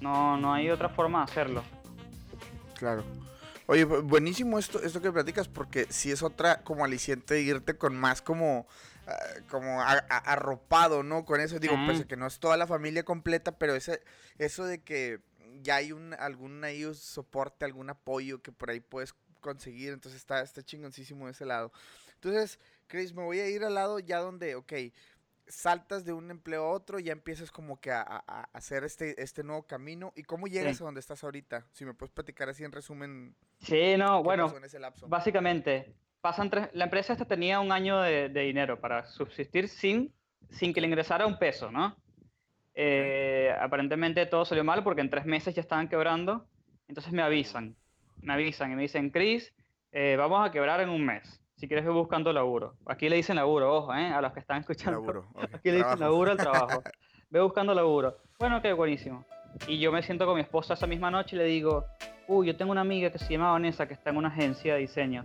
No, 0.00 0.38
no 0.38 0.54
hay 0.54 0.70
otra 0.70 0.88
forma 0.88 1.18
de 1.18 1.24
hacerlo. 1.24 1.62
Claro. 2.78 3.04
Oye, 3.68 3.84
buenísimo 3.84 4.58
esto, 4.58 4.80
esto 4.80 5.00
que 5.00 5.10
platicas, 5.10 5.48
porque 5.48 5.86
si 5.90 6.12
es 6.12 6.22
otra 6.22 6.62
como 6.62 6.84
aliciente 6.84 7.40
irte 7.40 7.76
con 7.76 7.96
más 7.96 8.22
como, 8.22 8.68
ah, 9.08 9.18
como 9.50 9.82
arropado, 9.82 11.02
¿no? 11.02 11.24
Con 11.24 11.40
eso, 11.40 11.58
digo, 11.58 11.74
pues 11.84 12.04
que 12.04 12.16
no 12.16 12.28
es 12.28 12.38
toda 12.38 12.56
la 12.56 12.68
familia 12.68 13.04
completa, 13.04 13.58
pero 13.58 13.74
ese, 13.74 14.02
eso 14.38 14.64
de 14.64 14.82
que 14.82 15.20
ya 15.62 15.76
hay 15.76 15.90
un, 15.90 16.14
algún 16.14 16.62
ahí 16.62 16.84
soporte, 16.94 17.64
algún 17.64 17.90
apoyo 17.90 18.40
que 18.40 18.52
por 18.52 18.70
ahí 18.70 18.78
puedes 18.78 19.14
conseguir, 19.40 19.92
entonces 19.92 20.20
está, 20.20 20.42
está 20.42 20.62
chingoncísimo 20.62 21.26
de 21.26 21.32
ese 21.32 21.44
lado. 21.44 21.72
Entonces, 22.14 22.60
Chris, 22.86 23.14
me 23.14 23.24
voy 23.24 23.40
a 23.40 23.48
ir 23.48 23.64
al 23.64 23.74
lado 23.74 23.98
ya 23.98 24.18
donde, 24.18 24.54
ok, 24.54 24.72
saltas 25.48 26.04
de 26.04 26.12
un 26.12 26.30
empleo 26.30 26.64
a 26.64 26.70
otro, 26.70 26.98
ya 26.98 27.12
empiezas 27.12 27.50
como 27.50 27.80
que 27.80 27.90
a, 27.90 28.02
hacer 28.52 28.84
este, 28.84 29.20
este 29.22 29.42
nuevo 29.42 29.62
camino. 29.64 30.12
¿Y 30.16 30.22
cómo 30.22 30.46
llegas 30.46 30.80
a 30.80 30.84
donde 30.84 31.00
estás 31.00 31.22
ahorita? 31.24 31.66
Si 31.72 31.84
me 31.84 31.94
puedes 31.94 32.12
platicar 32.12 32.48
así 32.48 32.64
en 32.64 32.72
resumen. 32.72 33.34
Sí, 33.58 33.96
no, 33.96 34.22
bueno, 34.22 34.52
básicamente, 35.06 35.94
pasan 36.20 36.50
tres, 36.50 36.68
la 36.72 36.84
empresa 36.84 37.12
esta 37.12 37.24
tenía 37.24 37.60
un 37.60 37.72
año 37.72 38.00
de, 38.00 38.28
dinero 38.28 38.80
para 38.80 39.06
subsistir 39.06 39.68
sin, 39.68 40.12
sin 40.50 40.72
que 40.72 40.80
le 40.80 40.88
ingresara 40.88 41.26
un 41.26 41.38
peso, 41.38 41.70
¿no? 41.70 41.96
Eh, 42.74 43.54
aparentemente 43.58 44.26
todo 44.26 44.44
salió 44.44 44.62
mal 44.62 44.84
porque 44.84 45.00
en 45.00 45.08
tres 45.08 45.24
meses 45.24 45.54
ya 45.54 45.62
estaban 45.62 45.88
quebrando. 45.88 46.46
Entonces 46.88 47.12
me 47.12 47.22
avisan, 47.22 47.74
me 48.20 48.34
avisan 48.34 48.72
y 48.72 48.76
me 48.76 48.82
dicen, 48.82 49.10
Chris, 49.10 49.52
eh, 49.92 50.16
vamos 50.18 50.46
a 50.46 50.52
quebrar 50.52 50.80
en 50.80 50.90
un 50.90 51.04
mes 51.04 51.40
si 51.56 51.66
quieres 51.66 51.84
ir 51.84 51.90
buscando 51.90 52.32
laburo. 52.32 52.74
Aquí 52.86 53.08
le 53.08 53.16
dicen 53.16 53.36
laburo, 53.36 53.74
ojo, 53.74 53.94
¿eh? 53.94 54.08
a 54.08 54.20
los 54.20 54.32
que 54.32 54.40
están 54.40 54.60
escuchando. 54.60 55.00
Laburo, 55.00 55.26
Aquí 55.54 55.70
le 55.70 55.78
dicen 55.78 55.98
laburo 55.98 56.32
al 56.32 56.36
trabajo. 56.36 56.82
Ve 57.30 57.40
buscando 57.40 57.74
laburo. 57.74 58.16
Bueno, 58.38 58.60
qué 58.60 58.72
buenísimo. 58.72 59.24
Y 59.66 59.78
yo 59.78 59.90
me 59.90 60.02
siento 60.02 60.26
con 60.26 60.34
mi 60.34 60.42
esposa 60.42 60.74
esa 60.74 60.86
misma 60.86 61.10
noche 61.10 61.34
y 61.34 61.38
le 61.38 61.44
digo, 61.46 61.86
uy, 62.28 62.46
yo 62.46 62.56
tengo 62.56 62.72
una 62.72 62.82
amiga 62.82 63.10
que 63.10 63.18
se 63.18 63.32
llama 63.32 63.52
Vanessa 63.52 63.88
que 63.88 63.94
está 63.94 64.10
en 64.10 64.18
una 64.18 64.28
agencia 64.28 64.74
de 64.74 64.80
diseño. 64.80 65.24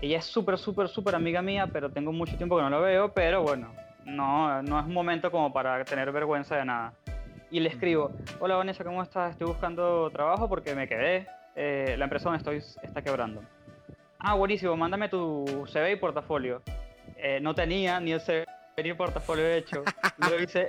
Ella 0.00 0.18
es 0.18 0.24
súper, 0.24 0.56
súper, 0.56 0.88
súper 0.88 1.16
amiga 1.16 1.42
mía, 1.42 1.68
pero 1.72 1.90
tengo 1.90 2.12
mucho 2.12 2.36
tiempo 2.36 2.56
que 2.56 2.62
no 2.62 2.70
la 2.70 2.78
veo, 2.78 3.12
pero 3.12 3.42
bueno, 3.42 3.72
no, 4.04 4.62
no 4.62 4.78
es 4.78 4.86
un 4.86 4.94
momento 4.94 5.30
como 5.30 5.52
para 5.52 5.84
tener 5.84 6.10
vergüenza 6.12 6.56
de 6.56 6.64
nada. 6.64 6.94
Y 7.50 7.60
le 7.60 7.68
escribo, 7.68 8.12
hola 8.40 8.56
Vanessa, 8.56 8.84
¿cómo 8.84 9.02
estás? 9.02 9.32
Estoy 9.32 9.48
buscando 9.48 10.10
trabajo 10.10 10.48
porque 10.48 10.74
me 10.74 10.88
quedé. 10.88 11.26
Eh, 11.54 11.96
la 11.98 12.04
empresa 12.04 12.30
donde 12.30 12.38
estoy 12.38 12.80
está 12.82 13.02
quebrando 13.02 13.42
ah, 14.22 14.34
buenísimo, 14.34 14.76
mándame 14.76 15.08
tu 15.08 15.66
CV 15.70 15.92
y 15.92 15.96
portafolio. 15.96 16.62
Eh, 17.16 17.40
no 17.40 17.54
tenía 17.54 18.00
ni 18.00 18.12
el 18.12 18.20
CV 18.20 18.46
ni 18.82 18.90
el 18.90 18.96
portafolio 18.96 19.46
hecho. 19.46 19.84
Lo 20.18 20.40
hice, 20.40 20.68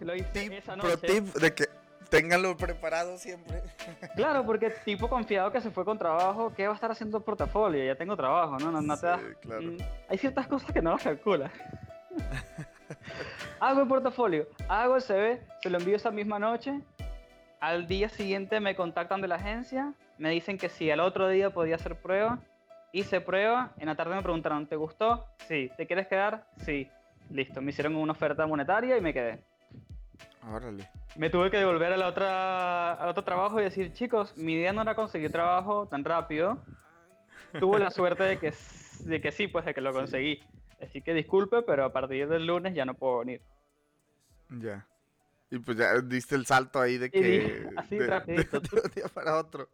lo 0.00 0.14
hice 0.14 0.56
esa 0.56 0.76
noche. 0.76 0.98
Pro 0.98 1.08
tip 1.08 1.34
de 1.34 1.54
que 1.54 1.64
ténganlo 2.08 2.56
preparado 2.56 3.18
siempre. 3.18 3.62
Claro, 4.16 4.46
porque 4.46 4.70
tipo 4.84 5.08
confiado 5.08 5.50
que 5.50 5.60
se 5.60 5.70
fue 5.70 5.84
con 5.84 5.98
trabajo, 5.98 6.52
¿qué 6.54 6.66
va 6.66 6.72
a 6.72 6.74
estar 6.76 6.90
haciendo 6.90 7.18
el 7.18 7.24
portafolio? 7.24 7.84
Ya 7.84 7.96
tengo 7.96 8.16
trabajo, 8.16 8.58
¿no? 8.58 8.70
no, 8.70 8.96
te 8.96 9.08
claro. 9.40 9.62
Mm, 9.62 9.78
hay 10.08 10.18
ciertas 10.18 10.46
cosas 10.46 10.70
que 10.72 10.80
no 10.80 10.92
las 10.92 11.02
calculas. 11.02 11.50
hago 13.60 13.82
el 13.82 13.88
portafolio, 13.88 14.46
hago 14.68 14.96
el 14.96 15.02
CV, 15.02 15.42
se 15.62 15.70
lo 15.70 15.78
envío 15.78 15.96
esa 15.96 16.12
misma 16.12 16.38
noche. 16.38 16.80
Al 17.58 17.88
día 17.88 18.08
siguiente 18.08 18.60
me 18.60 18.76
contactan 18.76 19.20
de 19.20 19.28
la 19.28 19.36
agencia, 19.36 19.94
me 20.18 20.30
dicen 20.30 20.58
que 20.58 20.68
si 20.68 20.90
al 20.90 21.00
otro 21.00 21.28
día 21.28 21.50
podía 21.50 21.74
hacer 21.74 21.96
prueba 21.96 22.38
hice 22.94 23.20
prueba, 23.20 23.74
en 23.78 23.86
la 23.86 23.96
tarde 23.96 24.14
me 24.14 24.22
preguntaron, 24.22 24.66
¿te 24.66 24.76
gustó? 24.76 25.26
Sí. 25.48 25.70
¿Te 25.76 25.86
quieres 25.86 26.06
quedar? 26.06 26.46
Sí. 26.64 26.88
Listo, 27.30 27.60
me 27.60 27.70
hicieron 27.70 27.96
una 27.96 28.12
oferta 28.12 28.46
monetaria 28.46 28.96
y 28.96 29.00
me 29.00 29.12
quedé. 29.12 29.42
Órale. 30.48 30.88
Me 31.16 31.28
tuve 31.28 31.50
que 31.50 31.56
devolver 31.56 31.92
a 31.92 31.96
la 31.96 32.08
otra, 32.08 32.92
al 32.92 33.08
otro 33.08 33.24
trabajo 33.24 33.60
y 33.60 33.64
decir, 33.64 33.92
chicos, 33.92 34.36
mi 34.36 34.54
idea 34.54 34.72
no 34.72 34.82
era 34.82 34.94
conseguir 34.94 35.32
trabajo 35.32 35.88
tan 35.88 36.04
rápido. 36.04 36.62
Tuve 37.58 37.78
la 37.78 37.90
suerte 37.90 38.24
de 38.24 38.38
que, 38.38 38.52
de 39.00 39.20
que 39.20 39.32
sí, 39.32 39.48
pues 39.48 39.64
de 39.64 39.74
que 39.74 39.80
lo 39.80 39.92
conseguí. 39.92 40.40
Así 40.80 41.02
que 41.02 41.14
disculpe, 41.14 41.62
pero 41.62 41.84
a 41.84 41.92
partir 41.92 42.28
del 42.28 42.46
lunes 42.46 42.74
ya 42.74 42.84
no 42.84 42.94
puedo 42.94 43.20
venir. 43.20 43.40
Ya. 44.50 44.86
Y 45.50 45.58
pues 45.58 45.78
ya 45.78 46.00
diste 46.00 46.34
el 46.34 46.46
salto 46.46 46.80
ahí 46.80 46.98
de 46.98 47.10
que... 47.10 47.68
así 47.76 47.96
de, 47.96 48.06
rapidito. 48.06 48.60
De, 48.60 48.80
un 48.80 48.90
día 48.94 49.08
para 49.12 49.36
otro. 49.36 49.68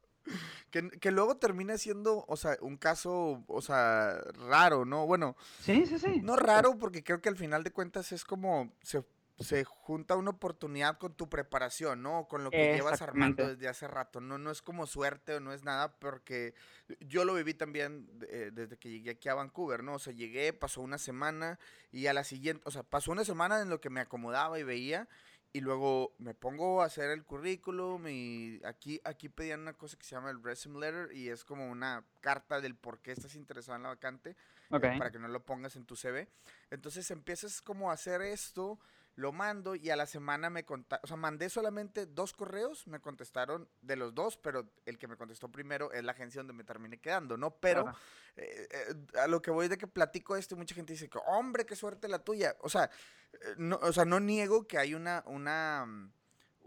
Que, 0.71 1.11
luego 1.11 1.37
termina 1.37 1.77
siendo, 1.79 2.25
o 2.29 2.37
sea, 2.37 2.57
un 2.61 2.77
caso, 2.77 3.43
o 3.49 3.61
sea, 3.61 4.21
raro, 4.49 4.85
¿no? 4.85 5.07
Bueno. 5.07 5.37
Sí, 5.61 5.85
sí, 5.87 5.99
sí. 5.99 6.21
No 6.23 6.37
raro, 6.37 6.79
porque 6.79 7.03
creo 7.03 7.21
que 7.21 7.29
al 7.29 7.37
final 7.37 7.65
de 7.65 7.73
cuentas 7.73 8.13
es 8.13 8.25
como 8.25 8.73
se, 8.83 9.05
se 9.41 9.65
junta 9.65 10.17
una 10.17 10.31
oportunidad 10.31 10.99
con 10.99 11.15
tu 11.15 11.29
preparación, 11.29 12.03
¿no? 12.03 12.29
Con 12.29 12.45
lo 12.45 12.51
que 12.51 12.75
llevas 12.75 13.03
armando 13.03 13.49
desde 13.49 13.69
hace 13.69 13.89
rato. 13.89 14.21
No, 14.21 14.39
no 14.39 14.51
es 14.51 14.63
como 14.63 14.87
suerte 14.87 15.35
o 15.35 15.41
no 15.41 15.53
es 15.53 15.65
nada, 15.65 15.93
porque 15.99 16.55
yo 17.01 17.25
lo 17.25 17.35
viví 17.35 17.55
también 17.55 18.09
eh, 18.29 18.51
desde 18.53 18.77
que 18.77 18.91
llegué 18.91 19.11
aquí 19.11 19.29
a 19.29 19.35
Vancouver, 19.35 19.83
¿no? 19.83 19.95
O 19.95 19.99
sea, 19.99 20.13
llegué, 20.13 20.53
pasó 20.53 20.83
una 20.83 20.99
semana 20.99 21.59
y 21.91 22.07
a 22.07 22.13
la 22.13 22.23
siguiente, 22.23 22.63
o 22.67 22.71
sea, 22.71 22.85
pasó 22.85 23.11
una 23.11 23.25
semana 23.25 23.61
en 23.61 23.71
lo 23.71 23.81
que 23.81 23.91
me 23.91 24.01
acomodaba 24.01 24.61
y 24.61 24.63
veía 24.63 25.09
y 25.53 25.61
luego 25.61 26.15
me 26.19 26.35
pongo 26.35 26.83
a 26.83 26.87
hacer 26.87 27.11
el 27.11 27.25
currículum 27.25 28.07
y 28.07 28.61
aquí, 28.65 29.01
aquí 29.05 29.29
pedían 29.29 29.61
una 29.61 29.73
cosa 29.73 29.97
que 29.97 30.05
se 30.05 30.15
llama 30.15 30.31
el 30.31 30.43
resume 30.43 30.79
letter 30.79 31.13
y 31.13 31.29
es 31.29 31.45
como 31.45 31.69
una 31.69 32.05
carta 32.21 32.61
del 32.61 32.77
por 32.77 33.01
qué 33.01 33.13
estás 33.13 33.35
interesado 33.35 33.77
en 33.77 33.83
la 33.83 33.89
vacante 33.89 34.31
eh, 34.31 34.37
para 34.71 35.11
que 35.11 35.19
no 35.19 35.27
lo 35.27 35.45
pongas 35.45 35.75
en 35.75 35.87
tu 35.87 35.97
CV. 35.97 36.29
Entonces 36.71 37.11
empiezas 37.11 37.63
como 37.63 37.91
a 37.91 37.95
hacer 37.95 38.23
esto 38.23 38.79
lo 39.21 39.33
mando 39.33 39.75
y 39.75 39.91
a 39.91 39.97
la 39.97 40.07
semana 40.07 40.49
me 40.49 40.65
contestaron, 40.65 41.05
o 41.05 41.07
sea, 41.07 41.17
mandé 41.17 41.51
solamente 41.51 42.07
dos 42.07 42.33
correos, 42.33 42.87
me 42.87 43.01
contestaron 43.01 43.69
de 43.83 43.97
los 43.97 44.15
dos, 44.15 44.39
pero 44.39 44.71
el 44.87 44.99
que 44.99 45.07
me 45.07 45.17
contestó 45.17 45.51
primero 45.53 45.93
es 45.93 46.03
la 46.03 46.13
agencia 46.13 46.41
donde 46.41 46.55
me 46.55 46.65
terminé 46.65 46.99
quedando, 46.99 47.37
¿no? 47.37 47.51
Pero 47.51 47.95
eh, 48.37 48.67
eh, 48.71 49.19
a 49.19 49.27
lo 49.27 49.43
que 49.43 49.51
voy 49.51 49.69
de 49.69 49.77
que 49.77 49.87
platico 49.87 50.37
esto, 50.37 50.57
mucha 50.57 50.75
gente 50.75 50.95
dice 50.95 51.11
que, 51.11 51.19
hombre, 51.27 51.67
qué 51.67 51.77
suerte 51.77 52.09
la 52.09 52.21
tuya. 52.21 52.57
O 52.61 52.71
sea, 52.71 52.91
eh, 53.35 53.55
no, 53.59 53.79
o 53.83 53.93
sea, 53.93 54.07
no 54.07 54.21
niego 54.21 54.67
que 54.67 54.79
hay 54.79 54.95
una, 54.95 55.23
una, 55.27 56.11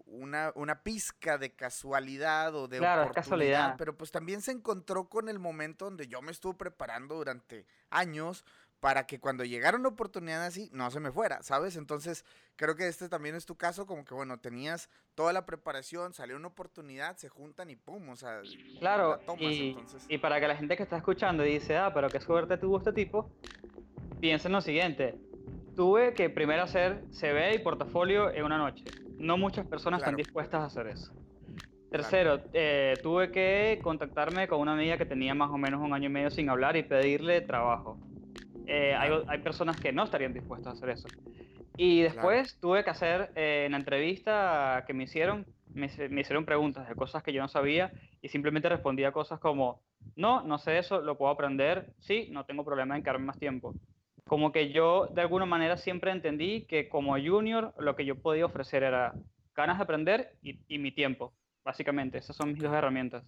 una, 0.06 0.52
una 0.56 0.84
pizca 0.84 1.40
de 1.40 1.56
casualidad 1.56 2.54
o 2.56 2.68
de 2.68 2.78
claro, 2.78 3.12
casualidad. 3.12 3.76
pero 3.78 3.98
pues 3.98 4.12
también 4.12 4.42
se 4.42 4.52
encontró 4.52 5.10
con 5.10 5.28
el 5.28 5.40
momento 5.40 5.86
donde 5.86 6.08
yo 6.08 6.22
me 6.22 6.32
estuve 6.32 6.54
preparando 6.54 7.16
durante 7.16 7.66
años 7.90 8.46
para 8.84 9.08
que 9.08 9.18
cuando 9.18 9.46
llegara 9.46 9.78
una 9.78 9.88
oportunidad 9.88 10.46
así, 10.46 10.70
no 10.74 10.92
se 10.92 11.00
me 11.00 11.10
fuera, 11.10 11.42
¿sabes? 11.42 11.78
Entonces, 11.78 12.26
creo 12.58 12.76
que 12.76 12.90
este 12.90 13.08
también 13.08 13.34
es 13.34 13.46
tu 13.46 13.56
caso, 13.56 13.86
como 13.86 14.04
que, 14.04 14.14
bueno, 14.14 14.42
tenías 14.42 14.90
toda 15.16 15.32
la 15.32 15.46
preparación, 15.46 16.14
salió 16.14 16.36
una 16.36 16.50
oportunidad, 16.50 17.16
se 17.16 17.30
juntan 17.30 17.70
y 17.70 17.78
pum, 17.78 18.10
o 18.10 18.18
sea, 18.18 18.42
claro, 18.82 19.22
y, 19.40 19.78
y, 20.10 20.18
para 20.18 20.42
que 20.42 20.50
la 20.50 20.58
gente 20.58 20.76
que 20.76 20.84
está 20.84 20.98
escuchando 20.98 21.44
dice, 21.44 21.78
ah, 21.78 21.94
pero 21.94 22.10
qué 22.10 22.20
suerte 22.20 22.58
tuvo 22.58 22.78
este 22.78 22.92
tipo, 22.92 23.32
piensa 24.20 24.50
en 24.50 24.52
lo 24.52 24.60
siguiente. 24.60 25.16
Tuve 25.78 26.14
que 26.14 26.30
primero 26.30 26.64
hacer 26.64 27.06
CV 27.12 27.56
y 27.56 27.60
portafolio 27.60 28.32
en 28.32 28.44
una 28.44 28.58
noche. 28.58 28.84
No 29.18 29.38
muchas 29.38 29.66
personas 29.66 30.02
están 30.02 30.18
dispuestas 30.18 30.60
a 30.60 30.66
hacer 30.66 30.88
eso. 30.88 31.14
Tercero, 31.90 32.42
eh, 32.52 32.96
tuve 33.02 33.32
que 33.32 33.80
contactarme 33.82 34.50
con 34.50 34.60
una 34.60 34.74
amiga 34.74 34.98
que 34.98 35.06
tenía 35.06 35.34
más 35.34 35.52
o 35.52 35.58
menos 35.58 35.80
un 35.80 35.94
año 35.94 36.08
y 36.08 36.12
medio 36.12 36.32
sin 36.32 36.50
hablar 36.50 36.76
y 36.76 36.84
pedirle 36.84 37.40
trabajo. 37.40 37.98
Eh, 38.68 38.96
hay, 38.96 39.12
hay, 39.28 39.40
personas 39.40 39.80
que 39.80 39.92
no 39.92 40.04
estarían 40.04 40.34
dispuestas 40.34 40.74
a 40.74 40.78
hacer 40.78 40.90
eso. 40.90 41.08
Y 41.76 42.02
después 42.02 42.58
tuve 42.60 42.84
que 42.84 42.92
hacer 42.92 43.32
eh, 43.36 43.64
en 43.66 43.72
la 43.72 43.80
entrevista 43.80 44.84
que 44.86 44.94
me 44.94 45.04
hicieron, 45.04 45.46
me, 45.74 45.90
me, 46.10 46.22
hicieron 46.22 46.46
preguntas 46.46 46.88
de 46.88 46.96
cosas 46.96 47.24
que 47.24 47.34
yo 47.34 47.42
no 47.42 47.48
sabía 47.48 47.92
y 48.22 48.30
simplemente 48.30 48.70
respondía 48.70 49.12
cosas 49.12 49.40
como, 49.40 49.82
no, 50.16 50.44
no 50.44 50.60
sé 50.60 50.78
eso, 50.78 51.02
lo 51.02 51.18
puedo 51.18 51.32
aprender, 51.32 51.94
sí, 52.00 52.30
no 52.32 52.46
tengo 52.46 52.64
problema 52.64 52.96
en 52.96 53.04
quedarme 53.04 53.26
más 53.26 53.40
tiempo. 53.40 53.74
Como 54.26 54.52
que 54.52 54.72
yo 54.72 55.08
de 55.08 55.22
alguna 55.22 55.46
manera 55.46 55.78
siempre 55.78 56.12
entendí 56.12 56.66
que 56.66 56.88
como 56.90 57.14
junior 57.14 57.74
lo 57.78 57.96
que 57.96 58.06
yo 58.06 58.16
podía 58.16 58.46
ofrecer 58.46 58.84
era 58.84 59.14
ganas 59.56 59.78
de 59.78 59.84
aprender 59.84 60.36
y, 60.42 60.60
y 60.68 60.78
mi 60.78 60.92
tiempo. 60.92 61.34
Básicamente, 61.64 62.18
esas 62.18 62.36
son 62.36 62.54
mis 62.54 62.62
dos 62.62 62.74
herramientas. 62.74 63.24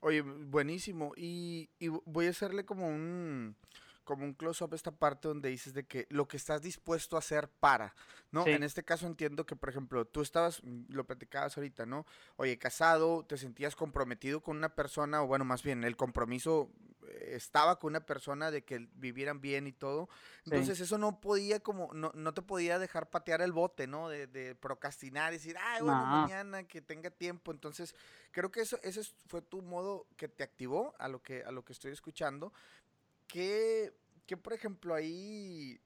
Oye, 0.00 0.20
buenísimo. 0.20 1.12
Y, 1.16 1.70
y 1.78 1.88
voy 1.88 2.26
a 2.26 2.30
hacerle 2.30 2.64
como 2.64 2.88
un 2.88 3.56
como 4.04 4.24
un 4.24 4.34
close-up 4.34 4.74
esta 4.74 4.90
parte 4.90 5.28
donde 5.28 5.48
dices 5.48 5.74
de 5.74 5.84
que 5.84 6.06
lo 6.10 6.26
que 6.26 6.36
estás 6.36 6.62
dispuesto 6.62 7.16
a 7.16 7.20
hacer 7.20 7.48
para, 7.48 7.94
¿no? 8.30 8.46
En 8.46 8.62
este 8.62 8.82
caso 8.82 9.06
entiendo 9.06 9.46
que, 9.46 9.56
por 9.56 9.68
ejemplo, 9.68 10.04
tú 10.04 10.22
estabas, 10.22 10.62
mm, 10.62 10.84
lo 10.88 11.04
platicabas 11.04 11.56
ahorita, 11.56 11.86
¿no? 11.86 12.06
Oye, 12.36 12.58
casado, 12.58 13.24
te 13.24 13.36
sentías 13.36 13.76
comprometido 13.76 14.40
con 14.40 14.56
una 14.56 14.74
persona, 14.74 15.22
o 15.22 15.26
bueno, 15.26 15.44
más 15.44 15.62
bien, 15.62 15.84
el 15.84 15.96
compromiso 15.96 16.70
eh, 17.08 17.32
estaba 17.36 17.78
con 17.78 17.92
una 17.92 18.04
persona 18.06 18.50
de 18.50 18.64
que 18.64 18.88
vivieran 18.94 19.40
bien 19.40 19.66
y 19.66 19.72
todo. 19.72 20.08
Entonces 20.44 20.80
eso 20.80 20.98
no 20.98 21.20
podía 21.20 21.60
como, 21.60 21.92
no, 21.92 22.12
no 22.14 22.34
te 22.34 22.42
podía 22.42 22.78
dejar 22.78 23.10
patear 23.10 23.42
el 23.42 23.52
bote, 23.52 23.86
¿no? 23.86 24.08
De, 24.08 24.26
de 24.26 24.54
procrastinar 24.54 25.32
y 25.32 25.36
decir, 25.36 25.56
ay, 25.58 25.82
bueno, 25.82 26.04
mañana 26.04 26.64
que 26.64 26.80
tenga 26.80 27.10
tiempo. 27.10 27.52
Entonces, 27.52 27.94
creo 28.30 28.50
que 28.50 28.60
eso, 28.60 28.78
ese 28.82 29.02
fue 29.26 29.42
tu 29.42 29.62
modo 29.62 30.06
que 30.16 30.28
te 30.28 30.42
activó 30.42 30.94
a 30.98 31.08
lo 31.08 31.22
que, 31.22 31.42
a 31.44 31.50
lo 31.50 31.64
que 31.64 31.72
estoy 31.72 31.92
escuchando. 31.92 32.52
¿Qué, 33.32 33.94
qué, 34.26 34.36
por 34.36 34.52
ejemplo, 34.52 34.94
ahí 34.94 35.80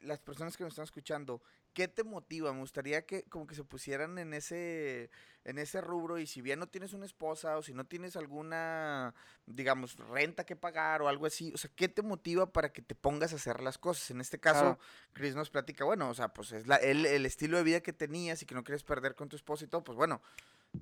las 0.00 0.20
personas 0.20 0.56
que 0.56 0.64
nos 0.64 0.72
están 0.72 0.84
escuchando, 0.84 1.42
¿qué 1.74 1.86
te 1.86 2.02
motiva? 2.02 2.50
Me 2.50 2.60
gustaría 2.60 3.04
que 3.04 3.24
como 3.24 3.46
que 3.46 3.54
se 3.54 3.62
pusieran 3.62 4.16
en 4.16 4.32
ese, 4.32 5.10
en 5.44 5.58
ese 5.58 5.82
rubro 5.82 6.18
y 6.18 6.26
si 6.26 6.40
bien 6.40 6.58
no 6.58 6.66
tienes 6.66 6.94
una 6.94 7.04
esposa 7.04 7.58
o 7.58 7.62
si 7.62 7.74
no 7.74 7.84
tienes 7.84 8.16
alguna, 8.16 9.14
digamos, 9.44 9.96
renta 9.96 10.46
que 10.46 10.56
pagar 10.56 11.02
o 11.02 11.08
algo 11.08 11.26
así, 11.26 11.52
o 11.54 11.58
sea, 11.58 11.70
¿qué 11.76 11.90
te 11.90 12.00
motiva 12.00 12.50
para 12.50 12.72
que 12.72 12.80
te 12.80 12.94
pongas 12.94 13.34
a 13.34 13.36
hacer 13.36 13.60
las 13.60 13.76
cosas? 13.76 14.10
En 14.10 14.22
este 14.22 14.40
caso, 14.40 14.78
Chris 15.12 15.34
nos 15.34 15.50
platica, 15.50 15.84
bueno, 15.84 16.08
o 16.08 16.14
sea, 16.14 16.28
pues 16.28 16.52
es 16.52 16.66
la, 16.66 16.76
el, 16.76 17.04
el 17.04 17.26
estilo 17.26 17.58
de 17.58 17.64
vida 17.64 17.80
que 17.82 17.92
tenías 17.92 18.40
y 18.40 18.46
que 18.46 18.54
no 18.54 18.64
quieres 18.64 18.82
perder 18.82 19.14
con 19.14 19.28
tu 19.28 19.36
esposa 19.36 19.66
y 19.66 19.68
todo, 19.68 19.84
pues 19.84 19.96
bueno, 19.96 20.22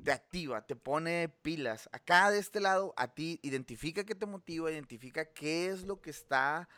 te 0.02 0.12
activa, 0.12 0.66
te 0.66 0.76
pone 0.76 1.28
pilas. 1.42 1.88
Acá 1.92 2.30
de 2.30 2.38
este 2.38 2.60
lado, 2.60 2.94
a 2.96 3.14
ti 3.14 3.40
identifica 3.42 4.04
qué 4.04 4.14
te 4.14 4.26
motiva, 4.26 4.70
identifica 4.70 5.26
qué 5.26 5.68
es 5.68 5.82
lo 5.82 6.00
que 6.00 6.10
está 6.10 6.68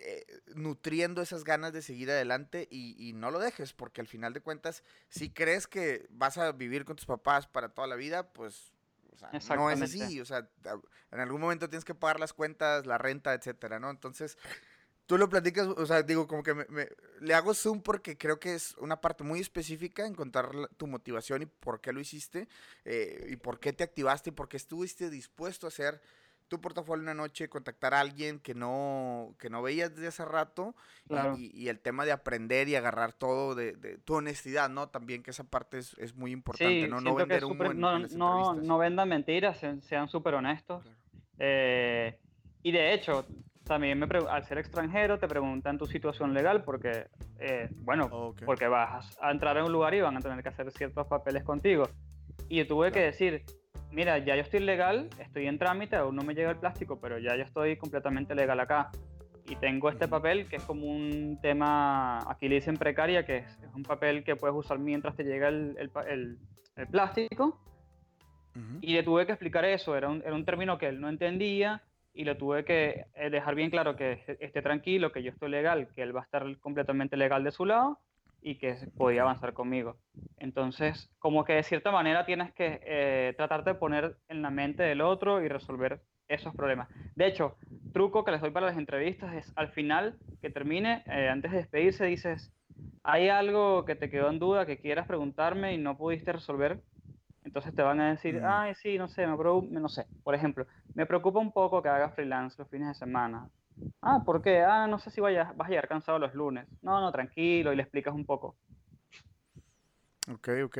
eh, 0.00 0.24
nutriendo 0.54 1.22
esas 1.22 1.44
ganas 1.44 1.72
de 1.72 1.80
seguir 1.80 2.10
adelante 2.10 2.66
y, 2.70 3.12
no 3.14 3.30
lo 3.30 3.38
dejes, 3.38 3.72
porque 3.72 4.00
al 4.00 4.08
final 4.08 4.32
de 4.32 4.40
cuentas, 4.40 4.82
si 5.08 5.30
crees 5.30 5.66
que 5.66 6.06
vas 6.10 6.36
a 6.36 6.52
vivir 6.52 6.84
con 6.84 6.96
tus 6.96 7.06
papás 7.06 7.46
para 7.46 7.68
toda 7.68 7.86
la 7.86 7.96
vida, 7.96 8.32
pues 8.32 8.72
no 9.56 9.70
es 9.70 9.82
así. 9.82 10.20
O 10.20 10.24
sea, 10.24 10.48
en 11.12 11.20
algún 11.20 11.40
momento 11.40 11.68
tienes 11.68 11.84
que 11.84 11.94
pagar 11.94 12.18
las 12.18 12.32
cuentas, 12.32 12.86
la 12.86 12.98
renta, 12.98 13.34
etcétera, 13.34 13.78
¿no? 13.78 13.88
Entonces, 13.90 14.36
tú 15.06 15.18
lo 15.18 15.28
platicas, 15.28 15.66
o 15.66 15.86
sea, 15.86 16.02
digo, 16.02 16.26
como 16.26 16.42
que 16.42 16.54
me, 16.54 16.88
le 17.20 17.34
hago 17.34 17.54
zoom 17.54 17.80
porque 17.82 18.16
creo 18.16 18.38
que 18.38 18.54
es 18.54 18.74
una 18.78 19.00
parte 19.00 19.24
muy 19.24 19.40
específica, 19.40 20.06
encontrar 20.06 20.50
tu 20.76 20.86
motivación 20.86 21.42
y 21.42 21.46
por 21.46 21.80
qué 21.80 21.92
lo 21.92 22.00
hiciste, 22.00 22.48
eh, 22.84 23.26
y 23.30 23.36
por 23.36 23.60
qué 23.60 23.72
te 23.72 23.84
activaste 23.84 24.30
y 24.30 24.32
por 24.32 24.48
qué 24.48 24.56
estuviste 24.56 25.10
dispuesto 25.10 25.66
a 25.66 25.68
hacer 25.68 26.00
tu 26.48 26.60
portafolio 26.60 27.02
una 27.02 27.14
noche, 27.14 27.48
contactar 27.48 27.94
a 27.94 28.00
alguien 28.00 28.38
que 28.38 28.54
no, 28.54 29.34
que 29.38 29.48
no 29.48 29.62
veías 29.62 29.94
desde 29.94 30.08
hace 30.08 30.24
rato, 30.24 30.74
y, 31.38 31.68
el 31.68 31.80
tema 31.80 32.04
de 32.04 32.12
aprender 32.12 32.68
y 32.68 32.76
agarrar 32.76 33.12
todo 33.12 33.54
de, 33.54 33.72
tu 34.04 34.14
honestidad, 34.14 34.68
¿no? 34.68 34.88
También 34.88 35.22
que 35.22 35.30
esa 35.30 35.44
parte 35.44 35.78
es, 35.78 36.14
muy 36.14 36.32
importante, 36.32 36.86
¿no? 36.86 37.00
No 37.00 37.14
vender 37.14 37.44
un 37.44 37.58
no, 37.58 37.98
no, 37.98 38.54
no, 38.54 38.78
vendan 38.78 39.08
mentiras, 39.08 39.58
sean 39.82 40.08
súper 40.08 40.34
honestos. 40.34 40.84
Eh, 41.38 42.18
y 42.62 42.72
de 42.72 42.94
hecho, 42.94 43.26
también 43.64 43.98
me 43.98 44.06
al 44.28 44.44
ser 44.44 44.58
extranjero 44.58 45.18
te 45.18 45.26
preguntan 45.26 45.78
tu 45.78 45.86
situación 45.86 46.34
legal 46.34 46.62
porque, 46.64 47.06
eh, 47.38 47.68
bueno, 47.76 48.34
porque 48.44 48.68
vas 48.68 49.18
a 49.20 49.30
entrar 49.30 49.56
en 49.56 49.64
un 49.64 49.72
lugar 49.72 49.94
y 49.94 50.00
van 50.00 50.16
a 50.16 50.20
tener 50.20 50.42
que 50.42 50.50
hacer 50.50 50.70
ciertos 50.70 51.06
papeles 51.06 51.42
contigo. 51.44 51.84
Y 52.48 52.58
yo 52.58 52.66
tuve 52.66 52.92
que 52.92 53.00
decir, 53.00 53.42
mira, 53.90 54.18
ya 54.18 54.36
yo 54.36 54.42
estoy 54.42 54.60
legal, 54.60 55.08
estoy 55.18 55.46
en 55.46 55.58
trámite, 55.58 55.96
aún 55.96 56.14
no 56.14 56.22
me 56.22 56.34
llega 56.34 56.50
el 56.50 56.58
plástico, 56.58 57.00
pero 57.00 57.18
ya 57.18 57.36
yo 57.36 57.42
estoy 57.42 57.76
completamente 57.76 58.34
legal 58.34 58.60
acá. 58.60 58.90
Y 59.46 59.56
tengo 59.56 59.88
este 59.88 60.08
papel 60.08 60.46
que 60.48 60.56
es 60.56 60.64
como 60.64 60.86
un 60.86 61.38
tema, 61.40 62.18
aquí 62.30 62.48
le 62.48 62.56
dicen 62.56 62.76
precaria, 62.76 63.24
que 63.24 63.38
es, 63.38 63.58
un 63.74 63.82
papel 63.82 64.24
que 64.24 64.36
puedes 64.36 64.56
usar 64.56 64.78
mientras 64.78 65.16
te 65.16 65.24
llega 65.24 65.48
el, 65.48 65.76
el, 65.78 66.38
el, 66.76 66.86
plástico. 66.88 67.60
Y 68.80 68.92
le 68.92 69.02
tuve 69.02 69.26
que 69.26 69.32
explicar 69.32 69.64
eso, 69.64 69.96
era 69.96 70.08
un, 70.08 70.22
era 70.24 70.34
un 70.34 70.44
término 70.44 70.78
que 70.78 70.86
él 70.86 71.00
no 71.00 71.08
entendía 71.08 71.82
y 72.14 72.24
le 72.24 72.36
tuve 72.36 72.64
que 72.64 73.06
eh, 73.14 73.28
dejar 73.28 73.56
bien 73.56 73.70
claro 73.70 73.96
que 73.96 74.22
esté 74.38 74.62
tranquilo, 74.62 75.12
que 75.12 75.22
yo 75.22 75.32
estoy 75.32 75.50
legal, 75.50 75.88
que 75.94 76.02
él 76.02 76.16
va 76.16 76.20
a 76.20 76.24
estar 76.24 76.58
completamente 76.60 77.16
legal 77.16 77.42
de 77.42 77.50
su 77.50 77.66
lado 77.66 77.98
y 78.40 78.56
que 78.56 78.76
podía 78.96 79.22
avanzar 79.22 79.52
conmigo. 79.52 79.96
Entonces, 80.38 81.10
como 81.18 81.44
que 81.44 81.54
de 81.54 81.62
cierta 81.64 81.90
manera 81.90 82.24
tienes 82.24 82.52
que 82.54 82.80
eh, 82.84 83.34
tratarte 83.36 83.70
de 83.70 83.76
poner 83.76 84.16
en 84.28 84.42
la 84.42 84.50
mente 84.50 84.84
del 84.84 85.00
otro 85.00 85.42
y 85.42 85.48
resolver 85.48 86.02
esos 86.28 86.54
problemas. 86.54 86.88
De 87.16 87.26
hecho, 87.26 87.56
truco 87.92 88.24
que 88.24 88.30
les 88.30 88.40
doy 88.40 88.50
para 88.50 88.66
las 88.66 88.78
entrevistas 88.78 89.34
es 89.34 89.52
al 89.56 89.70
final 89.70 90.16
que 90.40 90.50
termine, 90.50 91.04
eh, 91.08 91.28
antes 91.28 91.50
de 91.50 91.58
despedirse, 91.58 92.04
dices, 92.06 92.52
¿hay 93.02 93.28
algo 93.28 93.84
que 93.84 93.96
te 93.96 94.08
quedó 94.08 94.30
en 94.30 94.38
duda 94.38 94.66
que 94.66 94.78
quieras 94.78 95.06
preguntarme 95.06 95.74
y 95.74 95.78
no 95.78 95.96
pudiste 95.96 96.32
resolver? 96.32 96.80
Entonces 97.44 97.74
te 97.74 97.82
van 97.82 98.00
a 98.00 98.10
decir, 98.10 98.40
mm. 98.40 98.44
ay, 98.44 98.74
sí, 98.74 98.98
no 98.98 99.06
sé, 99.06 99.26
me 99.26 99.36
no 99.36 99.88
sé. 99.88 100.06
Por 100.22 100.34
ejemplo, 100.34 100.66
me 100.94 101.06
preocupa 101.06 101.38
un 101.38 101.52
poco 101.52 101.82
que 101.82 101.90
hagas 101.90 102.14
freelance 102.14 102.56
los 102.58 102.68
fines 102.68 102.88
de 102.88 102.94
semana. 102.94 103.48
Ah, 104.00 104.22
¿por 104.24 104.42
qué? 104.42 104.62
Ah, 104.62 104.86
no 104.86 104.98
sé 104.98 105.10
si 105.10 105.20
vas 105.20 105.34
a 105.58 105.68
llegar 105.68 105.88
cansado 105.88 106.18
los 106.18 106.34
lunes. 106.34 106.66
No, 106.80 107.00
no, 107.00 107.12
tranquilo, 107.12 107.72
y 107.72 107.76
le 107.76 107.82
explicas 107.82 108.14
un 108.14 108.24
poco. 108.24 108.56
Ok, 110.32 110.48
ok. 110.64 110.78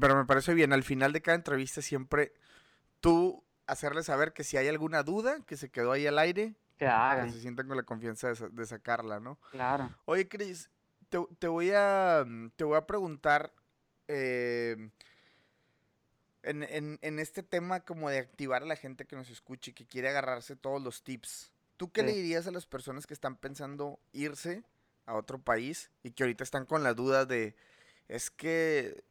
pero 0.00 0.16
me 0.16 0.24
parece 0.24 0.52
bien, 0.52 0.72
al 0.72 0.82
final 0.82 1.12
de 1.12 1.22
cada 1.22 1.36
entrevista 1.36 1.80
siempre 1.80 2.32
tú 2.98 3.44
hacerle 3.66 4.02
saber 4.02 4.32
que 4.32 4.42
si 4.42 4.56
hay 4.56 4.66
alguna 4.66 5.04
duda 5.04 5.38
que 5.46 5.56
se 5.56 5.70
quedó 5.70 5.92
ahí 5.92 6.08
al 6.08 6.18
aire, 6.18 6.56
que 6.76 6.88
hagan. 6.88 7.26
Que 7.26 7.32
se 7.34 7.40
sientan 7.40 7.68
con 7.68 7.76
la 7.76 7.84
confianza 7.84 8.32
de, 8.32 8.66
sacarla, 8.66 9.20
¿no? 9.20 9.38
Claro. 9.52 9.90
Oye, 10.06 10.28
Cris, 10.28 10.70
te, 11.08 11.46
voy 11.46 11.70
a, 11.72 12.24
te 12.56 12.64
voy 12.64 12.76
a 12.76 12.86
preguntar... 12.86 13.52
Eh, 14.08 14.90
en, 16.42 16.98
en, 17.02 17.18
este 17.18 17.42
tema 17.42 17.80
como 17.80 18.10
de 18.10 18.18
activar 18.18 18.62
a 18.62 18.66
la 18.66 18.76
gente 18.76 19.04
que 19.04 19.16
nos 19.16 19.30
escuche 19.30 19.70
y 19.70 19.74
que 19.74 19.86
quiere 19.86 20.08
agarrarse 20.08 20.56
todos 20.56 20.82
los 20.82 21.02
tips, 21.02 21.52
¿tú 21.76 21.90
qué 21.90 22.02
le 22.02 22.12
dirías 22.12 22.46
a 22.46 22.50
las 22.50 22.66
personas 22.66 23.06
que 23.06 23.14
están 23.14 23.36
pensando 23.36 23.98
irse 24.12 24.64
a 25.06 25.14
otro 25.14 25.38
país 25.38 25.90
y 26.02 26.12
que 26.12 26.22
ahorita 26.22 26.44
están 26.44 26.66
con 26.66 26.82
la 26.82 26.94
duda 26.94 27.26
de, 27.26 27.54
es 28.08 28.30
que 28.30 29.02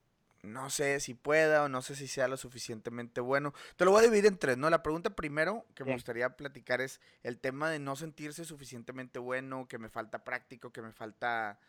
no 0.41 0.69
sé 0.69 0.99
si 0.99 1.13
pueda 1.13 1.63
o 1.63 1.69
no 1.69 1.81
sé 1.81 1.95
si 1.95 2.07
sea 2.07 2.27
lo 2.27 2.37
suficientemente 2.37 3.21
bueno. 3.21 3.53
Te 3.75 3.85
lo 3.85 3.91
voy 3.91 3.99
a 3.99 4.03
dividir 4.03 4.25
en 4.25 4.37
tres, 4.37 4.57
¿no? 4.57 4.69
La 4.69 4.83
pregunta 4.83 5.09
primero 5.09 5.65
que 5.75 5.83
me 5.83 5.93
gustaría 5.93 6.29
platicar 6.37 6.81
es 6.81 7.01
el 7.23 7.37
tema 7.39 7.69
de 7.69 7.79
no 7.79 7.95
sentirse 7.95 8.45
suficientemente 8.45 9.19
bueno, 9.19 9.67
que 9.67 9.77
me 9.77 9.89
falta 9.89 10.23
práctico, 10.23 10.71
que 10.71 10.81
me 10.81 10.93
falta 10.93 11.59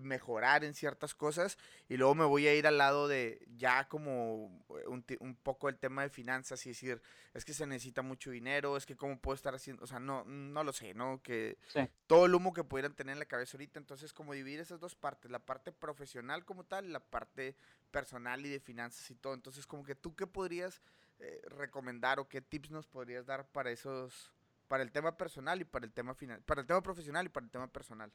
mejorar 0.00 0.64
en 0.64 0.74
ciertas 0.74 1.14
cosas 1.14 1.58
y 1.88 1.96
luego 1.96 2.14
me 2.14 2.24
voy 2.24 2.46
a 2.46 2.54
ir 2.54 2.66
al 2.66 2.78
lado 2.78 3.08
de 3.08 3.46
ya 3.56 3.88
como 3.88 4.64
eh, 4.70 4.86
un, 4.86 5.04
un, 5.20 5.34
poco 5.36 5.68
el 5.68 5.78
tema 5.78 6.02
de 6.02 6.10
finanzas 6.10 6.64
y 6.66 6.70
decir, 6.70 7.00
es 7.34 7.44
que 7.44 7.54
se 7.54 7.66
necesita 7.66 8.02
mucho 8.02 8.30
dinero, 8.30 8.76
es 8.76 8.86
que 8.86 8.96
cómo 8.96 9.18
puedo 9.18 9.34
estar 9.34 9.54
haciendo, 9.54 9.84
o 9.84 9.86
sea, 9.86 9.98
no, 9.98 10.24
no 10.24 10.64
lo 10.64 10.72
sé, 10.72 10.94
¿no? 10.94 11.22
Que 11.22 11.58
todo 12.06 12.26
el 12.26 12.34
humo 12.34 12.52
que 12.52 12.64
pudieran 12.64 12.94
tener 12.94 13.14
en 13.14 13.18
la 13.18 13.26
cabeza 13.26 13.56
ahorita, 13.56 13.78
entonces 13.78 14.12
como 14.12 14.34
dividir 14.34 14.60
esas 14.60 14.80
dos 14.80 14.94
partes, 14.94 15.30
la 15.30 15.38
parte 15.38 15.72
profesional 15.72 16.44
como 16.44 16.64
tal 16.64 16.86
y 16.86 16.88
la 16.88 17.00
parte 17.00 17.56
personal 17.90 18.44
y 18.44 18.48
de 18.48 18.60
finanzas 18.60 19.10
y 19.10 19.14
todo, 19.14 19.34
entonces 19.34 19.66
como 19.66 19.84
que 19.84 19.94
tú 19.94 20.14
qué 20.14 20.26
podrías 20.26 20.82
eh, 21.20 21.40
recomendar 21.48 22.20
o 22.20 22.28
qué 22.28 22.40
tips 22.40 22.70
nos 22.70 22.86
podrías 22.86 23.26
dar 23.26 23.48
para 23.48 23.70
esos, 23.72 24.32
para 24.68 24.84
el 24.84 24.92
tema 24.92 25.16
personal 25.16 25.60
y 25.60 25.64
para 25.64 25.84
el 25.84 25.92
tema 25.92 26.14
final, 26.14 26.42
para 26.42 26.60
el 26.60 26.66
tema 26.66 26.80
profesional 26.80 27.26
y 27.26 27.28
para 27.28 27.44
el 27.44 27.50
tema 27.50 27.66
personal. 27.66 28.12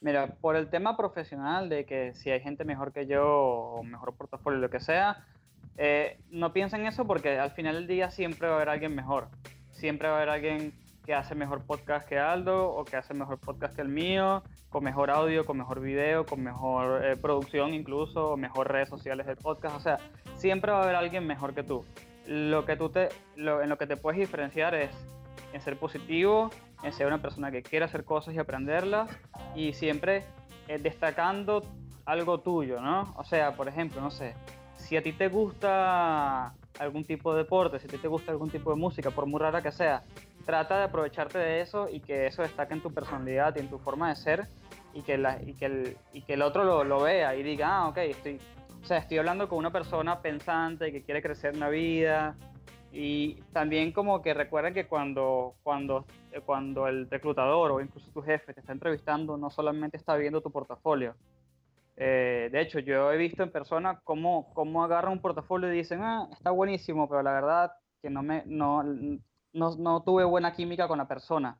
Mira, 0.00 0.28
por 0.40 0.56
el 0.56 0.70
tema 0.70 0.96
profesional 0.96 1.68
de 1.68 1.84
que 1.84 2.14
si 2.14 2.30
hay 2.30 2.40
gente 2.40 2.64
mejor 2.64 2.92
que 2.92 3.06
yo 3.06 3.26
o 3.28 3.82
mejor 3.82 4.14
portafolio, 4.14 4.58
lo 4.58 4.70
que 4.70 4.80
sea, 4.80 5.24
eh, 5.76 6.18
no 6.30 6.54
piensen 6.54 6.86
eso 6.86 7.06
porque 7.06 7.38
al 7.38 7.50
final 7.50 7.74
del 7.74 7.86
día 7.86 8.10
siempre 8.10 8.48
va 8.48 8.54
a 8.54 8.56
haber 8.56 8.70
alguien 8.70 8.94
mejor. 8.94 9.28
Siempre 9.72 10.08
va 10.08 10.14
a 10.14 10.16
haber 10.16 10.30
alguien 10.30 10.72
que 11.04 11.14
hace 11.14 11.34
mejor 11.34 11.66
podcast 11.66 12.08
que 12.08 12.18
Aldo 12.18 12.70
o 12.70 12.84
que 12.84 12.96
hace 12.96 13.12
mejor 13.12 13.38
podcast 13.38 13.76
que 13.76 13.82
el 13.82 13.88
mío, 13.88 14.42
con 14.70 14.84
mejor 14.84 15.10
audio, 15.10 15.44
con 15.44 15.58
mejor 15.58 15.80
video, 15.80 16.24
con 16.24 16.42
mejor 16.42 17.04
eh, 17.04 17.16
producción 17.16 17.74
incluso, 17.74 18.38
mejor 18.38 18.72
redes 18.72 18.88
sociales 18.88 19.26
del 19.26 19.36
podcast. 19.36 19.76
O 19.76 19.80
sea, 19.80 19.98
siempre 20.34 20.72
va 20.72 20.80
a 20.80 20.82
haber 20.84 20.96
alguien 20.96 21.26
mejor 21.26 21.54
que 21.54 21.62
tú. 21.62 21.84
Lo 22.26 22.64
que 22.64 22.76
tú 22.76 22.88
te, 22.88 23.10
en 23.36 23.68
lo 23.68 23.76
que 23.76 23.86
te 23.86 23.98
puedes 23.98 24.18
diferenciar 24.18 24.74
es 24.74 24.90
en 25.52 25.60
ser 25.60 25.76
positivo, 25.76 26.50
en 26.82 26.92
ser 26.92 27.06
una 27.06 27.20
persona 27.20 27.50
que 27.50 27.62
quiere 27.62 27.84
hacer 27.84 28.04
cosas 28.04 28.34
y 28.34 28.38
aprenderlas 28.38 29.10
y 29.54 29.72
siempre 29.72 30.24
eh, 30.68 30.78
destacando 30.78 31.62
algo 32.04 32.40
tuyo, 32.40 32.80
¿no? 32.80 33.14
O 33.16 33.24
sea, 33.24 33.52
por 33.54 33.68
ejemplo, 33.68 34.00
no 34.00 34.10
sé, 34.10 34.34
si 34.76 34.96
a 34.96 35.02
ti 35.02 35.12
te 35.12 35.28
gusta 35.28 36.54
algún 36.78 37.04
tipo 37.04 37.32
de 37.32 37.42
deporte, 37.42 37.78
si 37.78 37.86
a 37.86 37.90
ti 37.90 37.98
te 37.98 38.08
gusta 38.08 38.32
algún 38.32 38.50
tipo 38.50 38.70
de 38.70 38.76
música, 38.76 39.10
por 39.10 39.26
muy 39.26 39.40
rara 39.40 39.62
que 39.62 39.70
sea, 39.70 40.02
trata 40.46 40.78
de 40.78 40.84
aprovecharte 40.84 41.38
de 41.38 41.60
eso 41.60 41.88
y 41.90 42.00
que 42.00 42.26
eso 42.26 42.42
destaque 42.42 42.74
en 42.74 42.80
tu 42.80 42.92
personalidad 42.92 43.54
y 43.56 43.60
en 43.60 43.68
tu 43.68 43.78
forma 43.78 44.08
de 44.08 44.16
ser 44.16 44.48
y 44.94 45.02
que, 45.02 45.18
la, 45.18 45.40
y 45.42 45.54
que, 45.54 45.66
el, 45.66 45.96
y 46.12 46.22
que 46.22 46.34
el 46.34 46.42
otro 46.42 46.64
lo, 46.64 46.82
lo, 46.82 47.02
vea 47.02 47.36
y 47.36 47.42
diga, 47.42 47.68
ah, 47.68 47.88
ok, 47.88 47.98
estoy, 47.98 48.40
o 48.82 48.86
sea, 48.86 48.98
estoy 48.98 49.18
hablando 49.18 49.48
con 49.48 49.58
una 49.58 49.70
persona 49.70 50.20
pensante 50.20 50.90
que 50.90 51.02
quiere 51.02 51.22
crecer 51.22 51.54
en 51.54 51.60
la 51.60 51.68
vida 51.68 52.34
y 52.92 53.34
también 53.52 53.92
como 53.92 54.20
que 54.20 54.34
recuerden 54.34 54.74
que 54.74 54.86
cuando, 54.86 55.54
cuando, 55.62 56.04
cuando 56.44 56.88
el 56.88 57.08
reclutador 57.08 57.70
o 57.70 57.80
incluso 57.80 58.10
tu 58.10 58.22
jefe 58.22 58.52
te 58.52 58.60
está 58.60 58.72
entrevistando, 58.72 59.36
no 59.36 59.50
solamente 59.50 59.96
está 59.96 60.16
viendo 60.16 60.40
tu 60.40 60.50
portafolio. 60.50 61.14
Eh, 61.96 62.48
de 62.50 62.60
hecho, 62.60 62.78
yo 62.80 63.12
he 63.12 63.16
visto 63.16 63.42
en 63.42 63.50
persona 63.50 64.00
cómo, 64.02 64.52
cómo 64.54 64.82
agarran 64.82 65.12
un 65.12 65.20
portafolio 65.20 65.72
y 65.72 65.76
dicen, 65.76 66.02
ah, 66.02 66.28
está 66.32 66.50
buenísimo, 66.50 67.08
pero 67.08 67.22
la 67.22 67.32
verdad 67.32 67.72
que 68.02 68.10
no, 68.10 68.22
me, 68.22 68.42
no, 68.46 68.82
no, 68.82 69.76
no 69.76 70.02
tuve 70.02 70.24
buena 70.24 70.52
química 70.52 70.88
con 70.88 70.98
la 70.98 71.06
persona. 71.06 71.58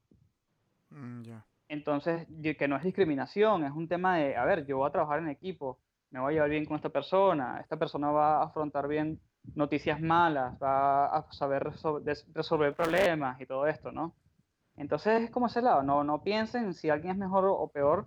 Mm, 0.88 1.22
Entonces, 1.68 2.26
que 2.58 2.66
no 2.66 2.76
es 2.76 2.82
discriminación, 2.82 3.64
es 3.64 3.72
un 3.72 3.86
tema 3.86 4.16
de, 4.16 4.36
a 4.36 4.44
ver, 4.44 4.66
yo 4.66 4.78
voy 4.78 4.88
a 4.88 4.92
trabajar 4.92 5.20
en 5.20 5.28
equipo, 5.28 5.78
me 6.10 6.18
voy 6.18 6.32
a 6.32 6.34
llevar 6.34 6.50
bien 6.50 6.64
con 6.64 6.76
esta 6.76 6.88
persona, 6.88 7.60
esta 7.60 7.76
persona 7.76 8.10
va 8.10 8.38
a 8.38 8.44
afrontar 8.44 8.88
bien 8.88 9.20
noticias 9.54 10.00
malas, 10.00 10.56
va 10.62 11.06
a 11.06 11.32
saber 11.32 11.62
resolver, 11.64 12.74
problemas 12.74 13.40
y 13.40 13.46
todo 13.46 13.66
esto, 13.66 13.92
¿no? 13.92 14.14
Entonces 14.76 15.22
es 15.22 15.30
como 15.30 15.46
ese 15.46 15.62
lado, 15.62 15.82
no, 15.82 16.04
no 16.04 16.22
piensen 16.22 16.74
si 16.74 16.90
alguien 16.90 17.12
es 17.12 17.18
mejor 17.18 17.44
o 17.46 17.68
peor. 17.68 18.06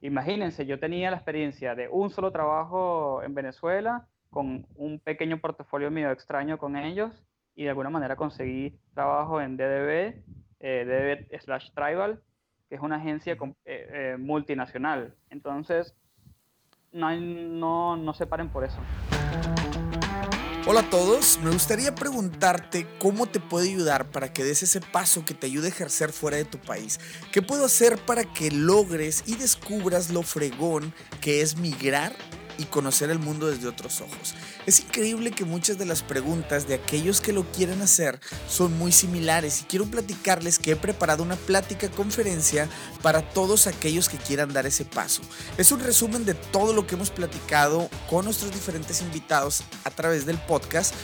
Imagínense, 0.00 0.66
yo 0.66 0.80
tenía 0.80 1.10
la 1.10 1.16
experiencia 1.16 1.74
de 1.74 1.88
un 1.88 2.10
solo 2.10 2.32
trabajo 2.32 3.22
en 3.22 3.34
Venezuela, 3.34 4.06
con 4.30 4.66
un 4.76 5.00
pequeño 5.00 5.40
portafolio 5.40 5.90
medio 5.90 6.10
extraño 6.10 6.56
con 6.58 6.76
ellos, 6.76 7.12
y 7.54 7.64
de 7.64 7.70
alguna 7.70 7.90
manera 7.90 8.16
conseguí 8.16 8.78
trabajo 8.94 9.40
en 9.40 9.56
DDB, 9.56 10.22
eh, 10.60 11.26
DDB 11.28 11.40
slash 11.40 11.70
Tribal, 11.74 12.22
que 12.68 12.76
es 12.76 12.80
una 12.80 12.96
agencia 12.96 13.34
eh, 13.34 13.36
eh, 13.64 14.16
multinacional. 14.18 15.14
Entonces, 15.28 15.94
no, 16.92 17.14
no, 17.14 17.96
no 17.96 18.14
se 18.14 18.26
paren 18.26 18.48
por 18.48 18.64
eso. 18.64 18.80
Hola 20.66 20.80
a 20.80 20.90
todos, 20.90 21.38
me 21.42 21.50
gustaría 21.50 21.94
preguntarte 21.94 22.86
cómo 22.98 23.26
te 23.26 23.40
puede 23.40 23.70
ayudar 23.70 24.10
para 24.10 24.30
que 24.30 24.44
des 24.44 24.62
ese 24.62 24.82
paso 24.82 25.24
que 25.24 25.32
te 25.32 25.46
ayude 25.46 25.68
a 25.68 25.70
ejercer 25.70 26.12
fuera 26.12 26.36
de 26.36 26.44
tu 26.44 26.58
país. 26.58 27.00
¿Qué 27.32 27.40
puedo 27.40 27.64
hacer 27.64 27.96
para 28.04 28.24
que 28.24 28.50
logres 28.50 29.24
y 29.26 29.36
descubras 29.36 30.10
lo 30.10 30.22
fregón 30.22 30.92
que 31.22 31.40
es 31.40 31.56
migrar 31.56 32.14
y 32.60 32.66
conocer 32.66 33.10
el 33.10 33.18
mundo 33.18 33.46
desde 33.46 33.68
otros 33.68 34.02
ojos. 34.02 34.34
Es 34.66 34.80
increíble 34.80 35.30
que 35.30 35.46
muchas 35.46 35.78
de 35.78 35.86
las 35.86 36.02
preguntas 36.02 36.68
de 36.68 36.74
aquellos 36.74 37.20
que 37.20 37.32
lo 37.32 37.50
quieren 37.50 37.80
hacer 37.80 38.20
son 38.48 38.76
muy 38.76 38.92
similares 38.92 39.62
y 39.62 39.64
quiero 39.64 39.86
platicarles 39.86 40.58
que 40.58 40.72
he 40.72 40.76
preparado 40.76 41.22
una 41.22 41.36
plática 41.36 41.90
conferencia 41.90 42.68
para 43.00 43.22
todos 43.22 43.66
aquellos 43.66 44.08
que 44.08 44.18
quieran 44.18 44.52
dar 44.52 44.66
ese 44.66 44.84
paso. 44.84 45.22
Es 45.56 45.72
un 45.72 45.80
resumen 45.80 46.26
de 46.26 46.34
todo 46.34 46.74
lo 46.74 46.86
que 46.86 46.96
hemos 46.96 47.10
platicado 47.10 47.88
con 48.10 48.26
nuestros 48.26 48.52
diferentes 48.52 49.00
invitados 49.00 49.62
a 49.84 49.90
través 49.90 50.26
del 50.26 50.38
podcast 50.38 50.94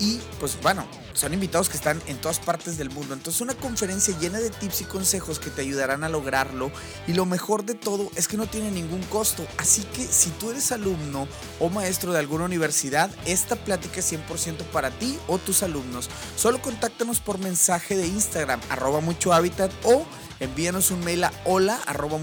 y 0.00 0.18
pues 0.40 0.60
bueno, 0.62 0.86
son 1.12 1.34
invitados 1.34 1.68
que 1.68 1.76
están 1.76 2.00
en 2.06 2.18
todas 2.18 2.40
partes 2.40 2.78
del 2.78 2.90
mundo. 2.90 3.12
Entonces 3.12 3.40
una 3.42 3.54
conferencia 3.54 4.18
llena 4.18 4.40
de 4.40 4.48
tips 4.48 4.80
y 4.80 4.84
consejos 4.84 5.38
que 5.38 5.50
te 5.50 5.60
ayudarán 5.60 6.02
a 6.02 6.08
lograrlo. 6.08 6.72
Y 7.06 7.12
lo 7.12 7.26
mejor 7.26 7.64
de 7.64 7.74
todo 7.74 8.10
es 8.16 8.26
que 8.26 8.38
no 8.38 8.46
tiene 8.46 8.70
ningún 8.70 9.02
costo. 9.04 9.46
Así 9.58 9.82
que 9.82 10.04
si 10.06 10.30
tú 10.30 10.50
eres 10.50 10.72
alumno 10.72 11.28
o 11.60 11.68
maestro 11.68 12.12
de 12.12 12.18
alguna 12.18 12.46
universidad, 12.46 13.10
esta 13.26 13.56
plática 13.56 14.00
es 14.00 14.10
100% 14.10 14.64
para 14.72 14.90
ti 14.90 15.18
o 15.28 15.36
tus 15.36 15.62
alumnos. 15.62 16.08
Solo 16.34 16.62
contáctanos 16.62 17.20
por 17.20 17.38
mensaje 17.38 17.96
de 17.96 18.06
Instagram, 18.06 18.60
arroba 18.70 19.00
mucho 19.00 19.34
hábitat 19.34 19.70
o 19.84 20.06
envíanos 20.40 20.90
un 20.90 21.04
mail 21.04 21.24
a 21.24 21.32
hola 21.44 21.78
arroba 21.86 22.18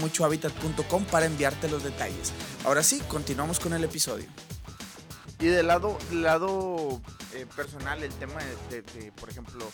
para 1.10 1.26
enviarte 1.26 1.68
los 1.68 1.84
detalles. 1.84 2.32
Ahora 2.64 2.82
sí, 2.82 3.00
continuamos 3.08 3.60
con 3.60 3.72
el 3.72 3.84
episodio. 3.84 4.26
Y 5.40 5.46
del 5.46 5.68
lado, 5.68 5.96
del 6.10 6.22
lado 6.22 7.00
eh, 7.32 7.46
personal, 7.54 8.02
el 8.02 8.12
tema 8.14 8.40
de, 8.70 9.12
por 9.12 9.28
ejemplo, 9.28 9.64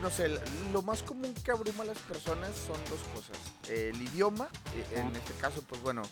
no 0.00 0.08
sé, 0.08 0.40
lo 0.72 0.80
más 0.80 1.02
común 1.02 1.34
que 1.34 1.50
abruma 1.50 1.82
a 1.82 1.86
las 1.88 1.98
personas 1.98 2.50
son 2.56 2.76
dos 2.88 3.00
cosas. 3.14 3.36
el 3.68 4.00
idioma, 4.00 4.48
eh, 4.74 5.00
en 5.00 5.14
este 5.14 5.34
caso, 5.34 5.62
pues 5.68 5.82
bueno, 5.82 6.02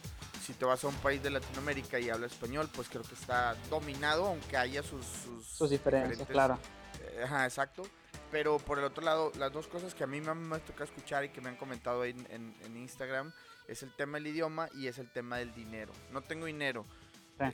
si 0.45 0.53
te 0.53 0.67
vas 0.67 0.85
a 0.85 0.89
un 0.89 0.95
país 0.97 1.23
de 1.23 1.31
Latinoamérica 1.31 1.99
y 2.01 2.11
habla 2.11 2.27
español, 2.27 2.69
pues 2.75 2.91
creo 2.91 3.03
que 3.03 3.15
está 3.15 3.57
dominado, 3.71 4.27
aunque 4.27 4.59
haya 4.59 4.83
sus... 4.83 5.07
Sus, 5.43 5.71
diferencias, 5.71 6.29
claro. 6.29 6.59
Eh, 7.01 7.23
ajá, 7.25 7.47
exacto. 7.47 7.85
Pero 8.31 8.59
por 8.59 8.79
el 8.79 8.85
otro 8.85 9.03
lado, 9.03 9.33
las 9.39 9.53
dos 9.53 9.69
cosas 9.69 9.95
que 9.95 10.05
a 10.05 10.07
mí 10.07 10.21
me, 10.21 10.35
me 10.35 10.59
toca 10.59 10.85
escuchar 10.85 11.25
y 11.25 11.31
que 11.31 11.41
me 11.41 11.49
han 11.49 11.57
comentado 11.57 12.05
en, 12.05 12.27
en 12.31 12.77
Instagram 12.77 13.33
es 13.69 13.83
el 13.83 13.95
tema 13.95 14.19
del 14.19 14.27
idioma 14.27 14.69
y 14.75 14.87
es 14.87 14.99
el 14.99 15.11
tema 15.11 15.39
del 15.39 15.55
dinero. 15.55 15.93
No 16.13 16.21
tengo 16.21 16.47
dinero 16.47 16.85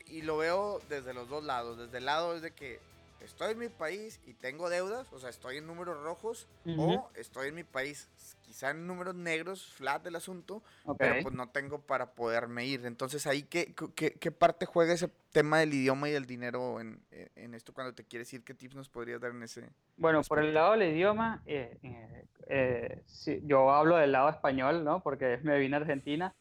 y 0.06 0.22
lo 0.22 0.36
veo 0.38 0.80
desde 0.88 1.14
los 1.14 1.28
dos 1.28 1.44
lados. 1.44 1.78
Desde 1.78 1.98
el 1.98 2.04
lado 2.04 2.34
es 2.34 2.42
de 2.42 2.52
que 2.52 2.80
estoy 3.20 3.52
en 3.52 3.58
mi 3.58 3.68
país 3.68 4.20
y 4.26 4.34
tengo 4.34 4.68
deudas, 4.68 5.12
o 5.12 5.18
sea, 5.18 5.30
estoy 5.30 5.58
en 5.58 5.66
números 5.66 6.02
rojos, 6.02 6.46
o 6.76 7.10
estoy 7.14 7.48
en 7.48 7.54
mi 7.54 7.64
país 7.64 8.08
quizá 8.42 8.70
en 8.70 8.86
números 8.86 9.14
negros, 9.14 9.66
flat 9.66 10.02
del 10.02 10.16
asunto, 10.16 10.62
pero 10.96 11.22
pues 11.22 11.34
no 11.34 11.48
tengo 11.50 11.80
para 11.80 12.12
poderme 12.12 12.64
ir. 12.66 12.86
Entonces 12.86 13.26
ahí, 13.26 13.42
¿qué, 13.42 13.74
qué, 13.94 14.32
parte 14.32 14.66
juega 14.66 14.94
ese 14.94 15.10
tema 15.32 15.58
del 15.58 15.74
idioma 15.74 16.08
y 16.08 16.12
del 16.12 16.26
dinero 16.26 16.80
en, 16.80 17.00
en, 17.10 17.54
esto 17.54 17.74
cuando 17.74 17.92
te 17.94 18.04
quieres 18.04 18.32
ir? 18.32 18.42
¿Qué 18.44 18.54
tips 18.54 18.74
nos 18.74 18.88
podrías 18.88 19.20
dar 19.20 19.32
en 19.32 19.42
ese? 19.42 19.68
Bueno, 19.96 20.22
por 20.22 20.38
el 20.38 20.54
lado 20.54 20.72
del 20.72 20.94
idioma, 20.94 21.42
eh, 21.46 21.76
eh, 21.82 22.24
eh 22.46 23.02
yo 23.44 23.70
hablo 23.70 23.96
del 23.96 24.12
lado 24.12 24.30
español, 24.30 24.84
¿no? 24.84 25.00
Porque 25.02 25.38
me 25.42 25.58
vine 25.58 25.76
a 25.76 25.80
Argentina. 25.80 26.34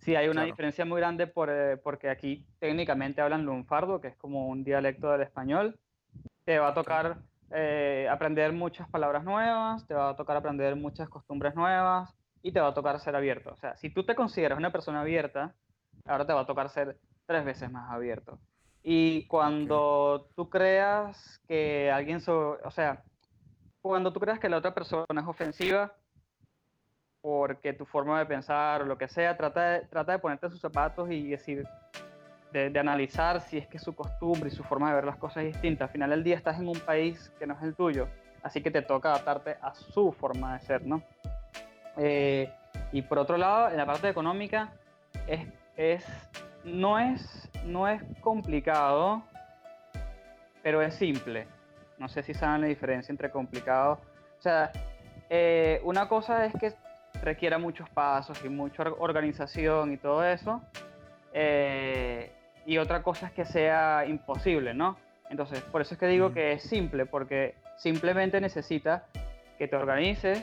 Sí, 0.00 0.16
hay 0.16 0.28
una 0.28 0.44
diferencia 0.44 0.84
muy 0.84 0.98
grande 0.98 1.26
por, 1.26 1.50
eh, 1.50 1.76
porque 1.76 2.08
aquí 2.08 2.46
técnicamente 2.58 3.20
hablan 3.20 3.44
lunfardo, 3.44 4.00
que 4.00 4.08
es 4.08 4.16
como 4.16 4.48
un 4.48 4.64
dialecto 4.64 5.10
del 5.12 5.20
español. 5.22 5.78
Te 6.44 6.58
va 6.58 6.68
a 6.68 6.74
tocar 6.74 7.18
eh, 7.50 8.08
aprender 8.10 8.52
muchas 8.52 8.88
palabras 8.88 9.24
nuevas, 9.24 9.86
te 9.86 9.94
va 9.94 10.10
a 10.10 10.16
tocar 10.16 10.38
aprender 10.38 10.74
muchas 10.74 11.08
costumbres 11.10 11.54
nuevas 11.54 12.14
y 12.42 12.52
te 12.52 12.60
va 12.60 12.68
a 12.68 12.74
tocar 12.74 12.98
ser 13.00 13.14
abierto. 13.14 13.52
O 13.52 13.56
sea, 13.56 13.76
si 13.76 13.90
tú 13.90 14.04
te 14.04 14.14
consideras 14.14 14.58
una 14.58 14.72
persona 14.72 15.02
abierta, 15.02 15.54
ahora 16.06 16.26
te 16.26 16.32
va 16.32 16.40
a 16.40 16.46
tocar 16.46 16.70
ser 16.70 16.96
tres 17.26 17.44
veces 17.44 17.70
más 17.70 17.90
abierto. 17.90 18.38
Y 18.82 19.26
cuando 19.26 20.30
tú 20.34 20.48
creas 20.48 21.42
que 21.46 21.90
alguien, 21.90 22.22
o 22.26 22.70
sea, 22.70 23.02
cuando 23.82 24.12
tú 24.12 24.20
creas 24.20 24.38
que 24.38 24.48
la 24.48 24.56
otra 24.56 24.72
persona 24.72 25.20
es 25.20 25.26
ofensiva, 25.26 25.92
porque 27.22 27.72
tu 27.72 27.84
forma 27.84 28.18
de 28.18 28.26
pensar 28.26 28.82
o 28.82 28.86
lo 28.86 28.96
que 28.96 29.08
sea, 29.08 29.36
trata 29.36 29.70
de, 29.70 29.80
trata 29.86 30.12
de 30.12 30.18
ponerte 30.18 30.48
sus 30.48 30.60
zapatos 30.60 31.10
y 31.10 31.28
decir, 31.28 31.66
de, 32.52 32.78
analizar 32.78 33.40
si 33.40 33.58
es 33.58 33.66
que 33.66 33.78
su 33.78 33.94
costumbre 33.94 34.48
y 34.48 34.52
su 34.52 34.64
forma 34.64 34.88
de 34.88 34.96
ver 34.96 35.04
las 35.04 35.16
cosas 35.16 35.44
es 35.44 35.52
distinta. 35.52 35.84
Al 35.84 35.90
final 35.90 36.10
del 36.10 36.24
día 36.24 36.36
estás 36.36 36.58
en 36.58 36.68
un 36.68 36.78
país 36.80 37.30
que 37.38 37.46
no 37.46 37.54
es 37.54 37.62
el 37.62 37.74
tuyo, 37.74 38.08
así 38.42 38.62
que 38.62 38.70
te 38.70 38.82
toca 38.82 39.10
adaptarte 39.10 39.56
a 39.60 39.74
su 39.74 40.12
forma 40.12 40.54
de 40.54 40.60
ser, 40.60 40.86
¿no? 40.86 41.02
Eh, 41.96 42.52
y 42.92 43.02
por 43.02 43.18
otro 43.18 43.36
lado, 43.36 43.70
en 43.70 43.76
la 43.76 43.86
parte 43.86 44.08
económica, 44.08 44.72
es, 45.26 45.46
es, 45.76 46.06
no, 46.64 46.98
es, 46.98 47.50
no 47.64 47.86
es 47.86 48.02
complicado, 48.20 49.22
pero 50.62 50.82
es 50.82 50.94
simple. 50.94 51.46
No 51.98 52.08
sé 52.08 52.22
si 52.22 52.32
saben 52.32 52.62
la 52.62 52.66
diferencia 52.66 53.12
entre 53.12 53.30
complicado. 53.30 54.00
O 54.38 54.42
sea, 54.42 54.72
eh, 55.28 55.80
una 55.84 56.08
cosa 56.08 56.46
es 56.46 56.54
que 56.54 56.72
requiera 57.22 57.58
muchos 57.58 57.88
pasos 57.90 58.42
y 58.44 58.48
mucha 58.48 58.82
organización 58.82 59.92
y 59.92 59.96
todo 59.96 60.24
eso. 60.24 60.60
Eh, 61.32 62.30
y 62.66 62.78
otra 62.78 63.02
cosa 63.02 63.26
es 63.26 63.32
que 63.32 63.44
sea 63.44 64.04
imposible, 64.06 64.74
¿no? 64.74 64.96
Entonces, 65.30 65.60
por 65.62 65.80
eso 65.80 65.94
es 65.94 66.00
que 66.00 66.06
digo 66.06 66.32
que 66.32 66.52
es 66.52 66.62
simple, 66.62 67.06
porque 67.06 67.54
simplemente 67.78 68.40
necesita 68.40 69.06
que 69.58 69.68
te 69.68 69.76
organices, 69.76 70.42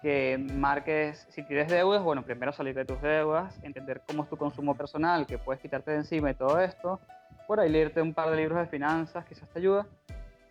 que 0.00 0.38
marques, 0.38 1.26
si 1.30 1.42
tienes 1.42 1.68
deudas, 1.68 2.02
bueno, 2.02 2.22
primero 2.22 2.52
salir 2.52 2.74
de 2.74 2.84
tus 2.84 3.00
deudas, 3.00 3.58
entender 3.62 4.02
cómo 4.06 4.24
es 4.24 4.30
tu 4.30 4.36
consumo 4.36 4.74
personal, 4.74 5.26
que 5.26 5.38
puedes 5.38 5.60
quitarte 5.60 5.90
de 5.92 5.98
encima 5.98 6.30
y 6.30 6.34
todo 6.34 6.60
esto. 6.60 7.00
Por 7.46 7.60
ahí 7.60 7.68
leerte 7.68 8.00
un 8.00 8.14
par 8.14 8.30
de 8.30 8.36
libros 8.36 8.58
de 8.58 8.66
finanzas, 8.66 9.24
quizás 9.26 9.48
te 9.48 9.58
ayuda. 9.58 9.86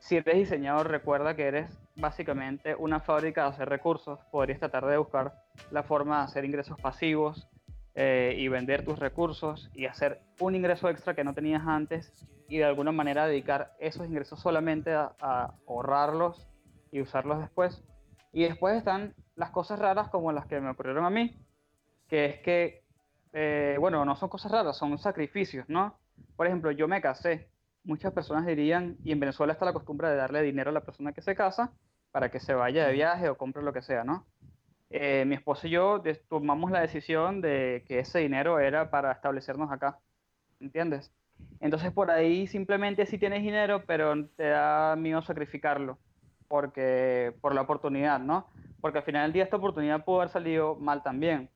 Si 0.04 0.18
eres 0.18 0.36
diseñador, 0.36 0.89
recuerda 0.89 1.34
que 1.34 1.48
eres 1.48 1.80
básicamente 1.96 2.76
una 2.76 3.00
fábrica 3.00 3.44
de 3.44 3.50
hacer 3.52 3.70
recursos. 3.70 4.20
Podrías 4.32 4.60
tratar 4.60 4.86
de 4.86 4.98
buscar 4.98 5.34
la 5.72 5.84
forma 5.84 6.18
de 6.18 6.24
hacer 6.26 6.44
ingresos 6.44 6.78
pasivos 6.82 7.48
eh, 7.96 8.36
y 8.38 8.50
vender 8.50 8.84
tus 8.84 9.00
recursos 9.00 9.72
y 9.74 9.86
hacer 9.86 10.20
un 10.42 10.56
ingreso 10.56 10.89
extra 10.89 11.13
que 11.13 11.24
no 11.24 11.34
tenías 11.34 11.66
antes 11.66 12.12
y 12.50 12.58
de 12.58 12.66
alguna 12.66 12.92
manera 12.92 13.28
dedicar 13.28 13.78
esos 13.80 14.06
ingresos 14.06 14.42
solamente 14.42 14.92
a, 14.92 15.54
ahorrarlos 15.66 16.50
y 16.92 17.00
usarlos 17.00 17.39
después. 17.39 17.82
Y 18.34 18.44
después 18.44 18.76
están 18.76 19.16
las 19.36 19.52
cosas 19.52 19.80
raras 19.80 20.10
como 20.10 20.34
las 20.34 20.48
que 20.48 20.60
me 20.60 20.72
ocurrieron 20.72 21.06
a 21.06 21.10
mí, 21.10 21.39
que 22.10 22.26
es 22.26 22.39
que, 22.42 22.84
eh, 23.32 23.78
bueno, 23.80 24.04
no 24.04 24.18
son 24.18 24.28
cosas 24.28 24.52
raras, 24.52 24.76
son 24.76 24.98
sacrificios, 24.98 25.70
¿no? 25.70 25.98
Por 26.36 26.46
ejemplo, 26.46 26.72
yo 26.72 26.89
me 26.89 27.00
casé. 27.00 27.53
Muchas 27.84 28.13
personas 28.13 28.46
dirían, 28.46 28.98
y 29.04 29.12
en 29.12 29.19
Venezuela 29.19 29.54
está 29.54 29.65
la 29.65 29.74
costumbre 29.74 30.08
de 30.10 30.15
darle 30.15 30.41
dinero 30.41 30.69
a 30.69 30.74
la 30.74 30.86
persona 30.86 31.12
que 31.12 31.22
se 31.22 31.36
casa 31.36 31.72
para 32.12 32.30
que 32.30 32.39
se 32.39 32.54
vaya 32.54 32.86
de 32.86 32.93
viaje 32.93 33.28
o 33.28 33.38
compre 33.38 33.63
lo 33.63 33.74
que 33.74 33.82
sea, 33.82 34.04
¿no? 34.04 34.26
Eh, 34.91 35.26
mi 35.26 35.34
esposo 35.34 35.65
y 35.65 35.72
yo 35.72 36.04
tomamos 36.30 36.69
la 36.69 36.82
decisión 36.82 37.41
de 37.41 37.84
que 37.88 37.98
ese 37.98 38.19
dinero 38.19 38.60
era 38.60 38.91
para 38.91 39.12
establecernos 39.12 39.72
acá, 39.72 39.98
¿entiendes? 40.60 41.12
Entonces 41.60 41.91
por 41.91 42.12
ahí 42.12 42.46
simplemente 42.46 43.08
sí 43.08 43.17
tienes 43.17 43.41
dinero, 43.41 43.84
pero 43.88 44.28
te 44.36 44.50
da 44.50 44.96
miedo 44.96 45.24
sacrificarlo, 45.24 45.98
porque 46.48 47.34
por 47.41 47.56
la 47.56 47.62
oportunidad, 47.62 48.19
¿no? 48.19 48.48
Porque 48.82 49.00
al 49.00 49.04
final 49.04 49.24
del 49.24 49.34
día 49.34 49.43
esta 49.46 49.58
oportunidad 49.58 50.06
pudo 50.06 50.17
haber 50.17 50.30
salido 50.30 50.76
mal 50.76 51.02
también. 51.02 51.50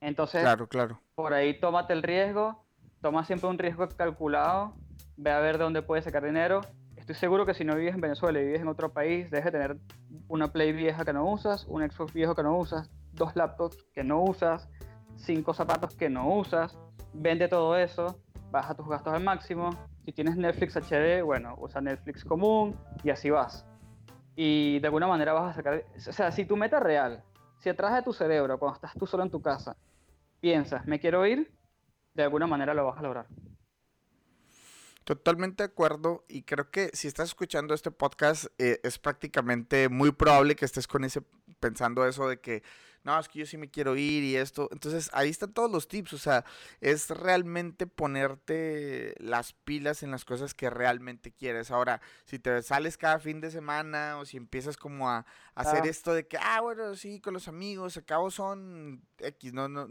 Entonces, 0.00 0.42
claro, 0.42 0.68
claro. 0.68 1.00
por 1.16 1.32
ahí 1.34 1.58
tómate 1.58 1.92
el 1.92 2.04
riesgo, 2.04 2.64
toma 3.00 3.24
siempre 3.24 3.48
un 3.48 3.58
riesgo 3.58 3.88
calculado, 3.88 4.76
ve 5.16 5.30
a 5.30 5.40
ver 5.40 5.58
de 5.58 5.64
dónde 5.64 5.82
puedes 5.82 6.04
sacar 6.04 6.24
dinero. 6.24 6.60
Estoy 6.96 7.14
seguro 7.14 7.46
que 7.46 7.54
si 7.54 7.64
no 7.64 7.74
vives 7.74 7.94
en 7.94 8.00
Venezuela 8.00 8.40
y 8.40 8.44
vives 8.44 8.60
en 8.60 8.68
otro 8.68 8.92
país, 8.92 9.30
dejes 9.30 9.52
de 9.52 9.58
tener 9.58 9.76
una 10.28 10.52
Play 10.52 10.72
vieja 10.72 11.04
que 11.04 11.12
no 11.12 11.28
usas, 11.28 11.66
un 11.66 11.82
Xbox 11.88 12.12
viejo 12.12 12.34
que 12.34 12.42
no 12.42 12.56
usas, 12.56 12.90
dos 13.12 13.34
laptops 13.34 13.76
que 13.92 14.04
no 14.04 14.22
usas, 14.22 14.68
cinco 15.16 15.54
zapatos 15.54 15.94
que 15.94 16.08
no 16.08 16.34
usas, 16.36 16.78
vende 17.12 17.48
todo 17.48 17.76
eso, 17.76 18.20
baja 18.50 18.74
tus 18.74 18.88
gastos 18.88 19.12
al 19.12 19.22
máximo. 19.22 19.70
Si 20.04 20.12
tienes 20.12 20.36
Netflix 20.36 20.76
HD, 20.76 21.22
bueno, 21.22 21.54
usa 21.58 21.80
Netflix 21.80 22.24
común 22.24 22.76
y 23.02 23.10
así 23.10 23.30
vas. 23.30 23.66
Y 24.34 24.78
de 24.80 24.86
alguna 24.86 25.06
manera 25.06 25.32
vas 25.32 25.50
a 25.50 25.54
sacar, 25.54 25.84
o 25.94 26.12
sea, 26.12 26.32
si 26.32 26.44
tu 26.44 26.56
meta 26.56 26.80
real, 26.80 27.22
si 27.58 27.68
atrás 27.68 27.94
de 27.94 28.02
tu 28.02 28.12
cerebro, 28.12 28.58
cuando 28.58 28.76
estás 28.76 28.94
tú 28.94 29.06
solo 29.06 29.22
en 29.22 29.30
tu 29.30 29.40
casa, 29.40 29.76
piensas, 30.40 30.86
me 30.86 30.98
quiero 30.98 31.26
ir, 31.26 31.52
de 32.14 32.22
alguna 32.22 32.46
manera 32.46 32.74
lo 32.74 32.86
vas 32.86 32.98
a 32.98 33.02
lograr. 33.02 33.26
Totalmente 35.04 35.64
de 35.64 35.68
acuerdo 35.68 36.24
y 36.28 36.42
creo 36.42 36.70
que 36.70 36.90
si 36.92 37.08
estás 37.08 37.30
escuchando 37.30 37.74
este 37.74 37.90
podcast 37.90 38.46
eh, 38.58 38.80
es 38.84 38.98
prácticamente 38.98 39.88
muy 39.88 40.12
probable 40.12 40.54
que 40.54 40.64
estés 40.64 40.86
con 40.86 41.04
ese 41.04 41.22
pensando 41.58 42.06
eso 42.06 42.28
de 42.28 42.40
que 42.40 42.62
no, 43.04 43.18
es 43.18 43.28
que 43.28 43.40
yo 43.40 43.46
sí 43.46 43.56
me 43.56 43.68
quiero 43.68 43.96
ir 43.96 44.22
y 44.22 44.36
esto. 44.36 44.68
Entonces 44.70 45.10
ahí 45.12 45.28
están 45.28 45.52
todos 45.52 45.70
los 45.70 45.88
tips, 45.88 46.12
o 46.12 46.18
sea, 46.18 46.44
es 46.80 47.10
realmente 47.10 47.86
ponerte 47.86 49.14
las 49.18 49.52
pilas 49.52 50.02
en 50.02 50.12
las 50.12 50.24
cosas 50.24 50.54
que 50.54 50.70
realmente 50.70 51.32
quieres. 51.32 51.70
Ahora, 51.70 52.00
si 52.24 52.38
te 52.38 52.62
sales 52.62 52.96
cada 52.96 53.18
fin 53.18 53.40
de 53.40 53.50
semana 53.50 54.18
o 54.18 54.24
si 54.24 54.36
empiezas 54.36 54.76
como 54.76 55.10
a, 55.10 55.26
hacer 55.54 55.86
esto 55.86 56.14
de 56.14 56.26
que, 56.26 56.38
ah, 56.38 56.60
bueno, 56.60 56.94
sí, 56.94 57.20
con 57.20 57.34
los 57.34 57.48
amigos, 57.48 57.96
acabo 57.96 58.30
son 58.30 59.04
X, 59.18 59.52
no, 59.52 59.68
no, 59.68 59.88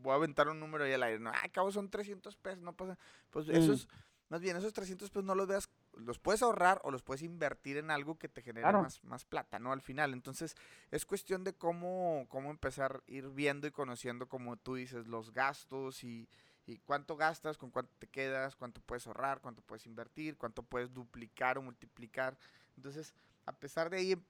voy 0.00 0.12
a 0.12 0.16
aventar 0.16 0.48
un 0.48 0.58
número 0.58 0.84
ahí 0.84 0.92
al 0.92 1.02
aire, 1.02 1.18
no, 1.20 1.30
ah, 1.30 1.40
acabo 1.44 1.70
son 1.70 1.90
300 1.90 2.34
pesos, 2.36 2.62
no 2.62 2.74
pasa, 2.74 2.98
pues 3.30 3.48
eso 3.48 3.72
mm. 3.72 3.74
es 3.74 3.88
más 4.32 4.40
bien, 4.40 4.56
esos 4.56 4.72
300 4.72 5.10
pesos 5.10 5.24
no 5.24 5.34
los 5.34 5.46
veas, 5.46 5.68
los 5.94 6.18
puedes 6.18 6.40
ahorrar 6.40 6.80
o 6.84 6.90
los 6.90 7.02
puedes 7.02 7.20
invertir 7.20 7.76
en 7.76 7.90
algo 7.90 8.18
que 8.18 8.30
te 8.30 8.40
genere 8.40 8.72
más, 8.72 9.04
más 9.04 9.26
plata, 9.26 9.58
¿no? 9.58 9.72
Al 9.72 9.82
final. 9.82 10.14
Entonces, 10.14 10.56
es 10.90 11.04
cuestión 11.04 11.44
de 11.44 11.52
cómo, 11.52 12.24
cómo 12.30 12.50
empezar 12.50 13.02
a 13.06 13.10
ir 13.10 13.28
viendo 13.28 13.66
y 13.66 13.72
conociendo, 13.72 14.30
como 14.30 14.56
tú 14.56 14.76
dices, 14.76 15.06
los 15.06 15.34
gastos 15.34 16.02
y, 16.02 16.30
y 16.64 16.78
cuánto 16.78 17.18
gastas, 17.18 17.58
con 17.58 17.70
cuánto 17.70 17.92
te 17.98 18.06
quedas, 18.06 18.56
cuánto 18.56 18.80
puedes 18.80 19.06
ahorrar, 19.06 19.42
cuánto 19.42 19.60
puedes 19.60 19.84
invertir, 19.84 20.38
cuánto 20.38 20.62
puedes 20.62 20.94
duplicar 20.94 21.58
o 21.58 21.62
multiplicar. 21.62 22.38
Entonces, 22.78 23.12
a 23.44 23.52
pesar 23.52 23.90
de 23.90 23.98
ahí, 23.98 24.24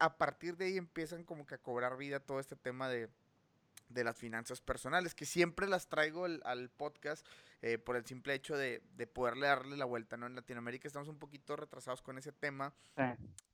a 0.00 0.16
partir 0.18 0.56
de 0.56 0.64
ahí 0.64 0.76
empiezan 0.76 1.22
como 1.22 1.46
que 1.46 1.54
a 1.54 1.58
cobrar 1.58 1.96
vida 1.96 2.18
todo 2.18 2.40
este 2.40 2.56
tema 2.56 2.88
de, 2.88 3.08
de 3.88 4.04
las 4.04 4.16
finanzas 4.16 4.60
personales, 4.60 5.14
que 5.14 5.26
siempre 5.26 5.68
las 5.68 5.88
traigo 5.88 6.24
al, 6.24 6.70
podcast 6.76 7.26
eh, 7.62 7.78
por 7.78 7.96
el 7.96 8.04
simple 8.04 8.34
hecho 8.34 8.56
de, 8.56 8.82
de, 8.96 9.06
poderle 9.06 9.46
darle 9.46 9.76
la 9.76 9.86
vuelta, 9.86 10.16
¿no? 10.16 10.26
En 10.26 10.34
Latinoamérica 10.34 10.86
estamos 10.86 11.08
un 11.08 11.18
poquito 11.18 11.56
retrasados 11.56 12.02
con 12.02 12.18
ese 12.18 12.32
tema, 12.32 12.74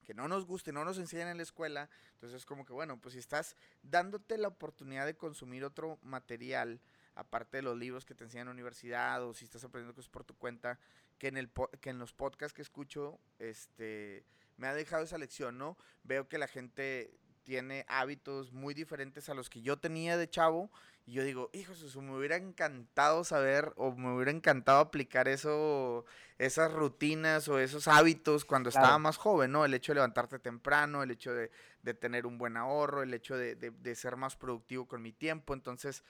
que 0.04 0.14
no 0.14 0.26
nos 0.26 0.44
guste, 0.44 0.72
no 0.72 0.84
nos 0.84 0.98
enseñan 0.98 1.28
en 1.28 1.36
la 1.36 1.44
escuela, 1.44 1.88
entonces 2.14 2.38
es 2.38 2.46
como 2.46 2.64
que, 2.64 2.72
bueno, 2.72 3.00
pues 3.00 3.12
si 3.14 3.20
estás 3.20 3.56
dándote 3.82 4.38
la 4.38 4.48
oportunidad 4.48 5.06
de 5.06 5.14
consumir 5.14 5.64
otro 5.64 5.98
material, 6.02 6.80
aparte 7.14 7.58
de 7.58 7.62
los 7.62 7.78
libros 7.78 8.04
que 8.04 8.14
te 8.14 8.24
enseñan 8.24 8.42
en 8.42 8.48
la 8.48 8.54
universidad, 8.54 9.24
o 9.24 9.34
si 9.34 9.44
estás 9.44 9.62
aprendiendo 9.62 9.94
cosas 9.94 10.10
por 10.10 10.24
tu 10.24 10.34
cuenta, 10.34 10.78
que 11.18 11.28
en, 11.28 11.36
el 11.36 11.50
que 11.80 11.90
en 11.90 11.98
los 11.98 12.12
podcasts 12.12 12.54
que 12.54 12.62
escucho, 12.62 13.20
este, 13.38 14.24
me 14.56 14.66
ha 14.66 14.74
dejado 14.74 15.04
esa 15.04 15.18
lección, 15.18 15.58
¿no? 15.58 15.76
Veo 16.02 16.28
que 16.28 16.38
la 16.38 16.48
gente 16.48 17.18
tiene 17.42 17.84
hábitos 17.88 18.52
muy 18.52 18.74
diferentes 18.74 19.28
a 19.28 19.34
los 19.34 19.50
que 19.50 19.62
yo 19.62 19.78
tenía 19.78 20.16
de 20.16 20.28
chavo. 20.28 20.70
Y 21.04 21.12
yo 21.12 21.24
digo, 21.24 21.50
hijos, 21.52 21.96
me 21.96 22.16
hubiera 22.16 22.36
encantado 22.36 23.24
saber 23.24 23.72
o 23.76 23.92
me 23.92 24.14
hubiera 24.14 24.30
encantado 24.30 24.78
aplicar 24.78 25.26
eso, 25.26 26.04
esas 26.38 26.72
rutinas 26.72 27.48
o 27.48 27.58
esos 27.58 27.88
hábitos 27.88 28.44
cuando 28.44 28.68
estaba 28.68 28.98
más 28.98 29.16
joven, 29.16 29.50
¿no? 29.50 29.64
El 29.64 29.74
hecho 29.74 29.92
de 29.92 29.96
levantarte 29.96 30.38
temprano, 30.38 31.02
el 31.02 31.10
hecho 31.10 31.32
de, 31.34 31.50
tener 31.94 32.24
un 32.24 32.38
buen 32.38 32.56
ahorro, 32.56 33.02
el 33.02 33.12
hecho 33.14 33.36
de, 33.36 33.56
de, 33.56 33.94
ser 33.96 34.16
más 34.16 34.36
productivo 34.36 34.86
con 34.86 35.02
mi 35.02 35.10
tiempo. 35.10 35.54
Entonces, 35.54 36.04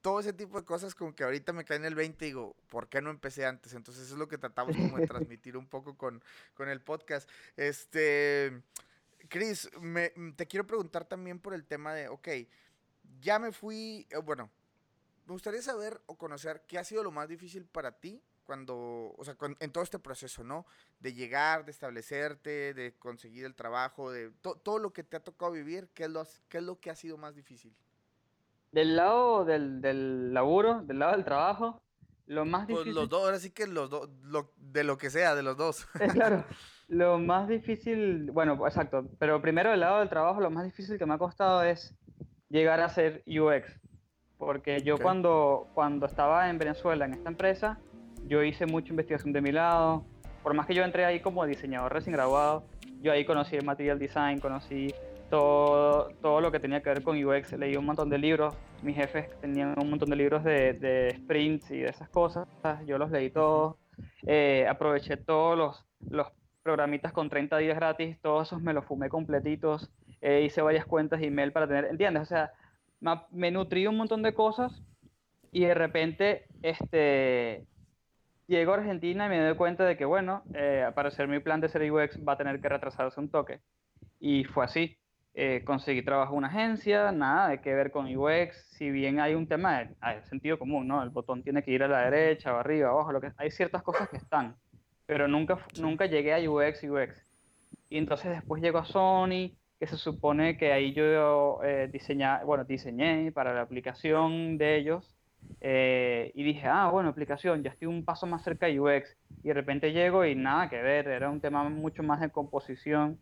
todo 0.00 0.20
ese 0.20 0.32
tipo 0.32 0.60
de 0.60 0.64
cosas 0.64 0.94
como 0.94 1.14
que 1.14 1.24
ahorita 1.24 1.52
me 1.52 1.64
caen 1.64 1.82
en 1.82 1.88
el 1.88 1.94
20 1.96 2.24
y 2.24 2.28
digo, 2.28 2.54
¿por 2.68 2.88
qué 2.88 3.02
no 3.02 3.10
empecé 3.10 3.46
antes? 3.46 3.74
Entonces, 3.74 4.04
eso 4.04 4.14
es 4.14 4.18
lo 4.18 4.28
que 4.28 4.38
tratamos 4.38 4.76
como 4.76 4.98
de 4.98 5.06
transmitir 5.08 5.56
un 5.56 5.66
poco 5.66 5.96
con, 5.96 6.22
con 6.54 6.68
el 6.68 6.80
podcast. 6.80 7.28
Este... 7.56 8.62
Cris, 9.28 9.70
mm, 9.80 10.32
te 10.36 10.46
quiero 10.46 10.66
preguntar 10.66 11.04
también 11.04 11.38
por 11.38 11.54
el 11.54 11.64
tema 11.64 11.94
de, 11.94 12.08
ok, 12.08 12.28
ya 13.20 13.38
me 13.38 13.52
fui, 13.52 14.06
eh, 14.10 14.18
bueno, 14.18 14.50
me 15.26 15.32
gustaría 15.32 15.62
saber 15.62 16.00
o 16.06 16.16
conocer 16.16 16.62
qué 16.66 16.78
ha 16.78 16.84
sido 16.84 17.02
lo 17.02 17.10
más 17.10 17.28
difícil 17.28 17.64
para 17.66 17.92
ti 17.92 18.22
cuando, 18.44 19.14
o 19.16 19.24
sea, 19.24 19.36
en 19.58 19.72
todo 19.72 19.82
este 19.82 19.98
proceso, 19.98 20.44
¿no? 20.44 20.66
De 21.00 21.14
llegar, 21.14 21.64
de 21.64 21.70
establecerte, 21.70 22.74
de 22.74 22.94
conseguir 22.98 23.46
el 23.46 23.54
trabajo, 23.54 24.10
de 24.10 24.32
todo 24.42 24.78
lo 24.78 24.92
que 24.92 25.02
te 25.02 25.16
ha 25.16 25.20
tocado 25.20 25.52
vivir, 25.52 25.88
¿qué 25.94 26.04
es 26.04 26.10
lo, 26.10 26.26
qué 26.48 26.58
es 26.58 26.64
lo 26.64 26.78
que 26.78 26.90
ha 26.90 26.96
sido 26.96 27.16
más 27.16 27.34
difícil? 27.34 27.74
Del 28.70 28.96
lado 28.96 29.46
del, 29.46 29.80
del 29.80 30.34
laburo, 30.34 30.82
del 30.82 30.98
lado 30.98 31.12
del 31.12 31.24
trabajo, 31.24 31.82
lo 32.26 32.44
más 32.44 32.66
difícil... 32.66 32.92
Pues 32.92 32.94
los 32.94 33.08
dos, 33.08 33.24
ahora 33.24 33.38
sí 33.38 33.50
que 33.50 33.66
los 33.66 33.88
dos, 33.88 34.10
de 34.56 34.84
lo 34.84 34.98
que 34.98 35.08
sea, 35.10 35.34
de 35.34 35.42
los 35.42 35.56
dos. 35.56 35.86
claro. 36.12 36.44
Lo 36.88 37.18
más 37.18 37.48
difícil, 37.48 38.30
bueno, 38.30 38.58
exacto, 38.66 39.06
pero 39.18 39.40
primero 39.40 39.70
del 39.70 39.80
lado 39.80 40.00
del 40.00 40.08
trabajo, 40.08 40.40
lo 40.40 40.50
más 40.50 40.64
difícil 40.64 40.98
que 40.98 41.06
me 41.06 41.14
ha 41.14 41.18
costado 41.18 41.62
es 41.62 41.94
llegar 42.50 42.80
a 42.80 42.88
ser 42.88 43.22
UX. 43.26 43.80
Porque 44.36 44.82
yo 44.82 44.98
cuando, 44.98 45.68
cuando 45.74 46.06
estaba 46.06 46.50
en 46.50 46.58
Venezuela, 46.58 47.06
en 47.06 47.14
esta 47.14 47.30
empresa, 47.30 47.78
yo 48.26 48.42
hice 48.42 48.66
mucha 48.66 48.90
investigación 48.90 49.32
de 49.32 49.40
mi 49.40 49.52
lado. 49.52 50.04
Por 50.42 50.54
más 50.54 50.66
que 50.66 50.74
yo 50.74 50.84
entré 50.84 51.04
ahí 51.04 51.20
como 51.20 51.46
diseñador 51.46 51.92
recién 51.92 52.12
graduado, 52.12 52.64
yo 53.00 53.12
ahí 53.12 53.24
conocí 53.24 53.56
el 53.56 53.64
material 53.64 53.98
design, 53.98 54.40
conocí 54.40 54.94
todo, 55.30 56.08
todo 56.20 56.40
lo 56.40 56.52
que 56.52 56.60
tenía 56.60 56.82
que 56.82 56.90
ver 56.90 57.02
con 57.02 57.22
UX. 57.22 57.52
Leí 57.52 57.76
un 57.76 57.86
montón 57.86 58.10
de 58.10 58.18
libros. 58.18 58.54
Mis 58.82 58.96
jefes 58.96 59.28
tenían 59.40 59.74
un 59.80 59.90
montón 59.90 60.10
de 60.10 60.16
libros 60.16 60.44
de, 60.44 60.74
de 60.74 61.16
sprints 61.16 61.70
y 61.70 61.78
de 61.78 61.88
esas 61.88 62.08
cosas. 62.10 62.46
Yo 62.86 62.98
los 62.98 63.10
leí 63.10 63.30
todos. 63.30 63.76
Eh, 64.26 64.66
aproveché 64.68 65.16
todos 65.16 65.56
los, 65.56 65.84
los 66.10 66.28
programitas 66.64 67.12
con 67.12 67.28
30 67.28 67.58
días 67.58 67.76
gratis, 67.76 68.18
todos 68.20 68.48
esos 68.48 68.62
me 68.62 68.72
los 68.72 68.84
fumé 68.86 69.08
completitos, 69.08 69.92
eh, 70.22 70.42
hice 70.46 70.62
varias 70.62 70.86
cuentas 70.86 71.20
de 71.20 71.26
email 71.26 71.52
para 71.52 71.68
tener, 71.68 71.84
¿entiendes? 71.84 72.22
O 72.22 72.26
sea, 72.26 72.52
me, 73.30 73.50
nutrí 73.50 73.86
un 73.86 73.98
montón 73.98 74.22
de 74.22 74.32
cosas 74.32 74.82
y 75.52 75.66
de 75.66 75.74
repente 75.74 76.46
este, 76.62 77.66
llego 78.46 78.72
a 78.72 78.76
Argentina 78.76 79.26
y 79.26 79.28
me 79.28 79.40
doy 79.40 79.56
cuenta 79.56 79.84
de 79.84 79.98
que, 79.98 80.06
bueno, 80.06 80.42
eh, 80.54 80.90
para 80.94 81.08
hacer 81.08 81.28
mi 81.28 81.38
plan 81.38 81.60
de 81.60 81.68
ser 81.68 81.92
UX 81.92 82.18
va 82.26 82.32
a 82.32 82.38
tener 82.38 82.60
que 82.60 82.68
retrasarse 82.70 83.20
un 83.20 83.28
toque. 83.28 83.60
Y 84.18 84.44
fue 84.44 84.64
así. 84.64 84.96
Eh, 85.34 85.62
conseguí 85.66 86.02
trabajo 86.02 86.32
en 86.32 86.38
una 86.38 86.48
agencia, 86.48 87.12
nada 87.12 87.48
de 87.48 87.60
que 87.60 87.74
ver 87.74 87.90
con 87.90 88.06
UX, 88.06 88.56
si 88.70 88.90
bien 88.90 89.20
hay 89.20 89.34
un 89.34 89.48
tema 89.48 89.80
de, 89.80 90.22
sentido 90.22 90.58
común, 90.58 90.88
¿no? 90.88 91.02
El 91.02 91.10
botón 91.10 91.42
tiene 91.42 91.62
que 91.62 91.72
ir 91.72 91.82
a 91.82 91.88
la 91.88 92.08
derecha 92.08 92.54
o 92.54 92.58
arriba, 92.58 92.90
abajo, 92.90 93.12
lo 93.12 93.20
que, 93.20 93.32
hay 93.36 93.50
ciertas 93.50 93.82
cosas 93.82 94.08
que 94.08 94.16
están 94.16 94.56
pero 95.06 95.28
nunca, 95.28 95.58
nunca 95.80 96.06
llegué 96.06 96.34
a 96.34 96.50
UX 96.50 96.82
y 96.84 96.90
UX. 96.90 97.24
Y 97.90 97.98
entonces 97.98 98.30
después 98.30 98.62
llegó 98.62 98.78
a 98.78 98.84
Sony, 98.84 99.52
que 99.78 99.86
se 99.86 99.96
supone 99.96 100.56
que 100.56 100.72
ahí 100.72 100.92
yo 100.92 101.62
eh, 101.64 101.90
bueno, 102.44 102.64
diseñé 102.64 103.32
para 103.32 103.54
la 103.54 103.62
aplicación 103.62 104.58
de 104.58 104.76
ellos 104.76 105.10
Eh, 105.60 106.32
y 106.34 106.42
dije, 106.42 106.66
ah, 106.66 106.88
bueno, 106.90 107.10
aplicación, 107.10 107.62
ya 107.62 107.70
estoy 107.70 107.86
un 107.88 108.04
paso 108.04 108.26
más 108.26 108.42
cerca 108.42 108.66
de 108.66 108.80
UX. 108.80 109.16
Y 109.42 109.48
de 109.48 109.54
repente 109.54 109.92
llego 109.92 110.24
y 110.24 110.34
nada 110.34 110.70
que 110.70 110.80
ver, 110.80 111.06
era 111.08 111.28
un 111.30 111.40
tema 111.40 111.68
mucho 111.68 112.02
más 112.02 112.20
de 112.20 112.30
composición. 112.30 113.18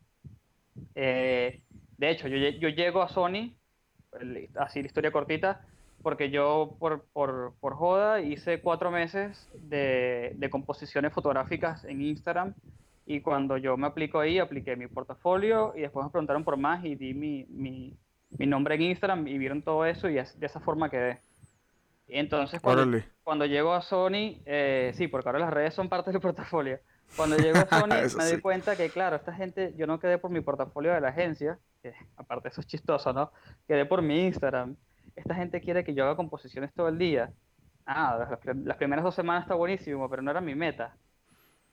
Eh, 0.95 1.63
de 1.99 2.11
hecho, 2.11 2.29
yo, 2.29 2.37
yo, 2.37 2.69
llego 2.69 3.03
a 3.03 3.09
Sony, 3.09 3.57
así 4.57 4.81
la 4.81 4.87
historia 4.87 5.11
cortita, 5.11 5.67
porque 6.03 6.31
yo 6.31 6.77
por, 6.79 7.05
por, 7.13 7.55
por 7.61 7.75
joda 7.75 8.21
hice 8.21 8.61
cuatro 8.61 8.91
meses 8.91 9.49
de, 9.55 10.33
de, 10.37 10.51
composiciones 10.51 11.13
fotográficas 11.13 11.85
en 11.85 12.03
Instagram 12.03 12.55
y 13.07 13.21
cuando 13.21 13.57
yo 13.57 13.77
me 13.77 13.87
aplico 13.87 14.21
ahí, 14.21 14.39
apliqué 14.39 14.77
mi 14.77 14.87
portafolio 14.87 15.73
y 15.77 15.81
después 15.81 16.05
me 16.05 16.11
preguntaron 16.11 16.45
por 16.45 16.57
más 16.57 16.85
y 16.85 16.95
di 16.95 17.15
mi, 17.15 17.45
mi, 17.49 17.97
mi 18.39 18.47
nombre 18.47 18.75
en 18.75 18.83
Instagram 18.83 19.27
y 19.27 19.39
vieron 19.39 19.63
todo 19.63 19.85
eso 19.87 20.09
y 20.09 20.15
de 20.15 20.47
esa 20.47 20.61
forma 20.61 20.91
quedé. 20.91 21.21
Entonces, 22.09 22.61
cuando, 22.61 22.99
cuando 23.23 23.47
llego 23.47 23.73
a 23.73 23.81
Sony, 23.81 24.43
eh, 24.45 24.93
sí, 24.95 25.09
porque 25.09 25.29
ahora 25.29 25.39
las 25.39 25.53
redes 25.53 25.75
son 25.75 25.89
parte 25.89 26.11
del 26.11 26.21
portafolio. 26.21 26.79
Cuando 27.17 27.37
llego 27.37 27.59
a 27.59 27.67
Sony, 27.81 28.17
me 28.19 28.25
doy 28.25 28.41
cuenta 28.41 28.77
que, 28.77 28.91
claro, 28.91 29.17
esta 29.17 29.33
gente, 29.33 29.75
yo 29.77 29.87
no 29.87 29.99
quedé 29.99 30.19
por 30.19 30.31
mi 30.31 30.41
portafolio 30.41 30.93
de 30.93 31.01
la 31.01 31.09
agencia, 31.09 31.59
que 31.83 31.95
aparte 32.17 32.49
eso 32.49 32.61
es 32.61 32.67
chistoso, 32.67 33.13
¿no? 33.13 33.33
Quedé 33.67 33.87
por 33.87 34.03
mi 34.03 34.27
Instagram. 34.27 34.77
Esta 35.17 35.35
gente 35.35 35.61
quiere 35.61 35.85
que 35.85 35.95
yo 35.95 36.05
haga 36.05 36.17
composiciones 36.17 36.73
todo 36.75 36.89
el 36.89 36.99
día. 36.99 37.33
Ah, 37.87 38.29
las, 38.65 38.77
primeras 38.77 39.05
dos 39.05 39.15
semanas 39.15 39.45
está 39.45 39.55
buenísimo, 39.55 40.09
pero 40.09 40.23
no 40.23 40.31
era 40.31 40.41
mi 40.41 40.55
meta. 40.55 40.97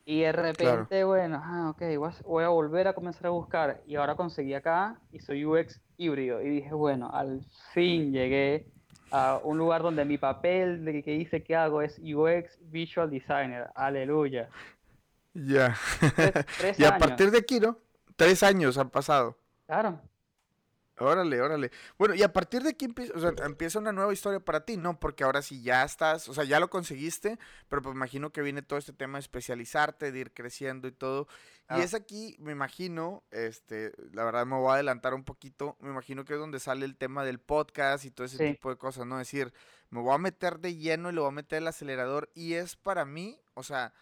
Y 0.06 0.22
de 0.22 0.32
repente, 0.32 1.04
bueno, 1.04 1.40
ah, 1.44 1.70
ok, 1.70 1.84
voy 2.26 2.44
a 2.44 2.50
volver 2.50 2.88
a 2.88 2.94
comenzar 2.94 3.28
a 3.28 3.30
buscar. 3.30 3.82
Y 3.86 3.96
ahora 3.96 4.16
conseguí 4.16 4.56
acá 4.56 5.00
y 5.12 5.20
soy 5.20 5.46
UX 5.46 5.82
híbrido. 5.98 6.42
Y 6.42 6.50
dije, 6.50 6.74
bueno, 6.74 7.12
al 7.14 7.46
fin 7.74 8.12
llegué 8.12 8.66
a 9.12 9.40
un 9.44 9.58
lugar 9.58 9.84
donde 9.84 10.06
mi 10.06 10.18
papel 10.18 10.84
de 10.84 11.04
que 11.04 11.12
dice 11.12 11.44
que 11.44 11.56
hago 11.56 11.82
es 11.82 12.00
UX 12.00 12.58
Visual 12.72 13.10
Designer. 13.10 13.70
Aleluya. 13.76 14.50
Ya. 15.34 15.76
y 16.78 16.84
a 16.84 16.98
partir 16.98 17.30
de 17.32 17.38
aquí, 17.38 17.60
¿no? 17.60 17.78
Tres 18.16 18.42
años 18.44 18.78
han 18.78 18.90
pasado. 18.90 19.38
Claro. 19.68 20.02
Órale, 21.00 21.42
órale. 21.42 21.72
Bueno, 21.98 22.14
y 22.14 22.24
a 22.24 22.34
partir 22.34 22.62
de 22.62 22.72
aquí 22.72 22.86
empieza, 22.86 23.14
o 23.16 23.20
sea, 23.20 23.34
empieza 23.46 23.80
una 23.80 23.94
nueva 23.94 24.12
historia 24.12 24.40
para 24.40 24.66
ti, 24.66 24.76
¿no? 24.76 25.00
Porque 25.00 25.24
ahora 25.24 25.42
sí 25.42 25.62
ya 25.62 25.84
estás, 25.84 26.28
o 26.28 26.34
sea, 26.34 26.44
ya 26.44 26.60
lo 26.60 26.70
conseguiste, 26.70 27.40
pero 27.70 27.82
pues 27.82 27.96
imagino 27.96 28.32
que 28.32 28.42
viene 28.42 28.62
todo 28.62 28.78
este 28.78 28.92
tema 28.92 29.18
de 29.18 29.22
especializarte, 29.22 30.12
de 30.12 30.20
ir 30.20 30.34
creciendo 30.34 30.88
y 30.88 30.92
todo. 30.92 31.28
Y 31.78 31.82
es 31.82 31.94
aquí, 31.94 32.36
me 32.40 32.52
imagino, 32.52 33.24
este, 33.30 33.92
la 34.12 34.24
verdad 34.24 34.46
me 34.46 34.56
voy 34.56 34.72
a 34.72 34.74
adelantar 34.74 35.14
un 35.14 35.24
poquito, 35.24 35.78
me 35.80 35.90
imagino 35.90 36.26
que 36.26 36.34
es 36.34 36.40
donde 36.40 36.60
sale 36.60 36.84
el 36.84 36.98
tema 36.98 37.24
del 37.24 37.40
podcast 37.40 38.06
y 38.06 38.12
todo 38.12 38.26
ese 38.26 38.44
tipo 38.44 38.72
de 38.72 38.78
cosas, 38.78 39.06
¿no? 39.06 39.22
Es 39.22 39.28
decir, 39.28 39.54
me 39.92 40.02
voy 40.02 40.16
a 40.16 40.18
meter 40.18 40.60
de 40.60 40.76
lleno 40.76 41.10
y 41.10 41.14
le 41.14 41.20
voy 41.20 41.30
a 41.30 41.32
meter 41.32 41.60
el 41.60 41.68
acelerador 41.68 42.32
y 42.34 42.56
es 42.56 42.76
para 42.76 43.06
mí, 43.06 43.40
o 43.54 43.62
sea, 43.62 43.94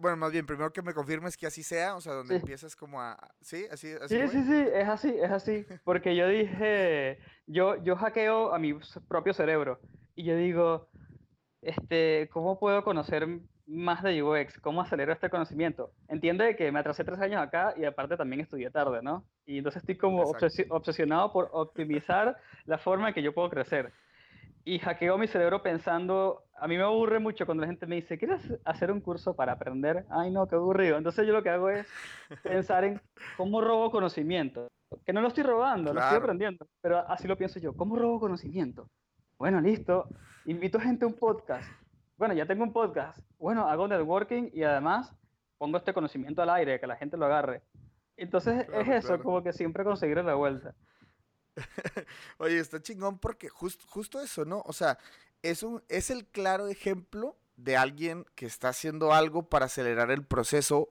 bueno, 0.00 0.16
más 0.16 0.32
bien, 0.32 0.46
primero 0.46 0.72
que 0.72 0.82
me 0.82 0.94
confirmes 0.94 1.36
que 1.36 1.46
así 1.46 1.62
sea, 1.62 1.96
o 1.96 2.00
sea, 2.00 2.14
donde 2.14 2.36
empiezas 2.36 2.74
como 2.74 3.00
a... 3.00 3.16
¿Sí? 3.40 3.66
¿Así, 3.70 3.92
así 4.00 4.20
sí, 4.20 4.28
sí, 4.28 4.42
sí, 4.44 4.66
es 4.74 4.88
así, 4.88 5.14
es 5.20 5.30
así. 5.30 5.66
Porque 5.84 6.16
yo 6.16 6.28
dije, 6.28 7.18
yo, 7.46 7.82
yo 7.82 7.96
hackeo 7.96 8.54
a 8.54 8.58
mi 8.58 8.74
propio 9.08 9.32
cerebro 9.32 9.80
y 10.14 10.24
yo 10.24 10.36
digo, 10.36 10.88
este, 11.60 12.28
¿cómo 12.32 12.58
puedo 12.58 12.82
conocer 12.82 13.26
más 13.66 14.02
de 14.02 14.22
UX? 14.22 14.58
¿Cómo 14.60 14.82
acelero 14.82 15.12
este 15.12 15.30
conocimiento? 15.30 15.92
Entiende 16.08 16.56
que 16.56 16.70
me 16.72 16.80
atrasé 16.80 17.04
tres 17.04 17.20
años 17.20 17.40
acá 17.40 17.74
y 17.76 17.84
aparte 17.84 18.16
también 18.16 18.40
estudié 18.40 18.70
tarde, 18.70 19.00
¿no? 19.02 19.24
Y 19.46 19.58
entonces 19.58 19.82
estoy 19.82 19.96
como 19.96 20.22
obsesionado 20.70 21.32
por 21.32 21.48
optimizar 21.52 22.36
la 22.64 22.78
forma 22.78 23.08
en 23.08 23.14
que 23.14 23.22
yo 23.22 23.32
puedo 23.32 23.48
crecer 23.48 23.92
y 24.64 24.78
hackeo 24.78 25.18
mi 25.18 25.26
cerebro 25.26 25.62
pensando, 25.62 26.44
a 26.56 26.68
mí 26.68 26.76
me 26.76 26.84
aburre 26.84 27.18
mucho 27.18 27.46
cuando 27.46 27.62
la 27.62 27.66
gente 27.66 27.86
me 27.86 27.96
dice, 27.96 28.18
¿quieres 28.18 28.40
hacer 28.64 28.92
un 28.92 29.00
curso 29.00 29.34
para 29.34 29.52
aprender? 29.52 30.04
Ay, 30.10 30.30
no, 30.30 30.46
qué 30.46 30.54
aburrido. 30.54 30.96
Entonces 30.96 31.26
yo 31.26 31.32
lo 31.32 31.42
que 31.42 31.50
hago 31.50 31.68
es 31.70 31.86
pensar 32.42 32.84
en 32.84 33.00
cómo 33.36 33.60
robo 33.60 33.90
conocimiento. 33.90 34.68
Que 35.04 35.12
no 35.12 35.20
lo 35.20 35.28
estoy 35.28 35.42
robando, 35.42 35.92
lo 35.92 36.00
estoy 36.00 36.18
aprendiendo, 36.18 36.66
pero 36.80 36.98
así 37.08 37.26
lo 37.26 37.36
pienso 37.36 37.58
yo. 37.58 37.74
¿Cómo 37.74 37.96
robo 37.96 38.20
conocimiento? 38.20 38.88
Bueno, 39.38 39.60
listo. 39.60 40.06
Invito 40.44 40.78
gente 40.78 41.04
a 41.04 41.08
un 41.08 41.14
podcast. 41.14 41.68
Bueno, 42.16 42.34
ya 42.34 42.46
tengo 42.46 42.62
un 42.62 42.72
podcast. 42.72 43.18
Bueno, 43.38 43.68
hago 43.68 43.88
networking 43.88 44.50
y 44.52 44.62
además 44.62 45.16
pongo 45.58 45.78
este 45.78 45.94
conocimiento 45.94 46.42
al 46.42 46.50
aire, 46.50 46.78
que 46.78 46.86
la 46.86 46.96
gente 46.96 47.16
lo 47.16 47.26
agarre. 47.26 47.62
Entonces 48.16 48.68
es 48.72 48.88
eso, 48.88 49.20
como 49.22 49.42
que 49.42 49.52
siempre 49.52 49.82
conseguir 49.82 50.22
la 50.22 50.34
vuelta. 50.34 50.74
Oye, 52.38 52.58
está 52.58 52.80
chingón 52.80 53.18
porque 53.18 53.48
justo 53.48 54.20
eso, 54.20 54.44
¿no? 54.44 54.62
O 54.66 54.72
sea, 54.72 54.98
es, 55.42 55.62
un, 55.62 55.82
es 55.88 56.10
el 56.10 56.26
claro 56.26 56.68
ejemplo 56.68 57.36
de 57.56 57.76
alguien 57.76 58.24
que 58.34 58.46
está 58.46 58.70
haciendo 58.70 59.12
algo 59.12 59.48
para 59.48 59.66
acelerar 59.66 60.10
el 60.10 60.24
proceso 60.24 60.90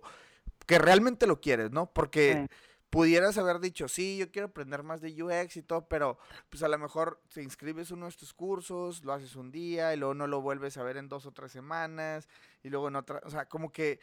que 0.66 0.80
realmente 0.80 1.28
lo 1.28 1.42
quieres, 1.42 1.72
¿no? 1.72 1.92
Porque 1.92 2.48
pudieras 2.90 3.38
haber 3.38 3.60
dicho, 3.60 3.88
sí, 3.88 4.18
yo 4.18 4.32
quiero 4.32 4.50
aprender 4.50 4.84
más 4.84 5.02
de 5.02 5.24
UX 5.24 5.58
y 5.58 5.64
todo, 5.64 5.88
pero 5.88 6.18
pues 6.50 6.62
a 6.62 6.68
lo 6.68 6.78
mejor 6.78 7.22
te 7.34 7.42
inscribes 7.42 7.92
uno 7.92 8.06
de 8.06 8.10
estos 8.10 8.34
cursos, 8.34 9.04
lo 9.04 9.14
haces 9.14 9.36
un 9.36 9.52
día 9.52 9.94
y 9.94 9.98
luego 9.98 10.14
no 10.14 10.28
lo 10.28 10.42
vuelves 10.42 10.78
a 10.78 10.84
ver 10.84 10.98
en 10.98 11.10
dos 11.10 11.26
o 11.26 11.32
tres 11.32 11.52
semanas 11.52 12.28
y 12.64 12.70
luego 12.70 12.90
en 12.90 12.98
otra, 12.98 13.22
o 13.24 13.30
sea, 13.30 13.46
como 13.48 13.72
que 13.72 14.00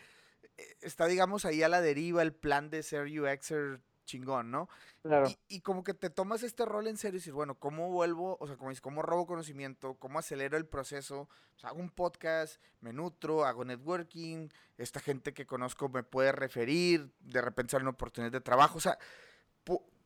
eh, 0.57 0.77
está, 0.81 1.07
digamos, 1.07 1.45
ahí 1.45 1.63
a 1.63 1.69
la 1.69 1.81
deriva 1.81 2.23
el 2.23 2.33
plan 2.33 2.71
de 2.71 2.83
ser 2.83 3.07
UXer 3.07 3.81
chingón, 4.09 4.51
¿no? 4.51 4.69
Claro. 5.03 5.29
Y, 5.49 5.61
como 5.61 5.85
que 5.85 5.95
te 5.95 6.11
tomas 6.11 6.43
este 6.43 6.65
rol 6.65 6.89
en 6.89 6.97
serio 6.97 7.17
y 7.17 7.21
dices, 7.21 7.33
bueno, 7.33 7.55
¿cómo 7.55 7.91
vuelvo? 7.91 8.37
O 8.41 8.47
sea, 8.47 8.57
como 8.57 8.71
dices, 8.71 8.81
¿cómo 8.81 9.03
robo 9.03 9.27
conocimiento? 9.27 9.95
¿Cómo 9.95 10.19
acelero 10.19 10.57
el 10.57 10.67
proceso? 10.67 11.29
O 11.57 11.59
sea, 11.59 11.71
hago 11.71 11.81
un 11.81 11.91
podcast, 11.91 12.61
me 12.81 12.93
nutro, 12.93 13.45
hago 13.45 13.65
networking, 13.65 14.49
esta 14.79 14.99
gente 14.99 15.35
que 15.35 15.47
conozco 15.47 15.89
me 15.89 16.03
puede 16.03 16.33
referir, 16.33 17.13
de 17.21 17.41
repente 17.43 17.73
sale 17.73 17.83
una 17.83 17.91
oportunidad 17.91 18.33
de 18.33 18.41
trabajo, 18.41 18.79
o 18.79 18.81
sea, 18.81 18.99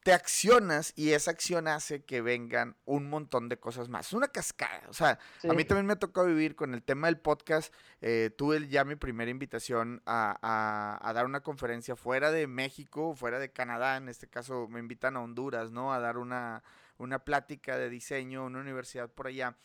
te 0.03 0.13
accionas 0.13 0.93
y 0.97 1.13
esa 1.13 1.31
acción 1.31 1.69
hace 1.69 2.05
que 2.05 2.23
vengan 2.23 2.77
un 2.85 3.09
montón 3.09 3.49
de 3.49 3.59
cosas 3.59 3.89
más. 3.89 4.09
Es 4.09 4.13
una 4.13 4.29
cascada. 4.29 4.83
O 4.89 4.93
sea, 4.93 5.19
a 5.49 5.53
mí 5.53 5.65
también 5.65 5.87
me 5.87 5.97
tocado 5.97 6.27
vivir 6.27 6.57
con 6.57 6.75
el 6.75 6.83
tema 6.83 7.07
del 7.07 7.19
podcast. 7.19 7.73
Eh, 8.01 8.31
tuve 8.37 8.69
ya 8.69 8.85
mi 8.85 8.97
primera 8.97 9.31
invitación 9.31 10.03
a, 10.05 10.99
a, 11.01 11.13
dar 11.13 11.25
una 11.25 11.43
conferencia 11.43 11.95
fuera 11.95 12.33
de 12.33 12.49
México, 12.49 13.15
fuera 13.15 13.39
de 13.39 13.53
Canadá. 13.53 13.97
En 13.97 14.09
este 14.09 14.29
caso 14.29 14.67
me 14.69 14.81
invitan 14.81 15.17
a 15.17 15.21
Honduras, 15.21 15.71
¿no? 15.71 15.93
A 15.93 16.01
dar 16.01 16.19
una, 16.19 16.65
una 16.99 17.21
plática 17.21 17.79
de 17.79 17.89
diseño 17.89 18.45
una 18.45 18.61
universidad 18.61 19.09
por 19.09 19.29
allá 19.29 19.57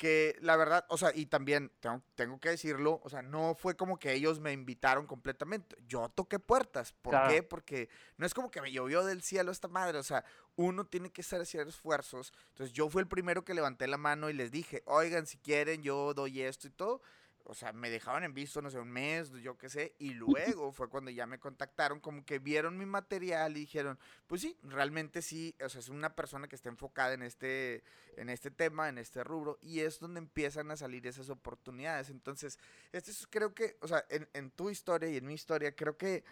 que 0.00 0.34
la 0.40 0.56
verdad, 0.56 0.86
o 0.88 0.96
sea, 0.96 1.12
y 1.14 1.26
también 1.26 1.70
tengo, 1.78 2.00
tengo, 2.14 2.40
que 2.40 2.48
decirlo, 2.48 3.02
o 3.04 3.10
sea, 3.10 3.20
no 3.20 3.54
fue 3.54 3.76
como 3.76 3.98
que 3.98 4.14
ellos 4.14 4.40
me 4.40 4.50
invitaron 4.50 5.06
completamente. 5.06 5.76
Yo 5.86 6.08
toqué 6.08 6.38
puertas. 6.38 6.94
¿Por 7.02 7.28
qué? 7.28 7.42
Porque 7.42 7.90
no 8.16 8.24
es 8.24 8.32
como 8.32 8.50
que 8.50 8.62
me 8.62 8.72
llovió 8.72 9.04
del 9.04 9.20
cielo 9.20 9.52
esta 9.52 9.68
madre. 9.68 9.98
O 9.98 10.02
sea, 10.02 10.24
uno 10.56 10.86
tiene 10.86 11.10
que 11.10 11.20
hacer 11.20 11.42
esfuerzos. 11.42 12.32
Entonces, 12.48 12.72
yo 12.72 12.88
fui 12.88 13.02
el 13.02 13.08
primero 13.08 13.44
que 13.44 13.52
levanté 13.52 13.86
la 13.88 13.98
mano 13.98 14.30
y 14.30 14.32
les 14.32 14.50
dije, 14.50 14.82
oigan, 14.86 15.26
si 15.26 15.36
quieren, 15.36 15.82
yo 15.82 16.14
doy 16.14 16.40
esto 16.40 16.66
y 16.66 16.70
todo 16.70 17.02
o 17.44 17.54
sea, 17.54 17.72
me 17.72 17.90
dejaban 17.90 18.24
en 18.24 18.34
visto, 18.34 18.62
no 18.62 18.70
sé, 18.70 18.78
un 18.78 18.90
mes, 18.90 19.30
yo 19.42 19.56
qué 19.58 19.68
sé, 19.68 19.94
y 19.98 20.14
luego 20.14 20.72
fue 20.72 20.88
cuando 20.88 21.10
ya 21.10 21.26
me 21.26 21.38
contactaron, 21.38 22.00
como 22.00 22.24
que 22.24 22.38
vieron 22.38 22.78
mi 22.78 22.86
material 22.86 23.56
y 23.56 23.60
dijeron, 23.60 23.98
pues 24.26 24.42
sí, 24.42 24.56
realmente 24.62 25.22
sí, 25.22 25.54
o 25.64 25.68
sea, 25.68 25.80
es 25.80 25.88
una 25.88 26.14
persona 26.14 26.48
que 26.48 26.56
está 26.56 26.68
enfocada 26.68 27.14
en 27.14 27.22
este, 27.22 27.82
en 28.16 28.28
este 28.28 28.50
tema, 28.50 28.88
en 28.88 28.98
este 28.98 29.24
rubro, 29.24 29.58
y 29.60 29.80
es 29.80 29.98
donde 29.98 30.18
empiezan 30.18 30.70
a 30.70 30.76
salir 30.76 31.06
esas 31.06 31.30
oportunidades. 31.30 32.10
Entonces, 32.10 32.58
este 32.92 33.10
es, 33.10 33.26
creo 33.28 33.54
que, 33.54 33.76
o 33.80 33.88
sea, 33.88 34.04
en, 34.10 34.28
en 34.32 34.50
tu 34.50 34.70
historia 34.70 35.08
y 35.08 35.16
en 35.16 35.26
mi 35.26 35.34
historia, 35.34 35.74
creo 35.74 35.96
que 35.96 36.24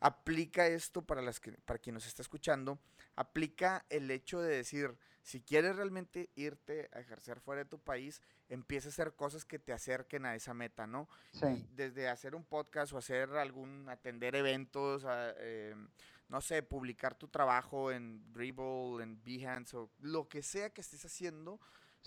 aplica 0.00 0.66
esto 0.66 1.02
para, 1.02 1.22
las 1.22 1.40
que, 1.40 1.52
para 1.52 1.78
quien 1.78 1.94
nos 1.94 2.06
está 2.06 2.22
escuchando, 2.22 2.78
aplica 3.16 3.84
el 3.88 4.10
hecho 4.10 4.40
de 4.40 4.56
decir, 4.56 4.94
si 5.24 5.40
quieres 5.40 5.76
realmente 5.76 6.28
irte 6.34 6.90
a 6.92 7.00
ejercer 7.00 7.40
fuera 7.40 7.64
de 7.64 7.70
tu 7.70 7.78
país, 7.78 8.20
empieza 8.50 8.88
a 8.88 8.90
hacer 8.90 9.14
cosas 9.14 9.46
que 9.46 9.58
te 9.58 9.72
acerquen 9.72 10.26
a 10.26 10.34
esa 10.34 10.52
meta, 10.52 10.86
¿no? 10.86 11.08
Sí. 11.32 11.66
desde 11.72 12.08
hacer 12.08 12.34
un 12.34 12.44
podcast 12.44 12.92
o 12.92 12.98
hacer 12.98 13.30
algún, 13.30 13.88
atender 13.88 14.36
eventos, 14.36 15.06
em, 15.38 15.88
no 16.28 16.42
sé, 16.42 16.62
publicar 16.62 17.14
tu 17.14 17.28
trabajo 17.28 17.90
en 17.90 18.32
Dribble, 18.34 19.02
en 19.02 19.22
Behance 19.24 19.74
o 19.78 19.90
lo 19.98 20.28
que 20.28 20.42
sea 20.42 20.68
que 20.70 20.82
estés 20.82 21.06
haciendo, 21.06 21.58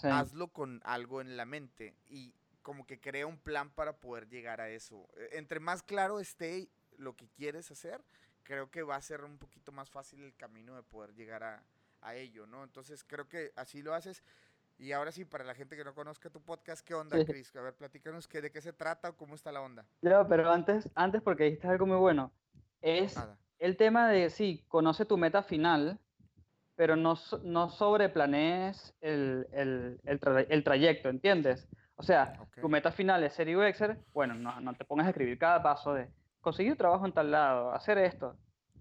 hazlo 0.03 0.49
con 0.49 0.79
algo 0.83 1.19
en 1.19 1.37
la 1.37 1.45
mente 1.45 1.95
y 2.05 2.35
como 2.61 2.85
que 2.85 2.99
crea 2.99 3.25
un 3.25 3.39
plan 3.39 3.71
para 3.71 3.97
poder 3.99 4.29
llegar 4.29 4.61
a 4.61 4.69
eso. 4.69 5.09
E, 5.15 5.39
entre 5.39 5.59
más 5.59 5.81
claro 5.81 6.19
esté 6.19 6.69
lo 6.97 7.15
que 7.15 7.27
quieres 7.29 7.71
hacer, 7.71 8.03
creo 8.43 8.69
que 8.69 8.83
va 8.83 8.95
a 8.95 9.01
ser 9.01 9.23
un 9.23 9.39
poquito 9.39 9.71
más 9.71 9.89
fácil 9.89 10.21
el 10.21 10.35
camino 10.35 10.75
de 10.75 10.83
poder 10.83 11.15
llegar 11.15 11.43
a, 11.43 11.63
a 12.07 12.15
ello, 12.15 12.47
¿no? 12.47 12.63
Entonces 12.63 13.03
creo 13.03 13.27
que 13.27 13.51
así 13.55 13.81
lo 13.81 13.93
haces. 13.93 14.23
Y 14.79 14.91
ahora 14.91 15.11
sí, 15.11 15.25
para 15.25 15.43
la 15.43 15.55
gente 15.55 15.75
que 15.75 15.83
no 15.83 15.93
conozca 15.93 16.29
tu 16.29 16.41
podcast, 16.41 16.85
¿qué 16.85 16.93
onda, 16.93 17.17
Chris? 17.25 17.55
A 17.55 17.61
ver, 17.61 17.73
platícanos 17.73 18.27
que, 18.27 18.41
de 18.41 18.51
qué 18.51 18.61
se 18.61 18.73
trata 18.73 19.09
o 19.09 19.17
cómo 19.17 19.35
está 19.35 19.51
la 19.51 19.61
onda. 19.61 19.85
No, 20.01 20.27
pero 20.27 20.51
antes, 20.51 20.87
antes 20.93 21.21
porque 21.21 21.45
dijiste 21.45 21.67
algo 21.67 21.87
muy 21.87 21.97
bueno, 21.97 22.31
es 22.81 23.19
el 23.57 23.75
tema 23.75 24.07
de, 24.07 24.29
sí, 24.29 24.63
conoce 24.67 25.05
tu 25.05 25.17
meta 25.17 25.41
final, 25.41 25.99
pero 26.75 26.95
no, 26.95 27.15
no 27.43 27.69
sobreplanees 27.71 28.93
el, 29.01 29.47
el, 29.51 29.99
el, 30.03 30.63
trayecto, 30.63 31.09
¿entiendes? 31.09 31.67
O 31.95 32.03
sea, 32.03 32.39
tu 32.61 32.69
meta 32.69 32.91
final 32.91 33.23
es 33.23 33.33
ser 33.33 33.55
UXer, 33.57 33.97
bueno, 34.13 34.35
no, 34.35 34.61
no 34.61 34.75
te 34.75 34.85
pongas 34.85 35.07
a 35.07 35.09
escribir 35.09 35.39
cada 35.39 35.63
paso 35.63 35.95
de 35.95 36.07
conseguir 36.39 36.77
trabajo 36.77 37.07
en 37.07 37.13
tal 37.13 37.31
lado, 37.31 37.71
hacer 37.71 37.97
esto, 37.97 38.37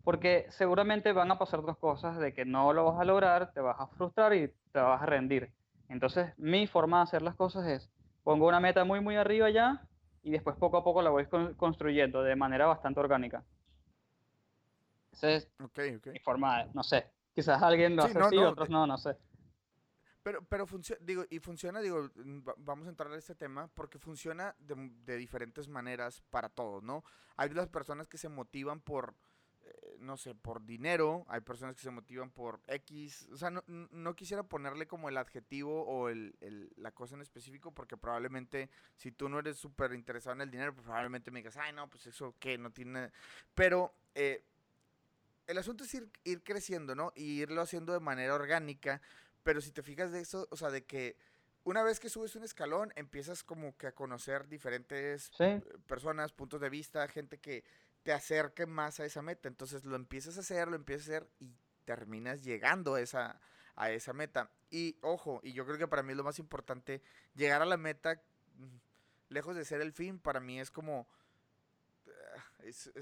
porque 0.07 0.47
seguramente 0.51 1.13
van 1.13 1.33
a 1.33 1.37
pasar 1.37 1.63
dos 1.63 1.79
cosas 1.79 2.17
de 2.19 2.33
que 2.33 2.45
no 2.45 2.73
lo 2.73 2.85
vas 2.85 3.01
a 3.01 3.05
lograr, 3.05 3.53
te 3.53 3.61
vas 3.61 3.81
a 3.81 3.89
frustrar 3.89 4.33
y 4.35 4.47
te 4.71 4.79
vas 4.79 5.03
a 5.03 5.07
rendir. 5.07 5.51
Entonces, 5.89 6.33
mi 6.37 6.69
forma 6.69 6.99
de 6.99 7.03
hacer 7.03 7.23
las 7.23 7.35
cosas 7.35 7.67
es, 7.67 7.91
pongo 8.23 8.47
una 8.47 8.61
meta 8.61 8.85
muy, 8.85 9.01
muy 9.01 9.17
arriba 9.17 9.51
ya 9.51 9.85
y 10.23 10.31
después 10.31 10.55
poco 10.59 10.77
a 10.77 10.85
poco 10.85 11.03
la 11.03 11.11
voy 11.11 11.27
construyendo 11.57 12.23
de 12.23 12.37
manera 12.37 12.67
bastante 12.67 13.01
orgánica. 13.01 13.43
Esa 15.11 15.31
es 15.31 15.51
mi 15.59 16.21
forma, 16.21 16.67
no 16.73 16.85
sé, 16.85 17.11
quizás 17.35 17.61
alguien 17.61 17.97
lo 17.97 18.05
hace 18.05 18.17
así, 18.17 18.39
otros 18.39 18.71
no, 18.71 18.87
no 18.87 18.99
sé. 18.99 19.17
Pero, 20.23 20.45
pero 20.45 20.69
funciona, 20.69 21.01
digo, 21.05 21.25
y 21.31 21.41
funciona, 21.41 21.81
digo, 21.81 22.11
vamos 22.59 22.87
a 22.87 22.91
entrar 22.91 23.11
a 23.13 23.17
este 23.17 23.35
tema, 23.35 23.69
porque 23.75 23.99
funciona 23.99 24.55
de, 24.61 24.89
de 25.05 25.17
diferentes 25.17 25.67
maneras 25.67 26.23
para 26.31 26.49
todos, 26.49 26.85
¿no? 26.85 27.03
Hay 27.37 27.49
las 27.51 27.67
personas 27.67 28.07
que 28.07 28.19
se 28.19 28.29
motivan 28.29 28.81
por, 28.81 29.17
eh, 29.67 29.97
no 29.99 30.17
sé, 30.17 30.35
por 30.35 30.64
dinero, 30.64 31.25
hay 31.29 31.41
personas 31.41 31.75
que 31.75 31.83
se 31.83 31.91
motivan 31.91 32.31
por 32.31 32.61
X, 32.69 33.29
o 33.33 33.37
sea, 33.37 33.51
no, 33.51 33.64
no 33.67 34.14
quisiera 34.14 34.45
ponerle 34.45 34.87
como 34.87 35.09
el 35.09 35.17
adjetivo 35.17 35.83
o 35.85 36.09
el, 36.09 36.37
el, 36.41 36.73
la 36.77 36.93
cosa 36.93 37.17
en 37.17 37.23
específico, 37.23 37.73
porque 37.73 37.97
probablemente 37.97 38.71
si 38.97 39.11
tú 39.11 39.29
no 39.29 39.39
eres 39.41 39.57
súper 39.57 39.93
interesado 39.93 40.35
en 40.35 40.43
el 40.43 40.51
dinero, 40.51 40.73
pues 40.73 40.85
probablemente 40.85 41.31
me 41.31 41.41
digas, 41.41 41.57
ay, 41.57 41.73
no, 41.73 41.89
pues 41.89 42.07
eso 42.07 42.35
qué, 42.39 42.59
no 42.59 42.71
tiene, 42.71 43.11
pero 43.55 43.93
eh, 44.14 44.45
el 45.47 45.59
asunto 45.59 45.85
es 45.85 45.95
ir, 45.95 46.09
ir 46.25 46.43
creciendo, 46.43 46.95
¿no? 46.95 47.12
Y 47.17 47.41
irlo 47.41 47.61
haciendo 47.61 47.93
de 47.93 48.01
manera 48.01 48.35
orgánica, 48.35 49.01
pero 49.43 49.61
si 49.61 49.73
te 49.73 49.83
fijas 49.83 50.12
de 50.12 50.21
eso, 50.21 50.47
o 50.51 50.57
sea, 50.57 50.71
de 50.71 50.85
que 50.85 51.17
una 51.67 51.83
vez 51.83 51.99
que 51.99 52.09
subes 52.09 52.37
un 52.37 52.45
escalón, 52.45 52.93
empiezas 52.95 53.43
como 53.43 53.77
que 53.77 53.89
a 53.89 53.93
conocer 53.93 54.47
diferentes 54.47 55.33
personas, 55.89 56.33
puntos 56.33 56.61
de 56.61 56.71
vista, 56.71 57.09
gente 57.09 57.39
que 57.39 57.64
te 58.07 58.13
acerque 58.13 58.67
más 58.67 59.01
a 59.01 59.05
esa 59.05 59.21
meta. 59.21 59.49
Entonces 59.49 59.85
lo 59.85 59.97
empiezas 59.97 60.37
a 60.37 60.41
hacer, 60.41 60.69
lo 60.69 60.77
empiezas 60.77 61.09
a 61.09 61.17
hacer 61.17 61.29
y 61.41 61.53
terminas 61.85 62.45
llegando 62.45 62.95
a 62.95 63.01
esa, 63.01 63.41
a 63.75 63.91
esa 63.91 64.13
meta. 64.13 64.49
Y 64.71 64.97
ojo, 65.03 65.41
y 65.43 65.53
yo 65.53 65.67
creo 65.67 65.77
que 65.77 65.89
para 65.89 66.05
mí 66.05 66.13
es 66.13 66.17
lo 66.17 66.23
más 66.23 66.39
importante, 66.39 67.03
llegar 67.35 67.63
a 67.63 67.67
la 67.67 67.77
meta, 67.77 68.23
mm, 68.55 68.77
lejos 69.31 69.57
de 69.57 69.65
ser 69.65 69.81
el 69.81 69.93
fin, 69.93 70.21
para 70.21 70.39
mí 70.39 70.61
es 70.61 70.71
como... 70.71 71.09
Ah, 72.07 72.45
es, 72.61 72.93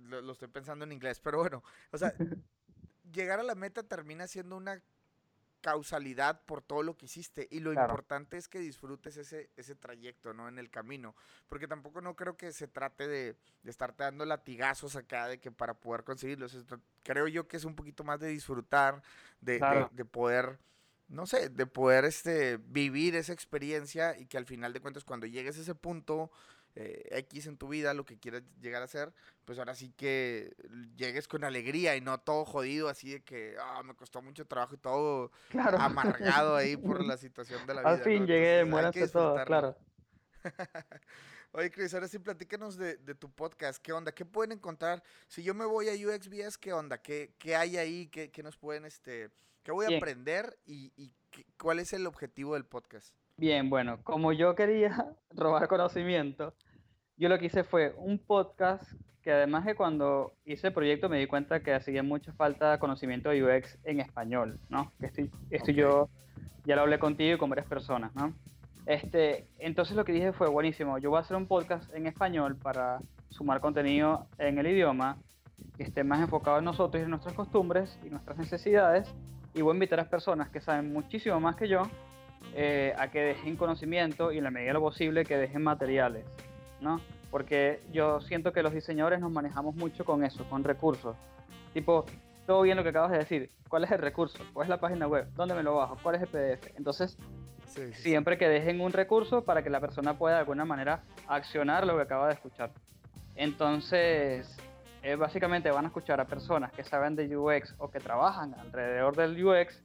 lo, 0.00 0.22
lo, 0.22 0.32
estoy 0.32 0.48
pensando 0.48 0.86
en 0.86 0.92
inglés, 0.92 1.20
pero 1.20 1.36
bueno, 1.36 1.62
o 1.90 1.98
sea, 1.98 2.14
llegar 3.12 3.38
a 3.38 3.42
la 3.42 3.54
meta 3.54 3.82
termina 3.82 4.26
siendo 4.28 4.56
una 4.56 4.82
causalidad 5.60 6.40
por 6.44 6.62
todo 6.62 6.82
lo 6.82 6.96
que 6.96 7.06
hiciste 7.06 7.48
y 7.50 7.60
lo 7.60 7.72
importante 7.72 8.36
es 8.36 8.48
que 8.48 8.58
disfrutes 8.58 9.16
ese, 9.16 9.50
ese 9.56 9.74
trayecto, 9.74 10.32
¿no? 10.32 10.48
En 10.48 10.58
el 10.58 10.70
camino, 10.70 11.14
porque 11.48 11.68
tampoco 11.68 12.00
no 12.00 12.14
creo 12.14 12.36
que 12.36 12.52
se 12.52 12.68
trate 12.68 13.08
de, 13.08 13.36
de 13.62 13.70
estarte 13.70 14.04
dando 14.04 14.24
latigazos 14.24 14.96
acá 14.96 15.28
de 15.28 15.38
que 15.38 15.50
para 15.50 15.74
poder 15.74 16.04
conseguirlo, 16.04 16.46
creo 17.02 17.28
yo 17.28 17.48
que 17.48 17.56
es 17.56 17.64
un 17.64 17.74
poquito 17.74 18.04
más 18.04 18.20
de 18.20 18.28
disfrutar, 18.28 19.02
de, 19.40 19.60
de, 19.92 20.04
poder, 20.04 20.58
no 21.08 21.26
sé, 21.26 21.48
de 21.48 21.66
poder 21.66 22.04
este, 22.04 22.58
vivir 22.58 23.16
esa 23.16 23.32
experiencia 23.32 24.18
y 24.18 24.26
que 24.26 24.38
al 24.38 24.46
final 24.46 24.72
de 24.72 24.80
cuentas 24.80 25.04
cuando 25.04 25.26
llegues 25.26 25.58
a 25.58 25.62
ese 25.62 25.74
punto 25.74 26.30
eh, 26.80 27.08
X 27.10 27.48
en 27.48 27.56
tu 27.56 27.66
vida, 27.66 27.92
lo 27.92 28.04
que 28.04 28.20
quieras 28.20 28.44
llegar 28.60 28.84
a 28.84 28.86
ser, 28.86 29.12
pues 29.44 29.58
ahora 29.58 29.74
sí 29.74 29.92
que 29.96 30.54
llegues 30.94 31.26
con 31.26 31.42
alegría 31.42 31.96
y 31.96 32.00
no 32.00 32.20
todo 32.20 32.44
jodido, 32.44 32.88
así 32.88 33.10
de 33.10 33.24
que 33.24 33.56
ah, 33.60 33.82
me 33.82 33.96
costó 33.96 34.22
mucho 34.22 34.46
trabajo 34.46 34.76
y 34.76 34.78
todo 34.78 35.32
amargado 35.76 36.54
ahí 36.54 36.76
por 36.76 37.04
la 37.04 37.16
situación 37.18 37.66
de 37.66 37.74
la 37.74 37.80
vida. 37.80 37.90
Al 37.90 38.00
fin 38.02 38.28
llegué, 38.28 38.64
muérase 38.64 39.08
todo, 39.08 39.44
claro. 39.44 39.76
Oye, 41.50 41.68
Cris, 41.72 41.92
ahora 41.94 42.06
sí 42.06 42.20
platícanos 42.20 42.76
de, 42.76 42.96
tu 43.16 43.28
podcast. 43.28 43.82
¿Qué 43.82 43.92
onda? 43.92 44.12
¿Qué 44.12 44.24
pueden 44.24 44.52
encontrar? 44.52 45.02
Si 45.26 45.42
yo 45.42 45.54
me 45.54 45.64
voy 45.64 45.88
a 45.88 45.94
UXBS, 45.94 46.58
¿qué 46.58 46.72
onda? 46.72 46.98
¿Qué, 46.98 47.34
qué 47.38 47.56
hay 47.56 47.76
ahí? 47.76 48.06
¿Qué, 48.06 48.30
¿Qué, 48.30 48.44
nos 48.44 48.56
pueden, 48.56 48.84
este, 48.84 49.30
qué 49.64 49.72
voy 49.72 49.92
a 49.92 49.96
aprender? 49.96 50.56
¿Y, 50.64 50.92
y 50.94 51.12
cuál 51.60 51.80
es 51.80 51.92
el 51.92 52.06
objetivo 52.06 52.54
del 52.54 52.66
podcast? 52.66 53.16
Bien, 53.38 53.70
bueno, 53.70 54.00
como 54.02 54.32
yo 54.32 54.56
quería 54.56 55.14
robar 55.30 55.68
conocimiento, 55.68 56.54
yo 57.18 57.28
lo 57.28 57.38
que 57.38 57.46
hice 57.46 57.64
fue 57.64 57.94
un 57.98 58.18
podcast 58.18 58.84
que 59.22 59.32
además 59.32 59.64
de 59.64 59.74
cuando 59.74 60.32
hice 60.44 60.68
el 60.68 60.72
proyecto 60.72 61.08
me 61.08 61.18
di 61.18 61.26
cuenta 61.26 61.60
que 61.60 61.74
hacía 61.74 62.02
mucha 62.02 62.32
falta 62.32 62.72
de 62.72 62.78
conocimiento 62.78 63.30
de 63.30 63.42
UX 63.42 63.76
en 63.84 64.00
español, 64.00 64.58
¿no? 64.68 64.92
Que 65.00 65.28
esto, 65.50 65.72
yo 65.72 66.08
ya 66.64 66.76
lo 66.76 66.82
hablé 66.82 66.98
contigo 67.00 67.34
y 67.34 67.38
con 67.38 67.50
varias 67.50 67.66
personas, 67.66 68.14
¿no? 68.14 68.32
Este, 68.86 69.48
entonces 69.58 69.96
lo 69.96 70.04
que 70.04 70.12
dije 70.12 70.32
fue, 70.32 70.48
buenísimo, 70.48 70.96
yo 70.98 71.10
voy 71.10 71.18
a 71.18 71.20
hacer 71.20 71.36
un 71.36 71.46
podcast 71.46 71.92
en 71.92 72.06
español 72.06 72.56
para 72.56 73.00
sumar 73.30 73.60
contenido 73.60 74.26
en 74.38 74.58
el 74.58 74.68
idioma 74.68 75.18
que 75.76 75.82
esté 75.82 76.04
más 76.04 76.20
enfocado 76.20 76.58
en 76.58 76.64
nosotros 76.64 77.00
y 77.00 77.04
en 77.04 77.10
nuestras 77.10 77.34
costumbres 77.34 77.98
y 78.04 78.10
nuestras 78.10 78.38
necesidades 78.38 79.12
y 79.54 79.60
voy 79.60 79.72
a 79.72 79.74
invitar 79.74 79.98
a 79.98 80.08
personas 80.08 80.48
que 80.50 80.60
saben 80.60 80.92
muchísimo 80.92 81.38
más 81.40 81.56
que 81.56 81.68
yo 81.68 81.82
eh, 82.54 82.94
a 82.96 83.10
que 83.10 83.20
dejen 83.20 83.56
conocimiento 83.56 84.32
y 84.32 84.38
en 84.38 84.44
la 84.44 84.50
medida 84.50 84.68
de 84.68 84.74
lo 84.74 84.80
posible 84.80 85.24
que 85.24 85.36
dejen 85.36 85.62
materiales. 85.64 86.24
¿No? 86.80 87.00
Porque 87.30 87.80
yo 87.92 88.20
siento 88.20 88.52
que 88.52 88.62
los 88.62 88.72
diseñadores 88.72 89.20
nos 89.20 89.30
manejamos 89.30 89.74
mucho 89.74 90.04
con 90.04 90.24
eso, 90.24 90.44
con 90.48 90.64
recursos. 90.64 91.16
Tipo, 91.74 92.04
todo 92.46 92.62
bien 92.62 92.76
lo 92.76 92.82
que 92.82 92.88
acabas 92.90 93.10
de 93.10 93.18
decir. 93.18 93.50
¿Cuál 93.68 93.84
es 93.84 93.90
el 93.90 93.98
recurso? 93.98 94.38
¿Cuál 94.52 94.66
es 94.66 94.70
la 94.70 94.80
página 94.80 95.06
web? 95.06 95.28
¿Dónde 95.34 95.54
me 95.54 95.62
lo 95.62 95.76
bajo? 95.76 95.98
¿Cuál 96.02 96.14
es 96.14 96.22
el 96.22 96.28
PDF? 96.28 96.76
Entonces, 96.76 97.18
siempre 97.92 98.38
que 98.38 98.48
dejen 98.48 98.80
un 98.80 98.92
recurso 98.92 99.44
para 99.44 99.62
que 99.62 99.70
la 99.70 99.80
persona 99.80 100.16
pueda 100.16 100.36
de 100.36 100.40
alguna 100.40 100.64
manera 100.64 101.02
accionar 101.26 101.86
lo 101.86 101.96
que 101.96 102.02
acaba 102.02 102.28
de 102.28 102.34
escuchar. 102.34 102.70
Entonces, 103.34 104.56
eh, 105.02 105.14
básicamente 105.16 105.70
van 105.70 105.84
a 105.84 105.88
escuchar 105.88 106.20
a 106.20 106.26
personas 106.26 106.72
que 106.72 106.82
saben 106.82 107.14
de 107.14 107.36
UX 107.36 107.74
o 107.78 107.90
que 107.90 108.00
trabajan 108.00 108.54
alrededor 108.54 109.14
del 109.14 109.44
UX 109.44 109.82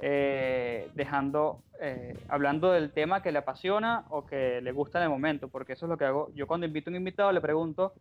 eh, 0.00 0.90
dejando, 0.94 1.62
eh, 1.80 2.16
hablando 2.28 2.72
del 2.72 2.92
tema 2.92 3.22
que 3.22 3.32
le 3.32 3.38
apasiona 3.38 4.04
o 4.10 4.26
que 4.26 4.60
le 4.60 4.72
gusta 4.72 4.98
en 4.98 5.04
el 5.04 5.10
momento, 5.10 5.48
porque 5.48 5.72
eso 5.72 5.86
es 5.86 5.90
lo 5.90 5.98
que 5.98 6.04
hago. 6.04 6.30
Yo 6.34 6.46
cuando 6.46 6.66
invito 6.66 6.90
a 6.90 6.92
un 6.92 6.96
invitado 6.96 7.32
le 7.32 7.40
pregunto 7.40 7.94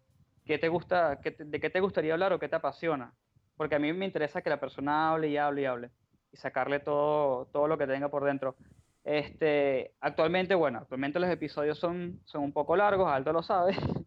qué 0.45 0.57
te 0.57 0.67
gusta, 0.67 1.15
de 1.15 1.59
qué 1.59 1.69
te 1.69 1.79
gustaría 1.79 2.13
hablar 2.13 2.33
o 2.33 2.39
qué 2.39 2.49
te 2.49 2.55
apasiona, 2.55 3.13
porque 3.55 3.75
a 3.75 3.79
mí 3.79 3.91
me 3.93 4.05
interesa 4.05 4.41
que 4.41 4.49
la 4.49 4.59
persona 4.59 5.11
hable 5.11 5.29
y 5.29 5.37
hable 5.37 5.61
y 5.61 5.65
hable 5.65 5.91
y 6.31 6.37
sacarle 6.37 6.79
todo, 6.79 7.45
todo 7.47 7.67
lo 7.67 7.77
que 7.77 7.87
tenga 7.87 8.09
por 8.09 8.23
dentro. 8.23 8.55
Este, 9.03 9.93
actualmente, 10.01 10.53
bueno, 10.53 10.79
actualmente 10.79 11.19
los 11.19 11.29
episodios 11.29 11.79
son, 11.79 12.19
son 12.25 12.43
un 12.43 12.51
poco 12.51 12.75
largos, 12.75 13.09
Alto 13.09 13.31
lo 13.31 13.41
sabe, 13.41 13.75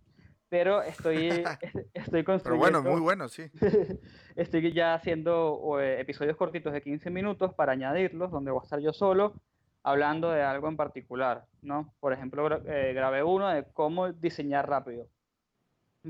pero 0.51 0.83
estoy, 0.83 1.29
estoy 1.95 2.25
construyendo... 2.25 2.67
Pero 2.67 2.83
bueno, 2.83 2.83
muy 2.83 3.01
bueno, 3.01 3.29
sí. 3.29 3.45
estoy 4.37 4.73
ya 4.73 4.93
haciendo 4.93 5.81
eh, 5.81 6.01
episodios 6.01 6.37
cortitos 6.37 6.75
de 6.75 6.83
15 6.83 7.09
minutos 7.09 7.55
para 7.55 7.73
añadirlos, 7.73 8.31
donde 8.31 8.51
voy 8.51 8.61
a 8.61 8.65
estar 8.65 8.81
yo 8.81 8.93
solo 8.93 9.33
hablando 9.83 10.31
de 10.31 10.43
algo 10.43 10.69
en 10.69 10.77
particular, 10.77 11.47
¿no? 11.63 11.95
Por 12.01 12.13
ejemplo, 12.13 12.47
eh, 12.67 12.93
grabé 12.93 13.23
uno 13.23 13.49
de 13.49 13.65
cómo 13.73 14.13
diseñar 14.13 14.69
rápido, 14.69 15.07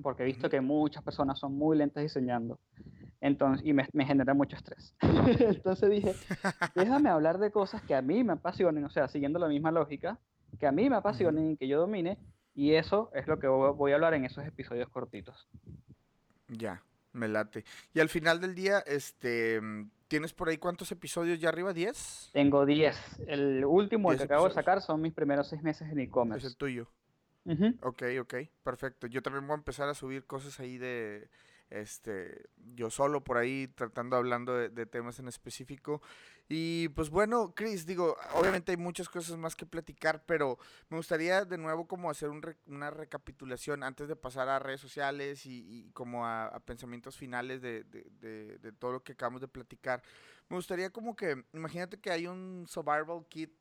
porque 0.02 0.24
he 0.24 0.26
visto 0.26 0.50
que 0.50 0.60
muchas 0.60 1.04
personas 1.04 1.38
son 1.38 1.56
muy 1.56 1.76
lentas 1.76 2.02
diseñando, 2.02 2.58
entonces, 3.20 3.64
y 3.64 3.72
me, 3.72 3.86
me 3.92 4.04
genera 4.04 4.34
mucho 4.34 4.56
estrés. 4.56 4.96
entonces 5.38 5.88
dije, 5.88 6.14
déjame 6.74 7.10
hablar 7.10 7.38
de 7.38 7.52
cosas 7.52 7.80
que 7.82 7.94
a 7.94 8.02
mí 8.02 8.24
me 8.24 8.32
apasionen, 8.32 8.84
o 8.84 8.90
sea, 8.90 9.06
siguiendo 9.06 9.38
la 9.38 9.46
misma 9.46 9.70
lógica, 9.70 10.18
que 10.58 10.66
a 10.66 10.72
mí 10.72 10.90
me 10.90 10.96
apasionen 10.96 11.52
y 11.52 11.56
que 11.56 11.68
yo 11.68 11.78
domine, 11.78 12.18
y 12.60 12.74
eso 12.74 13.10
es 13.14 13.26
lo 13.26 13.38
que 13.38 13.46
voy 13.46 13.92
a 13.92 13.94
hablar 13.94 14.12
en 14.12 14.26
esos 14.26 14.46
episodios 14.46 14.86
cortitos. 14.90 15.48
Ya, 16.48 16.82
me 17.14 17.26
late. 17.26 17.64
Y 17.94 18.00
al 18.00 18.10
final 18.10 18.38
del 18.38 18.54
día, 18.54 18.80
este, 18.80 19.62
¿tienes 20.08 20.34
por 20.34 20.50
ahí 20.50 20.58
cuántos 20.58 20.92
episodios 20.92 21.40
ya 21.40 21.48
arriba? 21.48 21.72
¿10? 21.72 22.32
Tengo 22.32 22.66
10. 22.66 23.20
El 23.28 23.64
último, 23.64 24.12
el 24.12 24.18
que 24.18 24.24
acabo 24.24 24.46
de 24.46 24.52
sacar, 24.52 24.82
son 24.82 25.00
mis 25.00 25.14
primeros 25.14 25.48
seis 25.48 25.62
meses 25.62 25.88
en 25.90 26.00
e-commerce. 26.00 26.46
Es 26.46 26.52
el 26.52 26.58
tuyo. 26.58 26.90
Ok, 27.80 28.02
ok, 28.20 28.34
perfecto. 28.62 29.06
Yo 29.06 29.22
también 29.22 29.46
voy 29.46 29.54
a 29.54 29.56
empezar 29.56 29.88
a 29.88 29.94
subir 29.94 30.26
cosas 30.26 30.60
ahí 30.60 30.76
de 30.76 31.30
este, 31.70 32.50
yo 32.74 32.90
solo 32.90 33.22
por 33.22 33.38
ahí 33.38 33.68
tratando, 33.68 34.16
hablando 34.16 34.54
de, 34.54 34.86
temas 34.86 35.18
en 35.18 35.28
específico. 35.28 36.02
Y 36.52 36.88
pues 36.88 37.10
bueno, 37.10 37.54
Chris, 37.54 37.86
digo, 37.86 38.16
obviamente 38.34 38.72
hay 38.72 38.76
muchas 38.76 39.08
cosas 39.08 39.38
más 39.38 39.54
que 39.54 39.66
platicar, 39.66 40.24
pero 40.26 40.58
me 40.88 40.96
gustaría 40.96 41.44
de 41.44 41.56
nuevo 41.56 41.86
como 41.86 42.10
hacer 42.10 42.28
una 42.66 42.90
recapitulación 42.90 43.84
antes 43.84 44.08
de 44.08 44.16
pasar 44.16 44.48
a 44.48 44.58
redes 44.58 44.80
sociales 44.80 45.46
y, 45.46 45.88
como 45.92 46.26
a, 46.26 46.60
pensamientos 46.66 47.16
finales 47.16 47.62
de, 47.62 47.84
de, 47.84 48.72
todo 48.80 48.94
lo 48.94 49.04
que 49.04 49.12
acabamos 49.12 49.40
de 49.40 49.46
platicar. 49.46 50.02
Me 50.48 50.56
gustaría 50.56 50.90
como 50.90 51.14
que, 51.14 51.44
imagínate 51.52 52.00
que 52.00 52.10
hay 52.10 52.26
un 52.26 52.66
survival 52.68 53.24
kit 53.28 53.54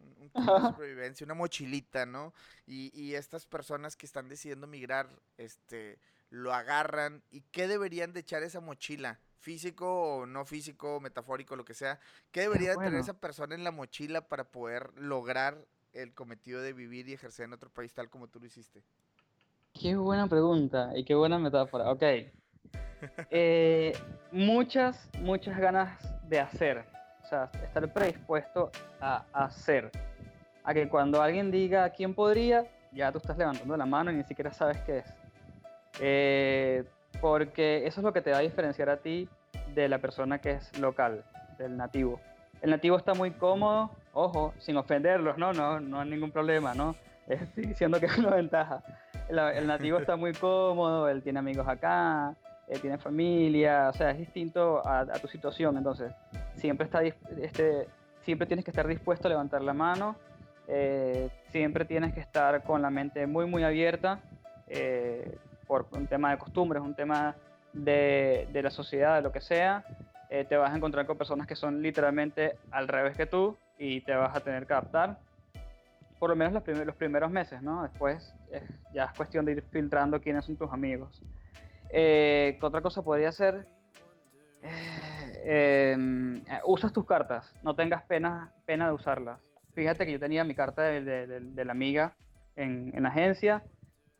un 0.00 0.28
kit 0.30 0.42
de 0.42 0.60
supervivencia, 0.66 1.24
una 1.24 1.34
mochilita, 1.34 2.06
¿no? 2.06 2.34
Y, 2.66 2.90
y, 2.92 3.14
estas 3.14 3.46
personas 3.46 3.94
que 3.94 4.04
están 4.04 4.28
decidiendo 4.28 4.66
migrar, 4.66 5.08
este, 5.36 6.00
lo 6.28 6.52
agarran 6.52 7.22
y 7.30 7.42
qué 7.52 7.68
deberían 7.68 8.12
de 8.12 8.18
echar 8.18 8.42
esa 8.42 8.58
mochila, 8.58 9.20
físico 9.42 10.20
o 10.20 10.26
no 10.26 10.44
físico, 10.46 11.00
metafórico, 11.00 11.56
lo 11.56 11.64
que 11.64 11.74
sea, 11.74 11.98
qué 12.30 12.42
debería 12.42 12.70
de 12.70 12.76
tener 12.76 13.00
esa 13.00 13.14
persona 13.14 13.54
en 13.54 13.64
la 13.64 13.72
mochila 13.72 14.28
para 14.28 14.44
poder 14.44 14.90
lograr 14.96 15.58
el 15.92 16.14
cometido 16.14 16.62
de 16.62 16.72
vivir 16.72 17.08
y 17.08 17.12
ejercer 17.12 17.44
en 17.46 17.52
otro 17.52 17.68
país 17.68 17.92
tal 17.92 18.08
como 18.08 18.28
tú 18.28 18.38
lo 18.38 18.46
hiciste. 18.46 18.82
Qué 19.74 19.96
buena 19.96 20.28
pregunta 20.28 20.92
y 20.94 21.04
qué 21.04 21.14
buena 21.14 21.38
metáfora. 21.38 21.90
Ok. 21.90 22.02
Eh, 23.32 23.92
muchas, 24.30 25.08
muchas 25.18 25.58
ganas 25.58 25.98
de 26.28 26.38
hacer. 26.38 26.84
O 27.24 27.26
sea, 27.26 27.50
estar 27.64 27.92
predispuesto 27.92 28.70
a 29.00 29.26
hacer. 29.32 29.90
A 30.62 30.72
que 30.72 30.88
cuando 30.88 31.20
alguien 31.20 31.50
diga 31.50 31.90
quién 31.90 32.14
podría, 32.14 32.64
ya 32.92 33.10
tú 33.10 33.18
estás 33.18 33.36
levantando 33.36 33.76
la 33.76 33.86
mano 33.86 34.12
y 34.12 34.14
ni 34.14 34.22
siquiera 34.22 34.52
sabes 34.52 34.80
qué 34.82 34.98
es. 34.98 35.14
Eh, 35.98 36.84
porque 37.20 37.86
eso 37.86 38.00
es 38.00 38.04
lo 38.04 38.12
que 38.12 38.20
te 38.20 38.30
va 38.30 38.38
a 38.38 38.40
diferenciar 38.40 38.90
a 38.90 38.98
ti 38.98 39.28
de 39.74 39.88
la 39.88 39.98
persona 39.98 40.40
que 40.40 40.52
es 40.52 40.78
local, 40.78 41.24
del 41.58 41.76
nativo. 41.76 42.20
El 42.60 42.70
nativo 42.70 42.96
está 42.96 43.14
muy 43.14 43.32
cómodo, 43.32 43.90
ojo, 44.12 44.54
sin 44.58 44.76
ofenderlos, 44.76 45.36
no, 45.38 45.52
no, 45.52 45.80
no 45.80 46.00
hay 46.00 46.08
ningún 46.08 46.30
problema, 46.30 46.74
¿no? 46.74 46.94
Estoy 47.28 47.66
diciendo 47.66 47.98
que 48.00 48.06
es 48.06 48.18
una 48.18 48.30
ventaja. 48.30 48.82
El, 49.28 49.66
nativo 49.66 49.98
está 49.98 50.16
muy 50.16 50.32
cómodo, 50.32 51.08
él 51.08 51.22
tiene 51.22 51.38
amigos 51.38 51.66
acá, 51.66 52.34
él 52.68 52.80
tiene 52.80 52.98
familia, 52.98 53.88
o 53.88 53.92
sea, 53.92 54.10
es 54.10 54.18
distinto 54.18 54.86
a, 54.86 55.06
tu 55.20 55.28
situación, 55.28 55.76
entonces 55.76 56.12
siempre, 56.54 56.84
está, 56.84 57.02
este, 57.02 57.86
siempre 58.20 58.46
tienes 58.46 58.64
que 58.64 58.70
estar 58.70 58.86
dispuesto 58.86 59.28
a 59.28 59.30
levantar 59.30 59.62
la 59.62 59.72
mano, 59.72 60.16
eh, 60.68 61.30
siempre 61.48 61.84
tienes 61.84 62.12
que 62.12 62.20
estar 62.20 62.62
con 62.62 62.82
la 62.82 62.90
mente 62.90 63.26
muy, 63.26 63.46
muy 63.46 63.64
abierta. 63.64 64.20
Eh, 64.68 65.36
por 65.72 65.88
un 65.92 66.06
tema 66.06 66.32
de 66.32 66.36
costumbres, 66.36 66.82
un 66.82 66.94
tema 66.94 67.34
de, 67.72 68.46
de 68.52 68.62
la 68.62 68.68
sociedad, 68.68 69.16
de 69.16 69.22
lo 69.22 69.32
que 69.32 69.40
sea, 69.40 69.82
eh, 70.28 70.44
te 70.46 70.54
vas 70.58 70.70
a 70.70 70.76
encontrar 70.76 71.06
con 71.06 71.16
personas 71.16 71.46
que 71.46 71.56
son 71.56 71.80
literalmente 71.80 72.58
al 72.70 72.88
revés 72.88 73.16
que 73.16 73.24
tú 73.24 73.56
y 73.78 74.02
te 74.02 74.14
vas 74.14 74.36
a 74.36 74.40
tener 74.40 74.66
que 74.66 74.74
adaptar. 74.74 75.16
Por 76.18 76.28
lo 76.28 76.36
menos 76.36 76.52
los, 76.52 76.86
los 76.86 76.94
primeros 76.96 77.30
meses, 77.30 77.62
¿no? 77.62 77.84
Después 77.84 78.34
ya 78.92 79.04
es 79.04 79.12
cuestión 79.12 79.46
de 79.46 79.52
ir 79.52 79.62
filtrando 79.62 80.20
quiénes 80.20 80.44
son 80.44 80.58
tus 80.58 80.70
amigos. 80.70 81.22
Eh, 81.88 82.58
¿Qué 82.60 82.66
otra 82.66 82.82
cosa 82.82 83.00
podría 83.00 83.32
ser? 83.32 83.66
Eh, 84.62 85.92
em, 85.94 86.44
usas 86.66 86.92
tus 86.92 87.06
cartas, 87.06 87.50
no 87.62 87.74
tengas 87.74 88.02
pena, 88.02 88.52
pena 88.66 88.88
de 88.88 88.92
usarlas. 88.92 89.40
Fíjate 89.74 90.04
que 90.04 90.12
yo 90.12 90.20
tenía 90.20 90.44
mi 90.44 90.54
carta 90.54 90.82
de, 90.82 91.00
de, 91.02 91.40
de 91.40 91.64
la 91.64 91.72
amiga 91.72 92.12
en, 92.56 92.92
en 92.94 93.04
la 93.04 93.08
agencia 93.08 93.62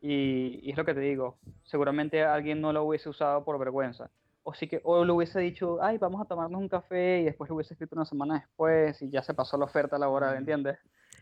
y, 0.05 0.69
es 0.69 0.75
lo 0.75 0.83
que 0.83 0.93
te 0.93 0.99
digo, 0.99 1.37
seguramente 1.63 2.25
alguien 2.25 2.59
no 2.59 2.73
lo 2.73 2.83
hubiese 2.83 3.07
usado 3.07 3.45
por 3.45 3.57
vergüenza. 3.57 4.11
O 4.43 4.53
sí 4.53 4.67
que, 4.67 4.81
o 4.83 5.05
lo 5.05 5.15
hubiese 5.15 5.39
dicho, 5.39 5.81
ay, 5.81 5.97
vamos 5.97 6.21
a 6.21 6.25
tomarnos 6.25 6.59
un 6.59 6.67
café 6.67 7.21
y 7.21 7.23
después 7.23 7.49
lo 7.49 7.55
hubiese 7.55 7.73
escrito 7.73 7.95
una 7.95 8.03
semana 8.03 8.39
después 8.39 9.01
y 9.01 9.09
ya 9.09 9.23
se 9.23 9.33
pasó 9.33 9.57
la 9.57 9.63
oferta 9.63 9.97
laboral, 9.97 10.35
¿entiendes? 10.35 10.77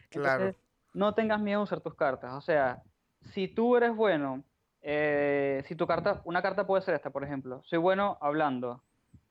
Claro. 0.09 0.55
no 0.95 1.13
tengas 1.13 1.39
miedo 1.39 1.59
a 1.59 1.63
usar 1.63 1.79
tus 1.81 1.93
cartas. 1.93 2.33
O 2.33 2.41
sea, 2.41 2.81
si 3.25 3.47
tú 3.47 3.77
eres 3.77 3.95
bueno, 3.95 4.43
eh, 4.81 5.63
si 5.67 5.75
tu 5.75 5.85
carta, 5.85 6.21
una 6.25 6.41
carta 6.41 6.65
puede 6.65 6.81
ser 6.81 6.95
esta, 6.95 7.11
por 7.11 7.23
ejemplo, 7.23 7.61
soy 7.65 7.77
bueno 7.77 8.17
hablando, 8.19 8.81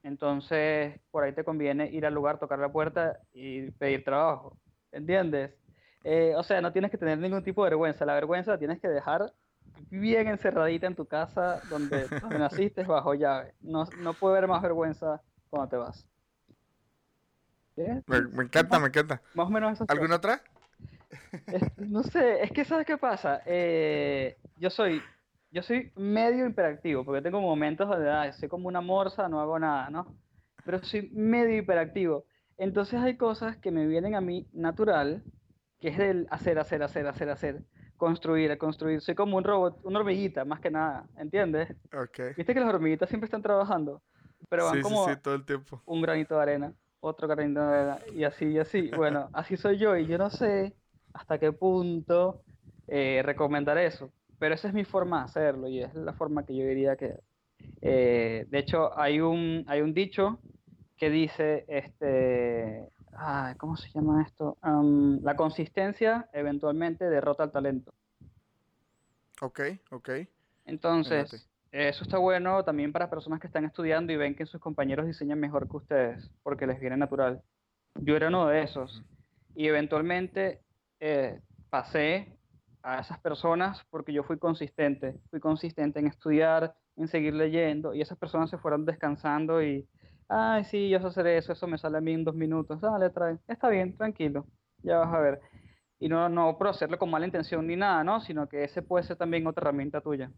entonces 0.04 1.00
por 1.10 1.24
ahí 1.24 1.32
te 1.32 1.42
conviene 1.42 1.90
ir 1.90 2.06
al 2.06 2.14
lugar, 2.14 2.38
tocar 2.38 2.60
la 2.60 2.70
puerta 2.70 3.18
y 3.32 3.72
pedir 3.72 4.04
trabajo, 4.04 4.56
¿entiendes? 4.92 5.50
Eh, 6.04 6.34
o 6.36 6.42
sea, 6.44 6.60
no 6.60 6.72
tienes 6.72 6.92
que 6.92 6.98
tener 6.98 7.18
ningún 7.18 7.42
tipo 7.42 7.64
de 7.64 7.70
vergüenza. 7.70 8.06
La 8.06 8.14
vergüenza 8.14 8.52
la 8.52 8.58
tienes 8.58 8.80
que 8.80 8.88
dejar 8.88 9.32
bien 9.90 10.28
encerradita 10.28 10.86
en 10.86 10.94
tu 10.94 11.06
casa 11.06 11.60
donde, 11.70 12.06
naciste 12.38 12.84
bajo 12.84 13.14
llave. 13.14 13.54
No, 13.60 13.84
no 13.98 14.14
puede 14.14 14.38
haber 14.38 14.48
más 14.48 14.62
vergüenza 14.62 15.20
cuando 15.48 15.68
te 15.68 15.76
vas. 15.76 16.06
Me, 18.06 18.42
encanta, 18.42 18.78
me 18.78 18.88
encanta. 18.88 19.22
Más 19.34 19.46
o 19.46 19.50
menos 19.50 19.72
eso. 19.72 19.86
¿Alguna 19.88 20.16
otra? 20.16 20.42
no 21.78 22.02
sé, 22.02 22.42
es 22.42 22.52
que 22.52 22.64
¿sabes 22.64 22.86
qué 22.86 22.98
pasa? 22.98 23.42
Eh, 23.46 24.36
yo 24.56 24.70
soy 24.70 25.02
yo 25.50 25.62
soy 25.62 25.90
medio 25.96 26.46
hiperactivo, 26.46 27.04
porque 27.04 27.22
tengo 27.22 27.40
momentos 27.40 27.88
donde 27.88 28.32
soy 28.34 28.48
como 28.48 28.68
una 28.68 28.80
morsa, 28.80 29.28
no 29.28 29.40
hago 29.40 29.58
nada, 29.58 29.90
¿no? 29.90 30.06
Pero 30.64 30.82
soy 30.84 31.10
medio 31.10 31.56
hiperactivo. 31.56 32.24
Entonces 32.56 33.00
hay 33.00 33.16
cosas 33.16 33.56
que 33.56 33.70
me 33.70 33.86
vienen 33.86 34.14
a 34.14 34.20
mí 34.20 34.46
natural 34.52 35.24
que 35.80 35.88
es 35.88 35.98
del 35.98 36.26
hacer, 36.30 36.58
hacer, 36.58 36.82
hacer, 36.82 37.06
hacer, 37.06 37.30
hacer, 37.30 37.62
construir, 38.00 38.56
construir. 38.56 39.02
Soy 39.02 39.14
como 39.14 39.36
un 39.36 39.44
robot, 39.44 39.78
una 39.84 40.00
hormiguita, 40.00 40.44
más 40.46 40.58
que 40.58 40.70
nada, 40.70 41.04
¿entiendes? 41.18 41.68
Okay. 41.92 42.32
Viste 42.34 42.54
que 42.54 42.60
las 42.60 42.74
hormiguitas 42.74 43.10
siempre 43.10 43.26
están 43.26 43.42
trabajando, 43.42 44.00
pero 44.48 44.64
van 44.64 44.80
como 44.80 45.06
sí, 45.06 45.12
todo 45.22 45.34
el 45.34 45.44
tiempo. 45.44 45.82
un 45.84 46.00
granito 46.00 46.34
de 46.34 46.42
arena, 46.42 46.72
otro 47.00 47.28
granito 47.28 47.60
de 47.60 47.66
arena, 47.66 47.98
y 48.14 48.24
así, 48.24 48.46
y 48.46 48.58
así. 48.58 48.90
Bueno, 48.96 49.28
así 49.34 49.58
soy 49.58 49.76
yo, 49.76 49.96
y 49.96 50.06
yo 50.06 50.16
no 50.16 50.30
sé 50.30 50.74
hasta 51.12 51.38
qué 51.38 51.52
punto 51.52 52.40
eh, 52.88 53.20
recomendar 53.22 53.76
eso, 53.76 54.10
pero 54.38 54.54
esa 54.54 54.68
es 54.68 54.74
mi 54.74 54.84
forma 54.84 55.18
de 55.18 55.24
hacerlo, 55.26 55.68
y 55.68 55.82
es 55.82 55.94
la 55.94 56.14
forma 56.14 56.44
que 56.44 56.56
yo 56.56 56.64
diría 56.64 56.96
que... 56.96 57.20
Eh, 57.82 58.46
de 58.48 58.58
hecho, 58.58 58.98
hay 58.98 59.20
un, 59.20 59.64
hay 59.68 59.82
un 59.82 59.92
dicho 59.92 60.40
que 60.96 61.10
dice, 61.10 61.66
este, 61.68 62.88
¿cómo 63.58 63.76
se 63.76 63.90
llama 63.90 64.22
esto? 64.22 64.56
la 64.62 65.36
consistencia 65.36 66.28
eventualmente 66.32 67.08
derrota 67.08 67.42
al 67.42 67.52
talento. 67.52 67.92
Ok, 69.40 69.60
ok. 69.90 70.10
Entonces, 70.66 71.48
eso 71.72 72.04
está 72.04 72.18
bueno 72.18 72.64
también 72.64 72.92
para 72.92 73.10
personas 73.10 73.40
que 73.40 73.46
están 73.46 73.64
estudiando 73.64 74.12
y 74.12 74.16
ven 74.16 74.34
que 74.34 74.46
sus 74.46 74.60
compañeros 74.60 75.06
diseñan 75.06 75.40
mejor 75.40 75.68
que 75.68 75.76
ustedes, 75.76 76.30
porque 76.42 76.66
les 76.66 76.80
viene 76.80 76.96
natural. 76.96 77.42
Yo 77.96 78.16
era 78.16 78.28
uno 78.28 78.46
de 78.46 78.62
esos. 78.62 79.02
Y 79.54 79.66
eventualmente 79.66 80.60
eh, 81.00 81.40
pasé 81.70 82.36
a 82.82 83.00
esas 83.00 83.18
personas 83.20 83.84
porque 83.90 84.12
yo 84.12 84.22
fui 84.22 84.38
consistente. 84.38 85.16
Fui 85.30 85.40
consistente 85.40 85.98
en 86.00 86.06
estudiar, 86.06 86.74
en 86.96 87.08
seguir 87.08 87.34
leyendo, 87.34 87.94
y 87.94 88.00
esas 88.00 88.18
personas 88.18 88.50
se 88.50 88.58
fueron 88.58 88.84
descansando 88.84 89.62
y 89.62 89.86
ay, 90.30 90.64
sí, 90.64 90.88
yo 90.88 91.00
sé 91.00 91.08
hacer 91.08 91.26
eso, 91.26 91.52
eso 91.52 91.66
me 91.66 91.76
sale 91.76 91.98
a 91.98 92.00
mí 92.00 92.12
en 92.12 92.24
dos 92.24 92.34
minutos, 92.34 92.80
dale, 92.80 93.10
trae, 93.10 93.38
está 93.48 93.68
bien, 93.68 93.96
tranquilo, 93.96 94.46
ya 94.82 94.98
vas 94.98 95.12
a 95.12 95.18
ver. 95.18 95.40
Y 95.98 96.08
no, 96.08 96.28
no 96.28 96.56
por 96.56 96.68
hacerlo 96.68 96.98
con 96.98 97.10
mala 97.10 97.26
intención 97.26 97.66
ni 97.66 97.76
nada, 97.76 98.04
¿no? 98.04 98.20
Sino 98.20 98.48
que 98.48 98.64
ese 98.64 98.80
puede 98.80 99.04
ser 99.04 99.16
también 99.16 99.46
otra 99.46 99.62
herramienta 99.62 100.00
tuya. 100.00 100.30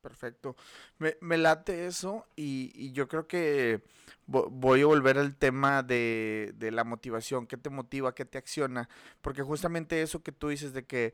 Perfecto. 0.00 0.56
Me, 0.98 1.16
me 1.20 1.36
late 1.36 1.86
eso 1.86 2.26
y, 2.34 2.72
y, 2.74 2.92
yo 2.92 3.06
creo 3.06 3.26
que 3.28 3.82
voy 4.26 4.80
a 4.80 4.86
volver 4.86 5.18
al 5.18 5.36
tema 5.36 5.82
de, 5.82 6.52
de, 6.56 6.70
la 6.72 6.84
motivación. 6.84 7.46
¿Qué 7.46 7.56
te 7.56 7.70
motiva? 7.70 8.14
¿Qué 8.14 8.24
te 8.24 8.38
acciona? 8.38 8.88
Porque 9.20 9.42
justamente 9.42 10.02
eso 10.02 10.22
que 10.22 10.32
tú 10.32 10.48
dices 10.48 10.72
de 10.72 10.86
que 10.86 11.12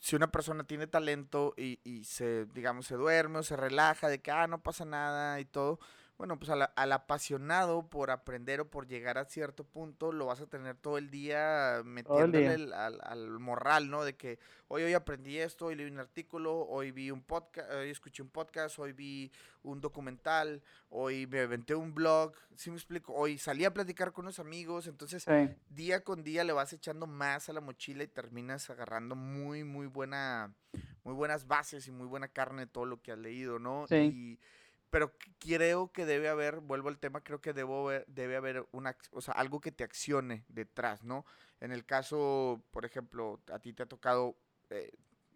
si 0.00 0.16
una 0.16 0.30
persona 0.30 0.64
tiene 0.64 0.86
talento 0.86 1.52
y, 1.58 1.78
y 1.84 2.04
se, 2.04 2.46
digamos, 2.46 2.86
se 2.86 2.96
duerme 2.96 3.40
o 3.40 3.42
se 3.42 3.56
relaja 3.56 4.08
de 4.08 4.20
que, 4.20 4.30
ah, 4.30 4.46
no 4.46 4.62
pasa 4.62 4.84
nada 4.86 5.38
y 5.40 5.44
todo, 5.44 5.78
bueno, 6.20 6.38
pues 6.38 6.50
al, 6.50 6.92
apasionado 6.92 7.88
por 7.88 8.10
aprender 8.10 8.60
o 8.60 8.68
por 8.68 8.86
llegar 8.86 9.16
a 9.16 9.24
cierto 9.24 9.64
punto, 9.64 10.12
lo 10.12 10.26
vas 10.26 10.42
a 10.42 10.46
tener 10.46 10.76
todo 10.76 10.98
el 10.98 11.10
día 11.10 11.80
metiéndole 11.82 12.74
al, 12.74 13.38
morral, 13.38 13.88
¿no? 13.88 14.04
De 14.04 14.16
que 14.16 14.38
hoy, 14.68 14.82
hoy 14.82 14.92
aprendí 14.92 15.38
esto, 15.38 15.64
hoy 15.64 15.76
leí 15.76 15.86
un 15.86 15.98
artículo, 15.98 16.66
hoy 16.68 16.90
vi 16.90 17.10
un 17.10 17.22
podcast, 17.22 17.72
hoy 17.72 17.88
escuché 17.88 18.22
un 18.22 18.28
podcast, 18.28 18.78
hoy 18.78 18.92
vi 18.92 19.32
un 19.62 19.80
documental, 19.80 20.62
hoy 20.90 21.26
me 21.26 21.40
aventé 21.40 21.74
un 21.74 21.94
blog, 21.94 22.34
¿sí 22.54 22.68
me 22.70 22.76
explico? 22.76 23.14
Hoy 23.14 23.38
salí 23.38 23.64
a 23.64 23.72
platicar 23.72 24.12
con 24.12 24.26
unos 24.26 24.40
amigos, 24.40 24.88
entonces 24.88 25.24
día 25.70 26.04
con 26.04 26.22
día 26.22 26.44
le 26.44 26.52
vas 26.52 26.74
echando 26.74 27.06
más 27.06 27.48
a 27.48 27.54
la 27.54 27.62
mochila 27.62 28.04
y 28.04 28.08
terminas 28.08 28.68
agarrando 28.68 29.16
muy, 29.16 29.64
muy 29.64 29.86
buena, 29.86 30.52
muy 31.02 31.14
buenas 31.14 31.46
bases 31.46 31.88
y 31.88 31.90
muy 31.90 32.06
buena 32.06 32.28
carne 32.28 32.66
de 32.66 32.70
todo 32.70 32.84
lo 32.84 33.00
que 33.00 33.10
has 33.10 33.18
leído, 33.18 33.58
¿no? 33.58 33.86
Sí 33.88 34.38
pero 34.90 35.12
creo 35.38 35.92
que 35.92 36.04
debe 36.04 36.28
haber, 36.28 36.60
vuelvo 36.60 36.88
al 36.88 36.98
tema, 36.98 37.22
creo 37.22 37.40
que 37.40 37.52
debo 37.52 37.90
debe 38.06 38.36
haber 38.36 38.66
una, 38.72 38.96
o 39.12 39.20
sea, 39.20 39.34
algo 39.34 39.60
que 39.60 39.72
te 39.72 39.84
accione 39.84 40.44
detrás, 40.48 41.04
¿no? 41.04 41.24
En 41.60 41.72
el 41.72 41.84
caso, 41.84 42.62
por 42.70 42.84
ejemplo, 42.84 43.40
a 43.52 43.58
ti 43.58 43.72
te 43.72 43.84
ha 43.84 43.86
tocado 43.86 44.36
eh, 44.70 44.90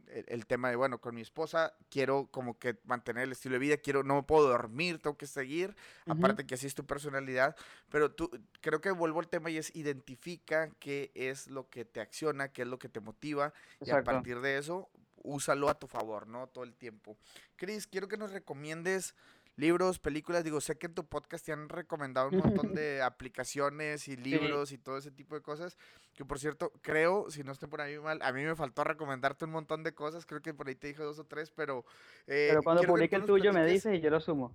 el, 0.08 0.46
tema 0.46 0.70
de, 0.70 0.76
bueno, 0.76 1.00
con 1.00 1.14
mi 1.14 1.20
esposa 1.20 1.74
quiero 1.88 2.28
como 2.30 2.58
que 2.58 2.78
mantener 2.84 3.24
el 3.24 3.32
estilo 3.32 3.54
de 3.54 3.58
vida, 3.60 3.76
quiero, 3.76 4.02
no 4.02 4.26
puedo 4.26 4.48
dormir, 4.48 5.00
tengo 5.00 5.16
que 5.16 5.26
seguir, 5.26 5.74
aparte 6.06 6.46
que 6.46 6.54
así 6.54 6.66
es 6.66 6.74
tu 6.74 6.84
personalidad, 6.84 7.56
pero 7.88 8.12
tú, 8.12 8.30
creo 8.60 8.80
que 8.80 8.90
vuelvo 8.90 9.20
al 9.20 9.28
tema 9.28 9.50
y 9.50 9.58
es 9.58 9.74
identifica 9.74 10.70
qué 10.78 11.10
es 11.14 11.48
lo 11.48 11.68
que 11.68 11.84
te 11.84 12.00
acciona, 12.00 12.48
qué 12.48 12.62
es 12.62 12.68
lo 12.68 12.78
que 12.78 12.88
te 12.88 13.00
motiva, 13.00 13.52
y 13.80 13.90
a 13.90 14.02
partir 14.02 14.40
de 14.40 14.58
eso, 14.58 14.90
úsalo 15.22 15.68
a 15.68 15.78
tu 15.78 15.86
favor, 15.86 16.26
¿no? 16.26 16.46
Todo 16.48 16.64
el 16.64 16.74
tiempo. 16.74 17.16
Cris, 17.56 17.86
quiero 17.86 18.08
que 18.08 18.16
nos 18.16 18.30
recomiendes 18.30 19.14
libros, 19.56 19.98
películas. 19.98 20.44
Digo, 20.44 20.60
sé 20.60 20.76
que 20.76 20.86
en 20.86 20.94
tu 20.94 21.06
podcast 21.06 21.44
te 21.44 21.52
han 21.52 21.68
recomendado 21.68 22.28
un 22.28 22.38
montón 22.38 22.74
de 22.74 23.02
aplicaciones 23.02 24.08
y 24.08 24.16
libros 24.16 24.72
y 24.72 24.78
todo 24.78 24.98
ese 24.98 25.10
tipo 25.10 25.34
de 25.34 25.42
cosas. 25.42 25.76
Que 26.14 26.24
por 26.24 26.38
cierto, 26.38 26.72
creo, 26.82 27.30
si 27.30 27.42
no 27.42 27.52
estoy 27.52 27.68
por 27.68 27.80
ahí 27.80 27.98
mal, 27.98 28.20
a 28.22 28.32
mí 28.32 28.42
me 28.42 28.54
faltó 28.56 28.84
recomendarte 28.84 29.44
un 29.44 29.52
montón 29.52 29.82
de 29.82 29.94
cosas. 29.94 30.26
Creo 30.26 30.42
que 30.42 30.54
por 30.54 30.68
ahí 30.68 30.74
te 30.74 30.88
dije 30.88 31.02
dos 31.02 31.18
o 31.18 31.24
tres, 31.24 31.50
pero. 31.50 31.84
Eh, 32.26 32.48
pero 32.50 32.62
cuando 32.62 32.82
publique 32.82 33.16
el 33.16 33.24
tuyo 33.24 33.52
me 33.52 33.64
dices 33.66 33.94
y 33.94 34.00
yo 34.00 34.10
lo 34.10 34.20
sumo. 34.20 34.52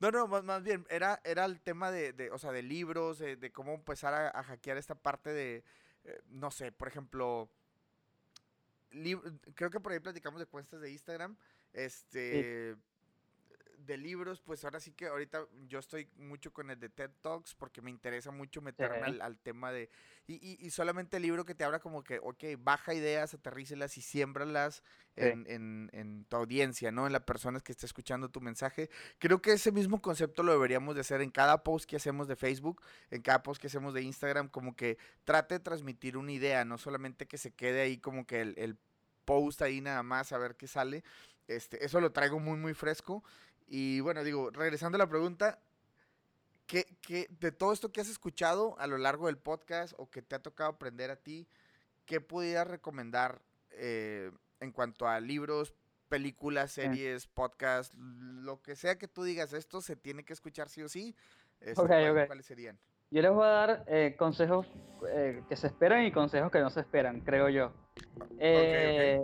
No, 0.00 0.12
no, 0.12 0.28
más, 0.28 0.62
bien, 0.62 0.86
era, 0.90 1.20
era 1.24 1.44
el 1.44 1.60
tema 1.60 1.90
de, 1.90 2.12
de, 2.12 2.30
o 2.30 2.38
sea, 2.38 2.52
de 2.52 2.62
libros, 2.62 3.18
de, 3.18 3.50
cómo 3.52 3.74
empezar 3.74 4.14
a, 4.14 4.42
hackear 4.44 4.76
esta 4.76 4.94
parte 4.94 5.32
de, 5.32 5.64
eh, 6.04 6.20
no 6.28 6.52
sé, 6.52 6.70
por 6.70 6.86
ejemplo, 6.86 7.50
creo 9.54 9.70
que 9.70 9.80
por 9.80 9.90
ahí 9.90 9.98
platicamos 9.98 10.38
de 10.38 10.46
cuentas 10.46 10.80
de 10.80 10.92
Instagram, 10.92 11.36
este, 11.72 12.76
de 13.88 13.96
libros, 13.96 14.40
pues 14.40 14.62
ahora 14.64 14.78
sí 14.80 14.92
que 14.92 15.06
ahorita 15.06 15.46
yo 15.66 15.78
estoy 15.78 16.08
mucho 16.16 16.52
con 16.52 16.70
el 16.70 16.78
de 16.78 16.90
TED 16.90 17.10
Talks 17.22 17.54
porque 17.54 17.80
me 17.80 17.90
interesa 17.90 18.30
mucho 18.30 18.60
meterme 18.60 19.18
al, 19.20 19.38
tema 19.38 19.72
de... 19.72 19.88
Y, 20.26 20.58
y, 20.64 20.70
solamente 20.70 21.16
el 21.16 21.22
libro 21.22 21.46
que 21.46 21.54
te 21.54 21.64
habla 21.64 21.80
como 21.80 22.04
que, 22.04 22.20
ok, 22.22 22.44
baja 22.58 22.92
ideas, 22.92 23.32
aterrícelas 23.32 23.96
y 23.96 24.02
siémbralas 24.02 24.82
en, 25.16 25.46
en, 25.48 25.90
en, 25.94 26.26
tu 26.26 26.36
audiencia, 26.36 26.92
¿no? 26.92 27.06
En 27.06 27.14
la 27.14 27.24
persona 27.24 27.60
que 27.60 27.72
está 27.72 27.86
escuchando 27.86 28.28
tu 28.28 28.42
mensaje. 28.42 28.90
Creo 29.18 29.40
que 29.40 29.52
ese 29.52 29.72
mismo 29.72 30.02
concepto 30.02 30.42
lo 30.42 30.52
deberíamos 30.52 30.94
de 30.94 31.00
hacer 31.00 31.22
en 31.22 31.30
cada 31.30 31.64
post 31.64 31.88
que 31.88 31.96
hacemos 31.96 32.28
de 32.28 32.36
Facebook, 32.36 32.82
en 33.10 33.22
cada 33.22 33.42
post 33.42 33.58
que 33.58 33.68
hacemos 33.68 33.94
de 33.94 34.02
Instagram, 34.02 34.48
como 34.48 34.76
que 34.76 34.98
trate 35.24 35.54
de 35.54 35.60
transmitir 35.60 36.18
una 36.18 36.32
idea, 36.32 36.66
no 36.66 36.76
solamente 36.76 37.26
que 37.26 37.38
se 37.38 37.52
quede 37.52 37.80
ahí 37.80 37.96
como 37.96 38.26
que 38.26 38.42
el, 38.42 38.54
el 38.58 38.76
post 39.24 39.62
ahí 39.62 39.80
nada 39.80 40.02
más 40.02 40.32
a 40.32 40.38
ver 40.38 40.56
qué 40.56 40.66
sale. 40.66 41.02
Este, 41.48 41.82
eso 41.82 42.00
lo 42.00 42.12
traigo 42.12 42.38
muy, 42.38 42.58
muy 42.58 42.74
fresco. 42.74 43.24
Y 43.68 44.00
bueno, 44.00 44.24
digo, 44.24 44.50
regresando 44.50 44.96
a 44.96 44.98
la 44.98 45.08
pregunta, 45.08 45.60
¿qué, 46.66 46.86
qué, 47.02 47.28
de 47.38 47.52
todo 47.52 47.72
esto 47.72 47.92
que 47.92 48.00
has 48.00 48.08
escuchado 48.08 48.78
a 48.78 48.86
lo 48.86 48.96
largo 48.98 49.26
del 49.26 49.36
podcast 49.36 49.92
o 49.98 50.10
que 50.10 50.22
te 50.22 50.34
ha 50.34 50.42
tocado 50.42 50.70
aprender 50.70 51.10
a 51.10 51.16
ti, 51.16 51.46
qué 52.06 52.20
pudieras 52.20 52.66
recomendar 52.66 53.42
eh, 53.72 54.30
en 54.60 54.72
cuanto 54.72 55.06
a 55.06 55.20
libros, 55.20 55.74
películas, 56.08 56.72
series, 56.72 57.26
podcasts, 57.26 57.94
lo 57.96 58.62
que 58.62 58.74
sea 58.74 58.98
que 58.98 59.06
tú 59.06 59.22
digas, 59.22 59.52
esto 59.52 59.80
se 59.82 59.96
tiene 59.96 60.24
que 60.24 60.32
escuchar 60.32 60.68
sí 60.68 60.82
o 60.82 60.88
sí? 60.88 61.14
Este, 61.60 62.26
¿cuáles, 62.26 62.46
serían? 62.46 62.78
Yo 63.10 63.22
les 63.22 63.30
voy 63.30 63.44
a 63.44 63.48
dar 63.48 63.84
eh, 63.86 64.14
consejos 64.18 64.66
eh, 65.08 65.42
que 65.48 65.56
se 65.56 65.66
esperan 65.66 66.04
y 66.04 66.12
consejos 66.12 66.50
que 66.50 66.60
no 66.60 66.70
se 66.70 66.80
esperan, 66.80 67.20
creo 67.20 67.48
yo. 67.48 67.72
Eh, 68.38 69.20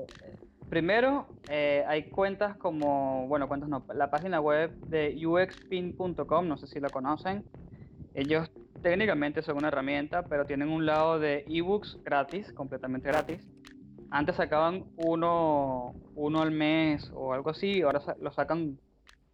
Primero, 0.68 1.26
eh, 1.48 1.84
hay 1.86 2.04
cuentas 2.10 2.56
como, 2.56 3.28
bueno, 3.28 3.48
cuentas 3.48 3.68
no, 3.68 3.84
la 3.94 4.10
página 4.10 4.40
web 4.40 4.72
de 4.86 5.14
uxpin.com, 5.26 6.48
no 6.48 6.56
sé 6.56 6.66
si 6.66 6.80
la 6.80 6.90
conocen. 6.90 7.44
Ellos 8.14 8.50
técnicamente 8.82 9.42
son 9.42 9.58
una 9.58 9.68
herramienta, 9.68 10.22
pero 10.22 10.44
tienen 10.44 10.68
un 10.68 10.86
lado 10.86 11.18
de 11.18 11.44
ebooks 11.48 11.98
gratis, 12.04 12.52
completamente 12.52 13.08
gratis. 13.08 13.46
Antes 14.10 14.36
sacaban 14.36 14.84
uno, 14.96 15.94
uno 16.14 16.42
al 16.42 16.50
mes 16.50 17.10
o 17.14 17.32
algo 17.32 17.50
así, 17.50 17.82
ahora 17.82 18.00
lo 18.20 18.32
sacan, 18.32 18.78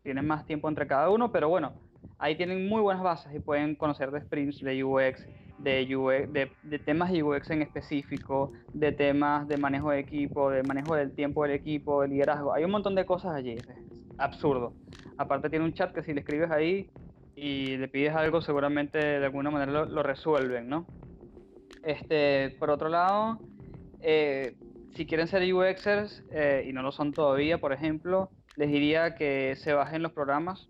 tienen 0.02 0.26
más 0.26 0.46
tiempo 0.46 0.68
entre 0.68 0.86
cada 0.86 1.10
uno, 1.10 1.30
pero 1.32 1.48
bueno, 1.48 1.74
ahí 2.18 2.36
tienen 2.36 2.68
muy 2.68 2.80
buenas 2.80 3.02
bases 3.02 3.34
y 3.34 3.40
pueden 3.40 3.74
conocer 3.74 4.10
de 4.10 4.20
sprints, 4.20 4.60
de 4.60 4.84
UX, 4.84 5.26
de, 5.58 6.50
de, 6.62 6.78
temas 6.78 7.12
de 7.12 7.22
UX 7.22 7.50
en 7.50 7.62
específico, 7.62 8.52
de 8.72 8.92
temas 8.92 9.46
de 9.48 9.56
manejo 9.56 9.90
de 9.90 10.00
equipo, 10.00 10.50
de 10.50 10.62
manejo 10.62 10.94
del 10.94 11.12
tiempo 11.12 11.42
del 11.44 11.52
equipo, 11.52 12.02
de 12.02 12.08
liderazgo. 12.08 12.52
Hay 12.52 12.64
un 12.64 12.70
montón 12.70 12.94
de 12.94 13.04
cosas 13.04 13.34
allí, 13.34 13.56
absurdo. 14.18 14.74
Aparte 15.18 15.50
tiene 15.50 15.64
un 15.64 15.74
chat 15.74 15.92
que 15.92 16.02
si 16.02 16.14
le 16.14 16.20
escribes 16.20 16.50
ahí 16.50 16.88
y 17.36 17.76
le 17.76 17.88
pides 17.88 18.14
algo, 18.14 18.40
seguramente 18.40 18.98
de 18.98 19.24
alguna 19.24 19.50
manera 19.50 19.84
lo, 19.84 20.02
resuelven, 20.02 20.68
¿no? 20.68 20.86
Este, 21.82 22.56
por 22.58 22.70
otro 22.70 22.88
lado, 22.88 23.38
eh, 24.00 24.56
si 24.94 25.06
quieren 25.06 25.26
ser 25.26 25.42
UXers 25.52 26.24
eh, 26.30 26.64
y 26.68 26.72
no 26.72 26.82
lo 26.82 26.92
son 26.92 27.12
todavía, 27.12 27.58
por 27.58 27.72
ejemplo, 27.72 28.30
les 28.56 28.70
diría 28.70 29.14
que 29.14 29.56
se 29.56 29.72
bajen 29.72 30.02
los 30.02 30.12
programas, 30.12 30.68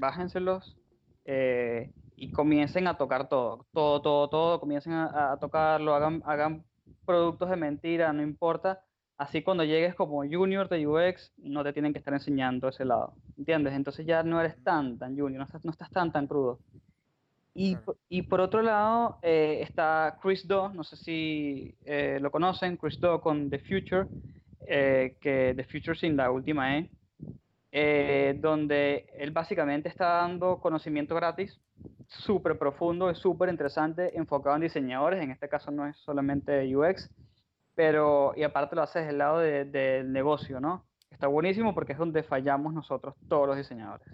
bájenselos. 0.00 0.76
Eh, 1.24 1.92
y 2.16 2.32
comiencen 2.32 2.86
a 2.86 2.98
tocar 2.98 3.28
todo, 3.28 3.66
todo, 3.72 4.02
todo, 4.02 4.28
todo, 4.28 4.60
comiencen 4.60 4.92
a, 4.92 5.38
tocarlo, 5.40 5.94
hagan, 5.94 6.22
hagan 6.26 6.64
productos 7.06 7.48
de 7.48 7.56
mentira, 7.56 8.12
no 8.12 8.22
importa. 8.22 8.84
Así 9.16 9.42
cuando 9.42 9.64
llegues 9.64 9.94
como 9.94 10.18
junior 10.18 10.68
de 10.68 10.86
UX, 10.86 11.32
no 11.38 11.64
te 11.64 11.72
tienen 11.72 11.94
que 11.94 11.98
estar 11.98 12.12
enseñando 12.12 12.68
ese 12.68 12.84
lado, 12.84 13.14
¿entiendes? 13.38 13.72
Entonces 13.72 14.04
ya 14.04 14.22
no 14.22 14.38
eres 14.38 14.62
tan, 14.62 14.98
tan 14.98 15.16
junior, 15.16 15.38
no 15.38 15.44
estás, 15.44 15.64
no 15.64 15.70
estás 15.70 15.90
tan, 15.90 16.12
tan 16.12 16.26
crudo. 16.26 16.58
Y, 17.54 17.78
y 18.10 18.22
por 18.22 18.40
otro 18.40 18.60
lado 18.60 19.18
eh, 19.22 19.60
está 19.62 20.18
Chris 20.22 20.46
Do, 20.46 20.68
no 20.68 20.84
sé 20.84 20.96
si 20.96 21.74
eh, 21.86 22.18
lo 22.20 22.30
conocen, 22.30 22.76
Chris 22.76 23.00
Do 23.00 23.20
con 23.20 23.48
The 23.48 23.60
Future, 23.60 24.06
eh, 24.66 25.16
que 25.20 25.54
The 25.56 25.64
Future 25.64 25.98
sin 25.98 26.16
la 26.16 26.30
última 26.30 26.76
E, 26.76 26.90
eh, 27.72 28.36
donde 28.40 29.06
él 29.16 29.30
básicamente 29.30 29.88
está 29.88 30.06
dando 30.06 30.60
conocimiento 30.60 31.14
gratis, 31.14 31.60
súper 32.08 32.58
profundo, 32.58 33.10
es 33.10 33.18
súper 33.18 33.48
interesante, 33.48 34.16
enfocado 34.16 34.56
en 34.56 34.62
diseñadores, 34.62 35.22
en 35.22 35.30
este 35.30 35.48
caso 35.48 35.70
no 35.70 35.86
es 35.86 35.96
solamente 35.98 36.74
UX, 36.74 37.08
pero 37.74 38.32
y 38.36 38.42
aparte 38.42 38.74
lo 38.74 38.82
hace 38.82 38.98
desde 38.98 39.12
el 39.12 39.18
lado 39.18 39.38
del 39.38 40.12
negocio, 40.12 40.60
¿no? 40.60 40.84
Está 41.10 41.28
buenísimo 41.28 41.74
porque 41.74 41.92
es 41.92 41.98
donde 41.98 42.22
fallamos 42.22 42.74
nosotros, 42.74 43.14
todos 43.28 43.46
los 43.46 43.56
diseñadores. 43.56 44.08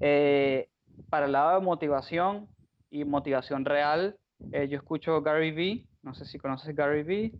Eh, 0.00 0.68
para 1.08 1.26
el 1.26 1.32
lado 1.32 1.58
de 1.58 1.64
motivación 1.64 2.48
y 2.90 3.04
motivación 3.04 3.64
real, 3.64 4.16
eh, 4.50 4.66
yo 4.68 4.76
escucho 4.76 5.22
Gary 5.22 5.52
Vee, 5.52 5.86
no 6.02 6.14
sé 6.14 6.24
si 6.24 6.38
conoces 6.38 6.74
Gary 6.74 7.02
Vee. 7.04 7.32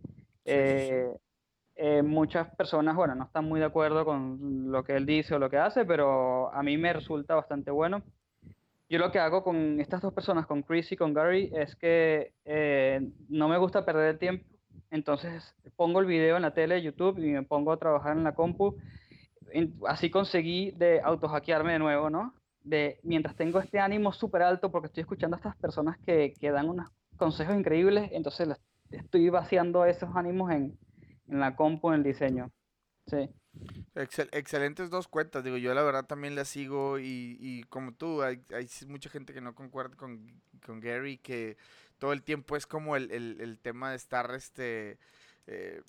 Eh, 1.75 2.03
muchas 2.03 2.55
personas, 2.55 2.95
bueno, 2.95 3.15
no 3.15 3.25
están 3.25 3.47
muy 3.47 3.59
de 3.59 3.67
acuerdo 3.67 4.05
con 4.05 4.71
lo 4.71 4.85
que 4.85 4.95
él 4.97 5.07
dice 5.07 5.35
o 5.35 5.39
lo 5.39 5.49
que 5.49 5.57
hace, 5.57 5.85
pero 5.85 6.53
a 6.53 6.63
mí 6.63 6.77
me 6.77 6.93
resulta 6.93 7.35
bastante 7.35 7.71
bueno. 7.71 8.03
Yo 8.89 8.99
lo 8.99 9.11
que 9.11 9.19
hago 9.19 9.43
con 9.43 9.81
estas 9.81 10.03
dos 10.03 10.13
personas, 10.13 10.47
con 10.47 10.63
Chris 10.63 10.93
y 10.93 10.97
con 10.97 11.15
Gary, 11.15 11.51
es 11.55 11.75
que 11.77 12.35
eh, 12.45 13.11
no 13.31 13.49
me 13.49 13.57
gusta 13.57 13.87
perder 13.87 14.19
tiempo. 14.19 14.45
Entonces 14.91 15.55
pongo 15.77 16.01
el 16.01 16.07
video 16.07 16.37
en 16.37 16.43
la 16.43 16.53
tele 16.53 16.75
de 16.75 16.83
YouTube 16.83 17.19
y 17.19 17.31
me 17.31 17.43
pongo 17.43 17.73
a 17.73 17.79
trabajar 17.79 18.17
en 18.17 18.25
la 18.25 18.35
compu. 18.35 18.77
Así 19.89 20.11
conseguí 20.11 20.73
de 20.73 21.01
autohackearme 21.01 21.73
de 21.73 21.79
nuevo, 21.79 22.11
¿no? 22.11 22.35
De, 22.63 23.01
mientras 23.03 23.35
tengo 23.35 23.59
este 23.59 23.81
ánimo 23.81 24.13
súper 24.13 24.43
alto 24.43 24.71
porque 24.71 24.89
estoy 24.89 25.01
escuchando 25.01 25.37
a 25.37 25.39
estas 25.39 25.57
personas 25.57 25.97
que, 26.05 26.35
que 26.39 26.51
dan 26.51 26.69
unos 26.69 26.91
consejos 27.17 27.57
increíbles, 27.57 28.11
entonces 28.13 28.49
estoy 28.91 29.31
vaciando 29.31 29.85
esos 29.85 30.11
ánimos 30.15 30.51
en, 30.53 30.79
en 31.29 31.41
la 31.41 31.57
compu, 31.57 31.89
en 31.89 31.95
el 31.97 32.03
diseño. 32.03 32.51
Sí. 33.07 33.29
excelentes 33.95 34.89
dos 34.89 35.09
cuentas, 35.09 35.45
digo, 35.45 35.57
yo 35.57 35.75
la 35.75 35.83
verdad 35.83 36.07
también 36.07 36.35
las 36.35 36.49
sigo 36.49 36.99
y, 36.99 37.37
y 37.41 37.65
como 37.65 37.93
tú, 37.93 38.23
hay, 38.23 38.43
hay, 38.55 38.69
mucha 38.87 39.11
gente 39.11 39.35
que 39.35 39.41
no 39.41 39.55
concuerda 39.55 39.97
con, 39.97 40.41
con, 40.65 40.81
Gary, 40.81 41.19
que 41.19 41.57
todo 41.99 42.13
el 42.13 42.23
tiempo 42.23 42.57
es 42.57 42.67
como 42.67 42.97
el, 42.97 43.11
el, 43.11 43.41
el 43.41 43.59
tema 43.59 43.91
de 43.91 43.97
estar, 43.97 44.33
este, 44.35 44.99
eh, 45.47 45.83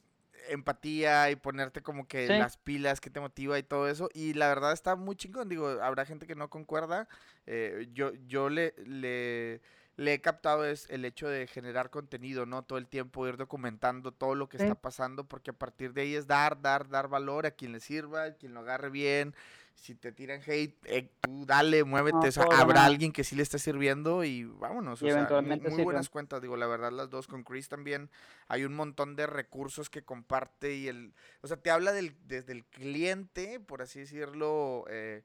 empatía 0.49 1.29
y 1.29 1.35
ponerte 1.35 1.81
como 1.81 2.07
que 2.07 2.27
las 2.27 2.57
pilas 2.57 2.99
que 2.99 3.09
te 3.09 3.19
motiva 3.19 3.57
y 3.57 3.63
todo 3.63 3.87
eso, 3.87 4.09
y 4.13 4.33
la 4.33 4.47
verdad 4.47 4.73
está 4.73 4.95
muy 4.95 5.15
chingón, 5.15 5.47
digo, 5.47 5.67
habrá 5.81 6.05
gente 6.05 6.27
que 6.27 6.35
no 6.35 6.49
concuerda, 6.49 7.07
eh, 7.45 7.87
yo, 7.93 8.13
yo 8.27 8.49
le... 8.49 8.73
le 8.85 9.61
le 9.95 10.13
he 10.13 10.21
captado 10.21 10.65
es 10.65 10.89
el 10.89 11.05
hecho 11.05 11.27
de 11.27 11.45
generar 11.47 11.89
contenido, 11.89 12.45
¿no? 12.45 12.63
Todo 12.63 12.79
el 12.79 12.87
tiempo 12.87 13.27
ir 13.27 13.37
documentando 13.37 14.11
todo 14.11 14.33
lo 14.33 14.49
que 14.49 14.57
está 14.57 14.75
pasando, 14.75 15.25
porque 15.25 15.51
a 15.51 15.53
partir 15.53 15.93
de 15.93 16.01
ahí 16.01 16.15
es 16.15 16.25
dar, 16.25 16.61
dar, 16.61 16.89
dar 16.89 17.07
valor 17.07 17.45
a 17.45 17.51
quien 17.51 17.71
le 17.71 17.79
sirva, 17.79 18.23
a 18.23 18.33
quien 18.33 18.53
lo 18.53 18.61
agarre 18.61 18.89
bien. 18.89 19.35
Si 19.75 19.95
te 19.95 20.11
tiran 20.11 20.39
hate, 20.45 20.77
eh, 20.85 21.09
tú 21.19 21.45
dale, 21.45 21.83
muévete. 21.83 22.29
habrá 22.51 22.85
alguien 22.85 23.11
que 23.11 23.23
sí 23.23 23.35
le 23.35 23.43
esté 23.43 23.57
sirviendo 23.57 24.23
y 24.23 24.45
vámonos. 24.45 25.01
o 25.01 25.05
sea, 25.05 25.41
muy, 25.41 25.83
buenas 25.83 26.09
cuentas, 26.09 26.41
digo, 26.41 26.55
la 26.57 26.67
verdad, 26.67 26.91
las 26.91 27.09
dos 27.09 27.27
con 27.27 27.43
Chris 27.43 27.69
también. 27.69 28.09
Hay 28.47 28.65
un 28.65 28.75
montón 28.75 29.15
de 29.15 29.25
recursos 29.25 29.89
que 29.89 30.03
comparte 30.03 30.75
y 30.75 30.87
el. 30.87 31.13
O 31.41 31.47
sea, 31.47 31.57
te 31.57 31.71
habla 31.71 31.91
del, 31.91 32.15
desde 32.27 32.53
el 32.53 32.65
cliente, 32.65 33.59
por 33.59 33.81
así 33.81 33.99
decirlo. 33.99 34.85
Eh, 34.89 35.23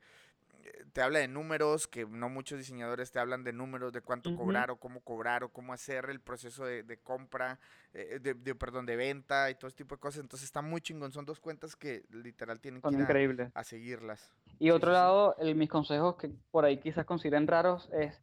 te 0.92 1.02
habla 1.02 1.20
de 1.20 1.28
números, 1.28 1.86
que 1.86 2.06
no 2.06 2.28
muchos 2.28 2.58
diseñadores 2.58 3.10
te 3.12 3.18
hablan 3.18 3.44
de 3.44 3.52
números, 3.52 3.92
de 3.92 4.00
cuánto 4.00 4.34
cobrar 4.34 4.70
o 4.70 4.76
cómo 4.76 5.00
cobrar 5.00 5.44
o 5.44 5.50
cómo 5.50 5.72
hacer 5.72 6.06
el 6.10 6.20
proceso 6.20 6.64
de, 6.64 6.98
compra, 7.02 7.58
eh, 7.92 8.18
de, 8.20 8.54
perdón, 8.54 8.86
de 8.86 8.96
venta 8.96 9.50
y 9.50 9.54
todo 9.54 9.68
ese 9.68 9.76
tipo 9.76 9.94
de 9.94 10.00
cosas. 10.00 10.22
Entonces 10.22 10.46
está 10.46 10.62
muy 10.62 10.80
chingón. 10.80 11.12
Son 11.12 11.24
dos 11.24 11.40
cuentas 11.40 11.76
que 11.76 12.04
literal 12.10 12.60
tienen 12.60 12.82
que 12.82 12.88
ir 12.90 13.50
a, 13.54 13.64
seguirlas. 13.64 14.32
Y 14.58 14.70
otro 14.70 14.92
lado, 14.92 15.36
mis 15.54 15.68
consejos 15.68 16.16
que 16.16 16.30
por 16.50 16.64
ahí 16.64 16.78
quizás 16.78 17.04
consideren 17.04 17.46
raros 17.46 17.88
es, 17.92 18.20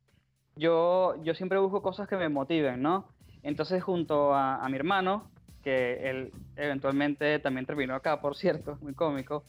yo, 0.56 1.16
yo 1.24 1.34
siempre 1.34 1.60
busco 1.60 1.82
cosas 1.82 2.08
que 2.08 2.18
me 2.18 2.30
motiven, 2.30 2.82
¿no? 2.82 3.08
Entonces 3.44 3.84
junto 3.84 4.34
a, 4.34 4.58
a 4.58 4.70
mi 4.70 4.76
hermano, 4.76 5.30
que 5.64 6.10
él 6.10 6.32
eventualmente 6.56 7.40
también 7.40 7.66
terminó 7.66 7.96
acá, 7.96 8.22
por 8.22 8.36
cierto, 8.36 8.78
muy 8.82 8.94
cómico, 8.94 9.44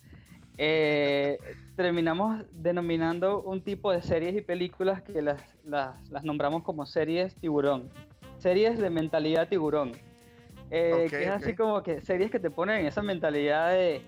eh, 0.58 1.38
terminamos 1.76 2.44
denominando 2.52 3.42
un 3.42 3.60
tipo 3.60 3.92
de 3.92 4.02
series 4.02 4.34
y 4.34 4.40
películas 4.40 5.02
que 5.02 5.20
las, 5.20 5.40
las, 5.64 6.24
nombramos 6.24 6.62
como 6.62 6.86
series 6.86 7.34
tiburón. 7.36 7.90
Series 8.38 8.78
de 8.78 8.90
mentalidad 8.90 9.48
tiburón. 9.48 9.92
Eh, 10.70 11.06
que 11.10 11.24
es 11.24 11.30
así 11.30 11.54
como 11.54 11.82
que 11.82 12.00
series 12.00 12.30
que 12.30 12.40
te 12.40 12.50
ponen 12.50 12.80
en 12.80 12.86
esa 12.86 13.02
mentalidad 13.02 13.70
de 13.70 14.02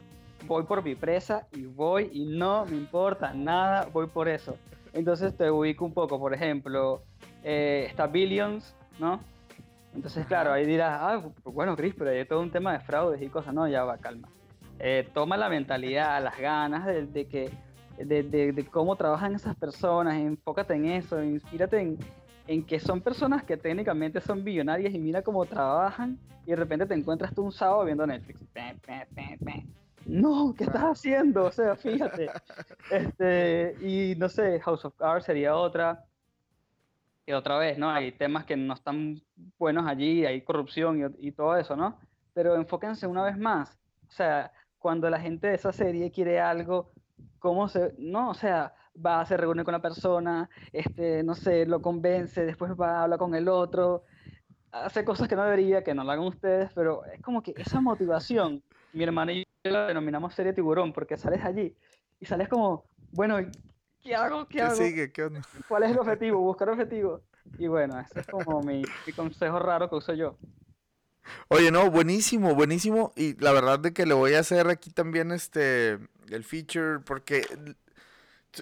voy 0.46 0.64
por 0.64 0.82
mi 0.82 0.94
presa 0.94 1.46
y 1.52 1.66
voy 1.66 2.10
y 2.12 2.24
no 2.24 2.64
me 2.66 2.76
importa 2.76 3.32
nada, 3.32 3.88
voy 3.92 4.06
por 4.06 4.28
eso. 4.28 4.56
Entonces 4.92 5.36
te 5.36 5.50
ubico 5.50 5.84
un 5.84 5.92
poco, 5.92 6.18
por 6.18 6.34
ejemplo, 6.34 7.02
eh, 7.44 7.86
está 7.88 8.06
Billions, 8.06 8.74
¿no? 8.98 9.20
Entonces, 9.94 10.26
claro, 10.26 10.52
ahí 10.52 10.66
dirás, 10.66 10.98
ah, 11.00 11.22
bueno, 11.44 11.76
Chris, 11.76 11.94
pero 11.96 12.10
hay 12.10 12.24
todo 12.24 12.40
un 12.40 12.50
tema 12.50 12.72
de 12.72 12.80
fraudes 12.80 13.20
y 13.20 13.28
cosas, 13.28 13.54
no, 13.54 13.66
ya 13.68 13.84
va, 13.84 13.98
calma. 13.98 14.28
Eh, 14.80 15.08
toma 15.12 15.36
la 15.36 15.48
mentalidad, 15.48 16.22
las 16.22 16.38
ganas 16.38 16.86
de, 16.86 17.26
que, 17.26 17.50
de, 17.98 18.66
cómo 18.70 18.94
trabajan 18.96 19.34
esas 19.34 19.56
personas, 19.56 20.16
enfócate 20.16 20.74
en 20.74 20.86
eso, 20.86 21.22
inspírate 21.22 21.80
en, 21.80 21.98
en, 22.46 22.64
que 22.64 22.78
son 22.78 23.00
personas 23.00 23.42
que 23.42 23.56
técnicamente 23.56 24.20
son 24.20 24.44
billonarias 24.44 24.94
y 24.94 24.98
mira 24.98 25.22
cómo 25.22 25.44
trabajan 25.46 26.18
y 26.46 26.50
de 26.50 26.56
repente 26.56 26.86
te 26.86 26.94
encuentras 26.94 27.34
tú 27.34 27.42
un 27.42 27.52
sábado 27.52 27.84
viendo 27.84 28.06
Netflix. 28.06 28.40
No, 30.06 30.54
¿qué 30.56 30.64
estás 30.64 30.82
haciendo? 30.82 31.44
O 31.44 31.52
sea, 31.52 31.76
fíjate. 31.76 32.30
Este, 32.90 33.76
y 33.80 34.14
no 34.16 34.28
sé, 34.28 34.60
House 34.60 34.84
of 34.84 34.94
Cards 34.96 35.26
sería 35.26 35.56
otra. 35.56 36.04
Y 37.26 37.32
otra 37.32 37.58
vez, 37.58 37.76
¿no? 37.76 37.90
Hay 37.90 38.12
temas 38.12 38.46
que 38.46 38.56
no 38.56 38.72
están 38.72 39.20
buenos 39.58 39.86
allí, 39.86 40.24
hay 40.24 40.40
corrupción 40.40 41.14
y, 41.20 41.28
y 41.28 41.32
todo 41.32 41.54
eso, 41.58 41.76
¿no? 41.76 41.98
Pero 42.32 42.54
enfóquense 42.54 43.06
una 43.06 43.24
vez 43.24 43.36
más. 43.36 43.78
O 44.08 44.12
sea, 44.12 44.50
cuando 44.78 45.10
la 45.10 45.20
gente 45.20 45.48
de 45.48 45.54
esa 45.54 45.72
serie 45.72 46.10
quiere 46.10 46.40
algo, 46.40 46.92
¿cómo 47.38 47.68
se...? 47.68 47.94
No, 47.98 48.30
o 48.30 48.34
sea, 48.34 48.74
va, 49.04 49.24
se 49.24 49.36
reúne 49.36 49.64
con 49.64 49.72
la 49.72 49.82
persona, 49.82 50.48
este, 50.72 51.22
no 51.22 51.34
sé, 51.34 51.66
lo 51.66 51.80
convence, 51.80 52.44
después 52.44 52.72
va, 52.72 53.02
habla 53.02 53.18
con 53.18 53.34
el 53.34 53.48
otro, 53.48 54.04
hace 54.70 55.04
cosas 55.04 55.28
que 55.28 55.36
no 55.36 55.44
debería, 55.44 55.82
que 55.82 55.94
no 55.94 56.04
lo 56.04 56.12
hagan 56.12 56.26
ustedes, 56.26 56.70
pero 56.74 57.04
es 57.06 57.20
como 57.22 57.42
que 57.42 57.54
esa 57.56 57.80
motivación, 57.80 58.62
mi 58.92 59.04
hermano 59.04 59.32
y 59.32 59.44
yo 59.64 59.70
la 59.70 59.86
denominamos 59.86 60.34
serie 60.34 60.52
tiburón, 60.52 60.92
porque 60.92 61.16
sales 61.16 61.44
allí 61.44 61.74
y 62.20 62.26
sales 62.26 62.48
como, 62.48 62.84
bueno, 63.12 63.36
¿qué 64.00 64.14
hago? 64.14 64.46
¿Qué, 64.46 64.62
hago? 64.62 64.74
Sigue? 64.74 65.12
¿Qué 65.12 65.28
¿Cuál 65.68 65.84
es 65.84 65.90
el 65.90 65.98
objetivo? 65.98 66.40
Buscar 66.40 66.70
objetivo. 66.70 67.22
Y 67.58 67.66
bueno, 67.66 67.98
ese 67.98 68.20
es 68.20 68.26
como 68.26 68.60
mi, 68.62 68.82
mi 69.06 69.12
consejo 69.12 69.58
raro 69.58 69.88
que 69.88 69.96
uso 69.96 70.14
yo. 70.14 70.36
Oye, 71.48 71.70
no, 71.70 71.90
buenísimo, 71.90 72.54
buenísimo. 72.54 73.12
Y 73.16 73.34
la 73.42 73.52
verdad 73.52 73.78
de 73.78 73.92
que 73.92 74.06
le 74.06 74.14
voy 74.14 74.34
a 74.34 74.40
hacer 74.40 74.68
aquí 74.68 74.90
también 74.90 75.32
este 75.32 75.98
el 76.30 76.44
feature, 76.44 77.00
porque 77.00 77.46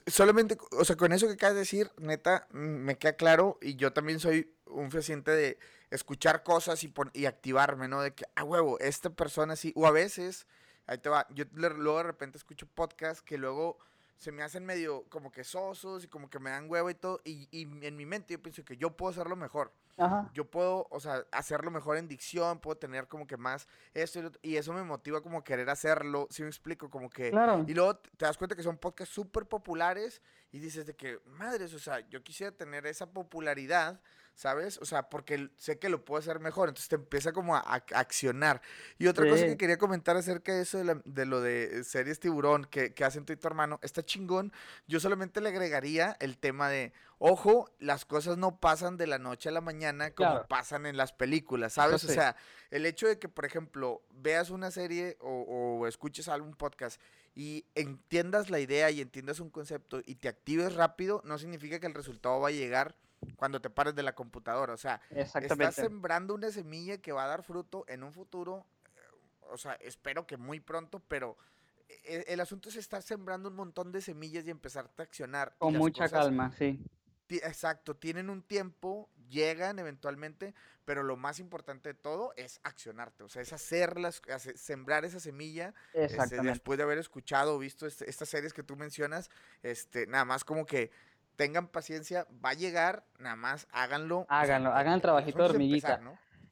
solamente, 0.07 0.57
o 0.73 0.85
sea, 0.85 0.97
con 0.97 1.13
eso 1.13 1.27
que 1.27 1.35
acabas 1.35 1.55
de 1.55 1.61
decir, 1.61 1.91
neta, 1.99 2.47
me 2.51 2.99
queda 2.99 3.15
claro, 3.15 3.59
y 3.61 3.77
yo 3.77 3.93
también 3.93 4.21
soy 4.21 4.53
un 4.67 4.91
fehaciente 4.91 5.31
de 5.31 5.59
escuchar 5.91 6.43
cosas 6.43 6.83
y, 6.85 6.93
y 7.13 7.27
activarme, 7.27 7.89
¿no? 7.89 8.03
De 8.03 8.15
que, 8.15 8.25
a 8.35 8.45
huevo, 8.45 8.79
esta 8.81 9.11
persona 9.11 9.57
sí, 9.57 9.73
o 9.77 9.87
a 9.87 9.91
veces, 9.91 10.47
ahí 10.87 10.99
te 10.99 11.09
va, 11.09 11.27
yo 11.31 11.45
luego 11.53 11.99
de 11.99 12.05
repente 12.05 12.39
escucho 12.39 12.67
podcast 12.67 13.25
que 13.25 13.39
luego 13.39 13.79
se 14.17 14.33
me 14.33 14.43
hacen 14.43 14.65
medio 14.65 15.05
como 15.09 15.31
que 15.31 15.45
sosos 15.45 16.05
y 16.05 16.09
como 16.09 16.31
que 16.31 16.39
me 16.39 16.51
dan 16.51 16.71
huevo 16.71 16.91
y 16.91 16.95
todo, 16.95 17.21
y, 17.25 17.49
y 17.51 17.63
en 17.87 17.97
mi 17.97 18.07
mente 18.07 18.35
yo 18.35 18.43
pienso 18.43 18.65
que 18.65 18.77
yo 18.77 18.97
puedo 18.97 19.11
hacerlo 19.11 19.37
mejor. 19.37 19.73
Yo 20.35 20.45
puedo, 20.45 20.87
o 20.91 21.01
sea, 21.01 21.25
hacerlo 21.33 21.71
mejor 21.71 21.97
en 21.97 22.07
dicción, 22.07 22.61
puedo 22.61 22.77
tener 22.77 23.09
como 23.09 23.27
que 23.27 23.39
más 23.39 23.67
esto 23.95 24.31
y, 24.43 24.57
eso 24.57 24.73
me 24.75 24.83
motiva 24.83 25.23
como 25.23 25.43
querer 25.43 25.71
hacerlo, 25.71 26.29
si 26.31 26.43
me 26.43 26.49
explico, 26.49 26.91
como 26.91 27.09
que... 27.09 27.33
Y 27.67 27.75
luego 27.75 27.97
te 27.97 28.27
das 28.27 28.37
cuenta 28.37 28.55
que 28.55 28.63
son 28.63 28.77
podcasts 28.77 29.15
súper 29.15 29.47
populares 29.47 30.21
y 30.53 30.59
dices 30.59 30.85
de 30.85 30.95
que, 30.95 31.19
madres, 31.25 31.73
o 31.73 31.79
sea, 31.79 32.01
yo 32.11 32.23
quisiera 32.23 32.53
tener 32.53 32.87
esa 32.87 33.11
popularidad 33.11 34.01
¿sabes? 34.37 34.79
O 34.83 34.85
sea, 34.85 35.09
porque 35.09 35.49
sé 35.57 35.79
que 35.79 35.89
lo 35.89 36.05
puedo 36.05 36.21
hacer 36.21 36.41
mejor, 36.41 36.69
entonces 36.69 36.91
te 36.91 36.97
empieza 36.97 37.33
como 37.33 37.57
a, 37.57 37.61
accionar. 37.95 38.61
Y 38.99 39.07
otra 39.07 39.29
cosa 39.29 39.47
que 39.47 39.57
quería 39.57 39.79
comentar 39.79 40.15
acerca 40.17 40.55
de 40.55 40.63
eso, 40.63 40.79
de, 40.85 41.27
lo 41.27 41.41
de 41.41 41.83
series 41.85 42.21
tiburón 42.21 42.67
que, 42.67 42.93
que 42.93 43.05
hacen 43.05 43.25
tú 43.25 43.33
y 43.33 43.37
tu 43.37 43.49
hermano, 43.49 43.81
está 43.83 44.05
chingón. 44.05 44.53
Yo 44.87 45.01
solamente 45.01 45.41
le 45.41 45.49
agregaría 45.49 46.19
el 46.21 46.37
tema 46.37 46.69
de, 46.69 46.93
ojo, 47.19 47.71
las 47.79 48.05
cosas 48.05 48.37
no 48.37 48.61
pasan 48.61 48.99
de 48.99 49.07
la 49.07 49.19
noche 49.19 49.49
a 49.49 49.53
la 49.53 49.63
mañana 49.63 50.11
como 50.11 50.47
pasan 50.47 50.85
en 50.85 50.99
las 50.99 51.15
películas, 51.15 51.73
¿sabes? 51.73 52.05
O 52.05 52.09
sea, 52.09 52.37
el 52.71 52.85
hecho 52.85 53.09
de 53.09 53.19
que, 53.19 53.31
por 53.31 53.47
ejemplo, 53.47 54.03
veas 54.11 54.51
una 54.51 54.71
serie 54.71 55.17
o, 55.21 55.79
o 55.81 55.87
escuches 55.87 56.29
algún 56.29 56.55
podcast 56.55 57.01
y 57.35 57.65
entiendas 57.75 58.51
la 58.51 58.61
idea 58.61 58.91
y 58.91 59.01
entiendas 59.01 59.41
un 59.41 59.49
concepto 59.49 60.03
y 60.05 60.17
te 60.17 60.29
actives 60.29 60.75
rápido, 60.75 61.23
no 61.25 61.39
significa 61.39 61.81
que 61.81 61.87
el 61.87 61.95
resultado 61.95 62.39
va 62.39 62.49
a 62.49 62.53
llegar 62.53 62.97
cuando 63.37 63.61
te 63.61 63.71
pares 63.71 63.95
de 63.95 64.03
la 64.03 64.15
computadora. 64.15 64.75
O 64.75 64.77
sea, 64.77 65.01
estás 65.11 65.75
sembrando 65.75 66.35
una 66.35 66.51
semilla 66.51 66.99
que 66.99 67.13
va 67.13 67.25
a 67.25 67.29
dar 67.29 67.43
fruto 67.43 67.85
en 67.89 68.03
un 68.03 68.13
futuro, 68.13 68.67
eh, 68.95 69.01
o 69.51 69.59
sea, 69.59 69.75
espero 69.75 70.27
que 70.27 70.37
muy 70.37 70.61
pronto, 70.61 71.03
pero 71.09 71.37
e, 71.89 72.25
el, 72.29 72.41
asunto 72.41 72.69
es 72.69 72.77
estar 72.77 73.03
sembrando 73.03 73.49
un 73.49 73.57
montón 73.57 73.93
de 73.93 74.01
semillas 74.01 74.47
y 74.47 74.51
empezarte 74.51 75.03
a 75.03 75.05
accionar. 75.05 75.55
Con 75.59 75.77
mucha 75.77 76.09
calma, 76.09 76.53
sí. 76.57 76.83
Exacto, 77.29 77.97
tienen 77.97 78.31
un 78.31 78.41
tiempo, 78.43 79.11
llegan 79.29 79.81
eventualmente, 79.81 80.55
pero 80.85 81.03
lo 81.03 81.17
más 81.17 81.41
importante 81.41 81.89
de 81.89 81.95
todo 81.95 82.33
es 82.37 82.61
accionarte, 82.63 83.25
o 83.25 83.29
sea, 83.29 83.43
es 83.43 83.53
hacerlas, 83.53 84.23
sembrar 84.55 85.05
esa 85.05 85.19
semilla. 85.19 85.75
Este, 85.93 86.41
después 86.43 86.77
de 86.77 86.85
haber 86.85 86.99
escuchado 86.99 87.57
o 87.57 87.59
visto 87.59 87.87
este, 87.87 88.09
estas 88.09 88.29
series 88.29 88.53
que 88.53 88.63
tú 88.63 88.77
mencionas, 88.77 89.29
este, 89.65 90.07
nada 90.07 90.25
más 90.25 90.45
como 90.45 90.67
que 90.67 90.93
tengan 91.37 91.69
paciencia, 91.69 92.27
va 92.45 92.51
a 92.51 92.55
llegar, 92.55 93.05
nada 93.19 93.37
más 93.37 93.69
háganlo. 93.71 94.27
Háganlo, 94.29 94.73
hagan 94.73 94.95
el 94.95 95.03
trabajito 95.03 95.39
de 95.39 95.51
hormiguita. 95.51 96.01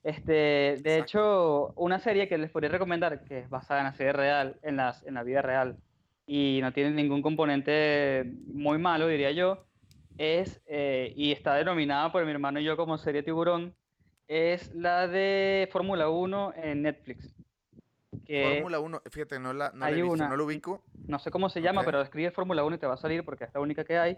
Este, 0.03 0.76
de 0.82 0.99
hecho, 0.99 1.72
una 1.76 1.99
serie 1.99 2.28
que 2.28 2.37
les 2.37 2.51
podría 2.51 2.70
recomendar, 2.70 3.24
que 3.24 3.39
es 3.39 3.49
basada 3.49 3.80
en 3.80 3.87
la 3.87 3.95
serie 3.95 4.12
real, 4.12 4.59
en, 4.62 4.76
las, 4.76 5.03
en 5.05 5.14
la 5.14 5.22
vida 5.22 5.41
real, 5.41 5.78
y 6.26 6.59
no 6.62 6.72
tiene 6.72 6.91
ningún 6.91 7.22
componente 7.22 8.24
muy 8.47 8.76
malo, 8.76 9.09
diría 9.09 9.30
yo, 9.30 9.64
es, 10.18 10.61
eh, 10.66 11.12
y 11.16 11.32
está 11.32 11.55
denominada 11.55 12.12
por 12.12 12.24
mi 12.24 12.30
hermano 12.30 12.61
y 12.61 12.64
yo 12.64 12.76
como 12.76 12.99
serie 12.99 13.22
tiburón, 13.22 13.74
es 14.28 14.74
la 14.74 15.09
de 15.09 15.68
Fórmula 15.72 16.11
1 16.11 16.53
en 16.57 16.82
Netflix. 16.82 17.35
Fórmula 18.26 18.80
1, 18.80 19.03
fíjate, 19.11 19.39
no 19.39 19.53
la, 19.53 19.72
no 19.74 20.16
no 20.16 20.37
lo 20.37 20.45
ubico. 20.45 20.82
No 21.07 21.18
sé 21.18 21.30
cómo 21.30 21.49
se 21.49 21.61
llama, 21.61 21.82
pero 21.85 22.01
escribe 22.01 22.30
Fórmula 22.30 22.64
1 22.64 22.76
y 22.76 22.78
te 22.78 22.87
va 22.87 22.95
a 22.95 22.99
salir 22.99 23.24
porque 23.24 23.45
es 23.45 23.55
la 23.55 23.61
única 23.61 23.85
que 23.85 23.99
hay. 23.99 24.16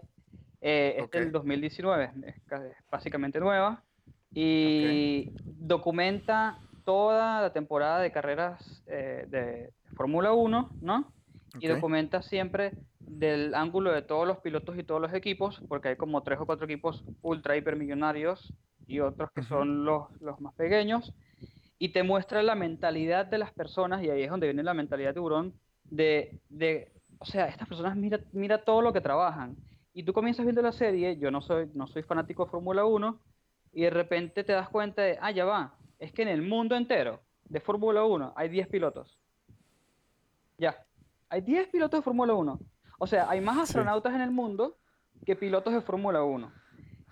Eh, 0.61 0.95
es 0.97 1.11
del 1.11 1.31
2019, 1.31 2.11
es 2.25 2.35
básicamente 2.89 3.39
nueva, 3.39 3.83
y 4.33 5.31
documenta 5.43 6.59
toda 6.83 7.41
la 7.41 7.53
temporada 7.53 7.99
de 7.99 8.11
carreras 8.11 8.83
eh, 8.87 9.25
de 9.29 9.73
Fórmula 9.95 10.33
1, 10.33 10.69
¿no? 10.81 11.11
Y 11.59 11.67
documenta 11.67 12.21
siempre 12.21 12.73
del 12.99 13.55
ángulo 13.55 13.91
de 13.91 14.01
todos 14.01 14.27
los 14.27 14.37
pilotos 14.39 14.77
y 14.77 14.83
todos 14.83 15.01
los 15.01 15.13
equipos, 15.13 15.61
porque 15.67 15.89
hay 15.89 15.95
como 15.95 16.23
tres 16.23 16.39
o 16.39 16.45
cuatro 16.45 16.65
equipos 16.65 17.03
ultra 17.21 17.55
hipermillonarios 17.55 18.53
y 18.85 18.99
otros 18.99 19.31
que 19.31 19.43
son 19.43 19.85
los, 19.85 20.09
los, 20.21 20.39
más 20.39 20.53
pequeños, 20.55 21.13
y 21.79 21.89
te 21.89 22.03
muestra 22.03 22.41
la 22.43 22.55
mentalidad 22.55 23.25
de 23.25 23.37
las 23.37 23.51
personas, 23.53 24.03
y 24.03 24.09
ahí 24.09 24.23
es 24.23 24.29
donde 24.29 24.47
viene 24.47 24.63
la 24.63 24.73
mentalidad 24.73 25.09
de 25.09 25.13
tiburón, 25.15 25.53
de, 25.83 26.39
de 26.49 26.91
o 27.19 27.25
sea, 27.25 27.47
estas 27.47 27.67
personas 27.67 27.95
mira, 27.95 28.19
mira 28.31 28.63
todo 28.63 28.81
lo 28.81 28.93
que 28.93 29.01
trabajan, 29.01 29.57
y 29.97 30.03
tú 30.03 30.13
comienzas 30.13 30.45
viendo 30.45 30.61
la 30.61 30.71
serie, 30.71 31.17
yo 31.17 31.31
no 31.31 31.41
soy, 31.41 31.71
no 31.73 31.87
soy 31.87 32.03
fanático 32.03 32.45
de 32.45 32.51
Fórmula 32.51 32.85
1, 32.85 33.19
y 33.73 33.81
de 33.81 33.89
repente 33.89 34.43
te 34.43 34.53
das 34.53 34.69
cuenta 34.69 35.01
de, 35.01 35.17
ah, 35.19 35.31
ya 35.31 35.43
va, 35.43 35.73
es 35.97 36.11
que 36.13 36.21
en 36.21 36.27
el 36.27 36.43
mundo 36.43 36.75
entero 36.75 37.23
de 37.45 37.59
Fórmula 37.59 38.05
1 38.05 38.33
hay 38.35 38.47
10 38.47 38.67
pilotos. 38.67 39.17
Ya, 40.59 40.85
hay 41.29 41.41
10 41.41 41.69
pilotos 41.69 41.99
de 41.99 42.03
Fórmula 42.03 42.35
1. 42.35 42.59
O 42.99 43.07
sea, 43.07 43.27
hay 43.27 43.41
más 43.41 43.57
astronautas 43.57 44.13
en 44.13 44.21
el 44.21 44.29
mundo 44.29 44.77
que 45.25 45.35
pilotos 45.35 45.73
de 45.73 45.81
Fórmula 45.81 46.21
1. 46.21 46.51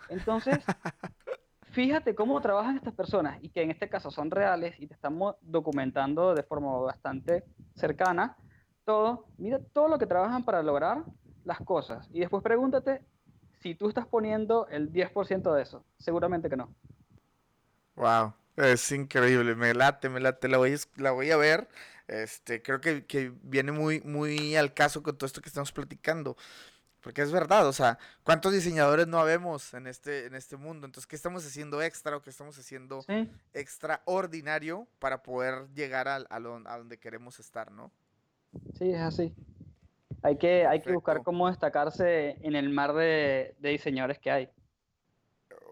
Entonces, 0.09 0.59
fíjate 1.71 2.13
cómo 2.13 2.39
trabajan 2.39 2.77
estas 2.77 2.93
personas 2.93 3.43
y 3.43 3.49
que 3.49 3.63
en 3.63 3.71
este 3.71 3.89
caso 3.89 4.11
son 4.11 4.29
reales 4.29 4.79
y 4.79 4.85
te 4.85 4.93
estamos 4.93 5.37
documentando 5.41 6.35
de 6.35 6.43
forma 6.43 6.77
bastante 6.81 7.45
cercana 7.73 8.37
todo. 8.83 9.25
Mira 9.39 9.59
todo 9.73 9.87
lo 9.87 9.97
que 9.97 10.05
trabajan 10.05 10.45
para 10.45 10.61
lograr 10.61 11.03
las 11.45 11.59
cosas 11.59 12.09
y 12.11 12.19
después 12.19 12.43
pregúntate 12.43 13.01
si 13.61 13.75
tú 13.75 13.87
estás 13.87 14.05
poniendo 14.05 14.67
el 14.67 14.91
10% 14.91 15.55
de 15.55 15.61
eso. 15.61 15.83
Seguramente 15.97 16.49
que 16.49 16.57
no. 16.57 16.73
Wow, 17.95 18.33
es 18.57 18.91
increíble, 18.91 19.55
me 19.55 19.73
late, 19.73 20.09
me 20.09 20.19
late, 20.19 20.47
la 20.49 20.57
voy, 20.57 20.73
a, 20.73 21.01
la 21.01 21.11
voy 21.11 21.31
a 21.31 21.37
ver. 21.37 21.67
Este, 22.07 22.61
creo 22.61 22.81
que, 22.81 23.05
que, 23.05 23.31
viene 23.41 23.71
muy, 23.71 24.01
muy 24.01 24.55
al 24.55 24.73
caso 24.73 25.01
con 25.01 25.17
todo 25.17 25.25
esto 25.25 25.41
que 25.41 25.49
estamos 25.49 25.71
platicando. 25.71 26.35
Porque 27.01 27.21
es 27.21 27.31
verdad, 27.31 27.67
o 27.67 27.73
sea, 27.73 27.99
¿cuántos 28.23 28.51
diseñadores 28.51 29.07
no 29.07 29.19
habemos 29.19 29.73
en 29.75 29.85
este, 29.85 30.25
en 30.25 30.33
este 30.33 30.57
mundo? 30.57 30.87
Entonces, 30.87 31.07
¿qué 31.07 31.15
estamos 31.15 31.45
haciendo 31.45 31.81
extra 31.81 32.17
o 32.17 32.21
qué 32.21 32.31
estamos 32.31 32.57
haciendo 32.57 33.05
extraordinario 33.53 34.87
para 34.97 35.21
poder 35.21 35.67
llegar 35.75 36.07
a, 36.07 36.15
a, 36.15 36.35
a 36.35 36.77
donde 36.77 36.97
queremos 36.97 37.39
estar, 37.39 37.71
no? 37.71 37.91
Sí, 38.77 38.91
es 38.91 39.01
así. 39.01 39.35
Hay 40.25 40.37
que, 40.39 40.65
hay 40.65 40.81
que 40.81 40.91
buscar 40.91 41.21
cómo 41.21 41.47
destacarse 41.47 42.35
en 42.41 42.55
el 42.55 42.71
mar 42.71 42.93
de, 42.93 43.53
de 43.59 43.69
diseñadores 43.69 44.17
que 44.17 44.31
hay. 44.31 44.49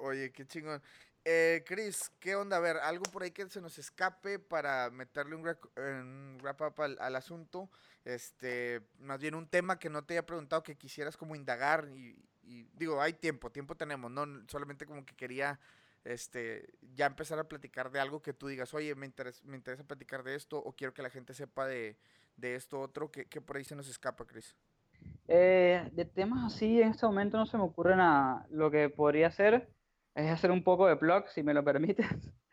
Oye, 0.02 0.32
qué 0.32 0.46
chingón. 0.46 0.80
Eh, 1.26 1.64
Chris, 1.66 2.12
¿qué 2.20 2.36
onda? 2.36 2.58
A 2.58 2.60
ver, 2.60 2.78
algo 2.78 3.02
por 3.12 3.24
ahí 3.24 3.32
que 3.32 3.50
se 3.50 3.62
nos 3.62 3.80
escape 3.80 4.38
para 4.38 4.92
meterle 4.92 5.36
un, 5.36 6.38
wrap 6.44 6.62
up 6.62 6.82
al, 7.00 7.16
asunto. 7.16 7.68
Este, 8.06 8.82
más 9.00 9.20
bien 9.20 9.34
un 9.34 9.48
tema 9.48 9.80
que 9.80 9.90
no 9.90 10.06
te 10.06 10.14
haya 10.14 10.26
preguntado 10.28 10.62
que 10.62 10.76
quisieras 10.76 11.18
como 11.18 11.36
indagar 11.36 11.90
y, 11.90 12.24
digo, 12.74 13.02
hay 13.02 13.14
tiempo, 13.14 13.52
tiempo 13.52 13.74
tenemos, 13.74 14.12
no 14.12 14.28
solamente 14.48 14.86
como 14.86 15.04
que 15.04 15.16
quería 15.16 15.60
este, 16.04 16.76
ya 16.94 17.08
empezar 17.08 17.40
a 17.40 17.48
platicar 17.48 17.90
de 17.90 18.00
algo 18.00 18.22
que 18.22 18.34
tú 18.34 18.50
digas, 18.50 18.72
oye, 18.76 18.94
me 18.94 19.08
interesa, 19.08 19.42
me 19.46 19.58
interesa 19.58 19.84
platicar 19.84 20.22
de 20.22 20.36
esto 20.36 20.60
o 20.60 20.74
quiero 20.74 20.94
que 20.94 21.02
la 21.02 21.10
gente 21.10 21.34
sepa 21.34 21.66
de, 21.66 21.98
esto 22.42 22.80
otro, 22.80 23.12
que, 23.12 23.26
por 23.42 23.58
ahí 23.58 23.64
se 23.64 23.76
nos 23.76 23.90
escapa, 23.90 24.26
Chris. 24.26 24.56
Eh, 25.28 25.90
de 25.94 26.06
temas 26.06 26.54
así 26.54 26.82
en 26.82 26.90
este 26.90 27.06
momento 27.06 27.38
no 27.38 27.46
se 27.46 27.58
me 27.58 27.64
ocurre 27.64 27.96
nada. 27.96 28.46
Lo 28.50 28.70
que 28.72 28.90
podría 28.90 29.32
ser 29.32 29.70
es 30.16 30.30
hacer 30.30 30.52
un 30.52 30.64
poco 30.64 30.88
de 30.88 30.96
blog, 30.96 31.28
si 31.30 31.44
me 31.44 31.54
lo 31.54 31.64
permites. 31.64 32.08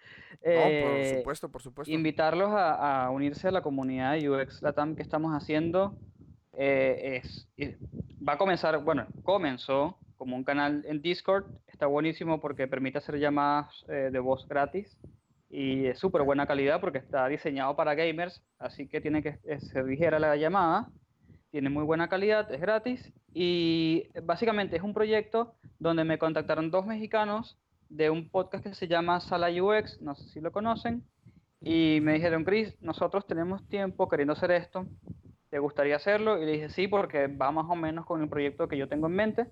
No, 0.43 0.63
por 0.63 0.73
eh, 0.73 1.19
supuesto, 1.19 1.51
por 1.51 1.61
supuesto. 1.61 1.93
Invitarlos 1.93 2.49
a, 2.51 3.11
unirse 3.11 3.49
a 3.49 3.51
la 3.51 3.63
comunidad 3.63 4.15
de 4.15 4.31
UX 4.31 4.63
Latam 4.63 4.97
que 4.97 5.03
estamos 5.03 5.33
haciendo. 5.35 5.99
Eh, 6.57 7.21
es, 7.23 7.49
va 8.27 8.35
a 8.35 8.39
comenzar, 8.39 8.83
bueno, 8.83 9.07
comenzó 9.23 9.99
como 10.17 10.37
un 10.37 10.45
canal 10.45 10.83
en 10.87 11.03
Discord. 11.03 11.45
Está 11.67 11.87
buenísimo 11.87 12.41
porque 12.41 12.67
permite 12.69 12.99
hacer 12.99 13.19
llamadas 13.19 13.85
eh, 13.89 14.09
de 14.11 14.19
voz 14.19 14.49
gratis 14.49 14.99
y 15.51 15.87
es 15.87 15.99
súper 15.99 16.23
buena 16.23 16.47
calidad 16.47 16.81
porque 16.81 16.99
está 16.99 17.27
diseñado 17.27 17.77
para 17.77 17.95
gamers, 17.95 18.43
así 18.59 18.89
que 18.89 19.01
tiene 19.01 19.23
que 19.23 19.39
ser 19.59 19.85
ligera 19.85 20.19
la 20.19 20.37
llamada 20.37 20.89
tiene 21.51 21.69
muy 21.69 21.85
buena 21.85 22.09
calidad, 22.09 22.51
es 22.53 22.61
gratis 22.61 23.13
y 23.35 24.07
básicamente 24.23 24.77
es 24.77 24.83
un 24.83 24.95
proyecto 24.95 25.55
donde 25.79 26.05
me 26.05 26.19
contactaron 26.19 26.71
dos 26.71 26.87
mexicanos 26.87 27.59
de 27.89 28.09
un 28.09 28.29
podcast 28.31 28.65
que 28.65 28.75
se 28.75 28.87
llama 28.87 29.21
Sala 29.21 29.49
UX, 29.51 30.01
no 30.01 30.15
sé 30.15 30.29
si 30.29 30.41
lo 30.41 30.53
conocen, 30.53 31.03
y 31.61 31.99
me 32.03 32.15
dijeron, 32.15 32.45
Chris, 32.45 32.81
nosotros 32.81 33.27
tenemos 33.27 33.67
tiempo 33.69 34.09
queriendo 34.09 34.33
hacer 34.33 34.53
esto, 34.53 34.87
¿te 35.51 35.59
gustaría 35.59 35.97
hacerlo? 35.97 36.41
Y 36.41 36.47
le 36.47 36.53
dije, 36.53 36.69
sí, 36.69 36.87
porque 36.87 37.27
va 37.27 37.51
más 37.51 37.67
o 37.69 37.75
menos 37.75 38.07
con 38.07 38.23
el 38.23 38.29
proyecto 38.29 38.69
que 38.69 38.79
yo 38.79 38.89
tengo 38.89 39.09
en 39.09 39.15
mente. 39.15 39.47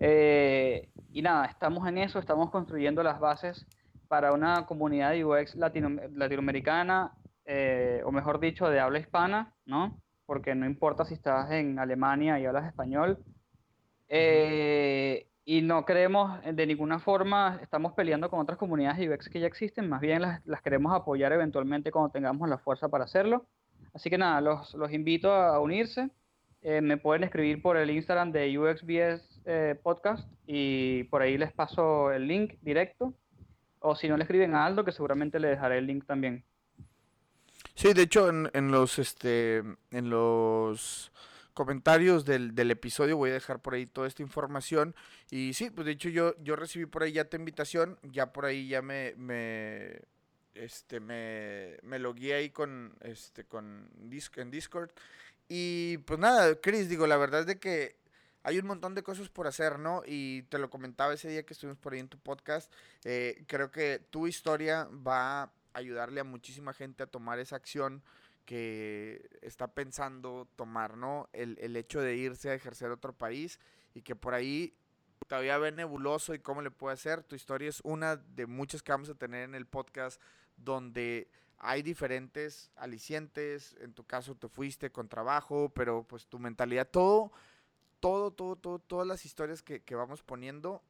Eh, 0.00 0.88
y 1.12 1.20
nada, 1.20 1.44
estamos 1.44 1.86
en 1.86 1.98
eso, 1.98 2.18
estamos 2.18 2.50
construyendo 2.50 3.02
las 3.02 3.20
bases 3.20 3.66
para 4.12 4.34
una 4.34 4.66
comunidad 4.66 5.12
de 5.12 5.24
UX 5.24 5.54
latinoamericana, 5.54 7.14
eh, 7.46 8.02
o 8.04 8.12
mejor 8.12 8.40
dicho, 8.40 8.68
de 8.68 8.78
habla 8.78 8.98
hispana, 8.98 9.54
¿no? 9.64 10.02
porque 10.26 10.54
no 10.54 10.66
importa 10.66 11.06
si 11.06 11.14
estás 11.14 11.50
en 11.50 11.78
Alemania 11.78 12.38
y 12.38 12.44
hablas 12.44 12.66
español. 12.66 13.24
Eh, 14.10 15.28
y 15.46 15.62
no 15.62 15.86
creemos 15.86 16.42
de 16.44 16.66
ninguna 16.66 16.98
forma, 16.98 17.58
estamos 17.62 17.94
peleando 17.94 18.28
con 18.28 18.40
otras 18.40 18.58
comunidades 18.58 19.08
UX 19.08 19.30
que 19.30 19.40
ya 19.40 19.46
existen, 19.46 19.88
más 19.88 20.02
bien 20.02 20.20
las, 20.20 20.44
las, 20.44 20.60
queremos 20.60 20.94
apoyar 20.94 21.32
eventualmente 21.32 21.90
cuando 21.90 22.10
tengamos 22.10 22.50
la 22.50 22.58
fuerza 22.58 22.90
para 22.90 23.04
hacerlo. 23.04 23.46
Así 23.94 24.10
que 24.10 24.18
nada, 24.18 24.42
los, 24.42 24.74
los 24.74 24.92
invito 24.92 25.32
a 25.32 25.58
unirse. 25.58 26.10
Eh, 26.60 26.82
me 26.82 26.98
pueden 26.98 27.24
escribir 27.24 27.62
por 27.62 27.78
el 27.78 27.90
Instagram 27.90 28.30
de 28.30 28.58
UXBS 28.58 29.40
eh, 29.46 29.80
Podcast 29.82 30.30
y 30.46 31.04
por 31.04 31.22
ahí 31.22 31.38
les 31.38 31.50
paso 31.54 32.12
el 32.12 32.28
link 32.28 32.56
directo. 32.60 33.14
O 33.82 33.94
si 33.94 34.08
no, 34.08 34.16
le 34.16 34.22
escriben 34.22 34.54
a 34.54 34.64
Aldo, 34.64 34.84
que 34.84 34.92
seguramente 34.92 35.38
le 35.40 35.48
dejaré 35.48 35.78
el 35.78 35.86
link 35.86 36.04
también. 36.06 36.44
Sí, 37.74 37.92
de 37.92 38.02
hecho, 38.02 38.28
en, 38.28 38.70
los 38.70 38.98
este 38.98 39.58
en 39.90 40.10
los 40.10 41.10
comentarios 41.54 42.24
del, 42.24 42.70
episodio 42.70 43.16
voy 43.16 43.30
a 43.30 43.34
dejar 43.34 43.60
por 43.60 43.74
ahí 43.74 43.86
toda 43.86 44.06
esta 44.06 44.22
información. 44.22 44.94
Y 45.30 45.54
sí, 45.54 45.70
pues 45.70 45.86
de 45.86 45.92
hecho 45.92 46.08
yo, 46.08 46.34
yo 46.42 46.56
recibí 46.56 46.86
por 46.86 47.02
ahí 47.02 47.12
ya 47.12 47.28
tu 47.28 47.36
invitación, 47.36 47.98
ya 48.02 48.32
por 48.32 48.44
ahí 48.44 48.68
ya 48.68 48.82
me, 48.82 49.14
me 49.16 50.00
este 50.54 51.00
me, 51.00 51.78
me 51.82 51.98
logué 51.98 52.34
ahí 52.34 52.50
con 52.50 52.94
este 53.00 53.44
con 53.44 53.88
en 54.36 54.50
Discord. 54.50 54.90
Y 55.48 55.98
pues 55.98 56.18
nada, 56.18 56.54
Chris, 56.60 56.88
digo, 56.88 57.06
la 57.06 57.16
verdad 57.16 57.40
es 57.40 57.46
de 57.46 57.58
que 57.58 57.96
hay 58.42 58.58
un 58.58 58.66
montón 58.66 58.94
de 58.94 59.02
cosas 59.02 59.28
por 59.28 59.46
hacer, 59.46 59.78
¿no? 59.78 60.02
Y 60.06 60.42
te 60.44 60.58
lo 60.58 60.70
comentaba 60.70 61.14
ese 61.14 61.28
día 61.28 61.44
que 61.44 61.54
estuvimos 61.54 61.78
por 61.78 61.92
ahí 61.92 62.00
en 62.00 62.08
tu 62.08 62.18
podcast. 62.18 62.72
Eh, 63.04 63.44
creo 63.46 63.70
que 63.70 63.98
tu 64.10 64.26
historia 64.26 64.88
va 65.06 65.52
ayudarle 65.74 66.20
a 66.20 66.24
muchísima 66.24 66.72
gente 66.72 67.02
a 67.02 67.06
tomar 67.06 67.38
esa 67.38 67.56
acción 67.56 68.02
que 68.44 69.28
está 69.40 69.68
pensando 69.68 70.48
tomar, 70.56 70.96
¿no? 70.96 71.28
El, 71.32 71.58
el 71.60 71.76
hecho 71.76 72.00
de 72.00 72.16
irse 72.16 72.50
a 72.50 72.54
ejercer 72.54 72.90
otro 72.90 73.12
país 73.12 73.60
y 73.94 74.02
que 74.02 74.16
por 74.16 74.34
ahí 74.34 74.74
todavía 75.28 75.58
ve 75.58 75.72
nebuloso 75.72 76.34
y 76.34 76.40
cómo 76.40 76.62
le 76.62 76.70
puede 76.70 76.94
hacer. 76.94 77.22
Tu 77.22 77.36
historia 77.36 77.68
es 77.68 77.80
una 77.84 78.16
de 78.16 78.46
muchas 78.46 78.82
que 78.82 78.92
vamos 78.92 79.08
a 79.08 79.14
tener 79.14 79.44
en 79.44 79.54
el 79.54 79.66
podcast 79.66 80.20
donde 80.56 81.28
hay 81.58 81.82
diferentes 81.82 82.72
alicientes. 82.74 83.76
En 83.80 83.94
tu 83.94 84.04
caso 84.04 84.34
te 84.34 84.48
fuiste 84.48 84.90
con 84.90 85.08
trabajo, 85.08 85.70
pero 85.74 86.02
pues 86.02 86.26
tu 86.26 86.38
mentalidad, 86.38 86.88
todo, 86.88 87.32
todo, 88.02 88.32
todo, 88.32 88.56
todo 88.56 88.80
todas 88.80 89.06
las 89.06 89.24
historias 89.24 89.62
que, 89.62 89.80
que 89.80 89.94
vamos 89.94 90.22
poniendo 90.22 90.82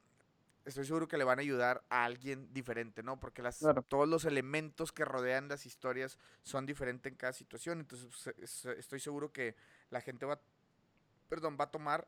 estoy 0.65 0.87
seguro 0.87 1.09
que 1.09 1.19
le 1.19 1.25
van 1.25 1.39
a 1.39 1.43
ayudar 1.43 1.83
a 1.91 2.05
alguien 2.05 2.53
diferente, 2.53 3.03
¿no? 3.03 3.19
Porque 3.19 3.43
las, 3.43 3.61
todos 3.89 4.09
los 4.09 4.25
elementos 4.25 4.93
que 4.93 5.05
rodean 5.05 5.49
las 5.49 5.67
historias 5.67 6.19
son 6.43 6.67
diferentes 6.67 7.11
en 7.11 7.17
cada 7.17 7.33
situación. 7.33 7.81
Entonces, 7.81 8.09
pues, 8.37 8.65
estoy 8.65 9.01
seguro 9.01 9.33
que 9.33 9.57
la 9.91 10.01
gente 10.01 10.25
va, 10.25 10.41
perdón, 11.29 11.57
va 11.61 11.65
a 11.65 11.71
tomar 11.71 12.07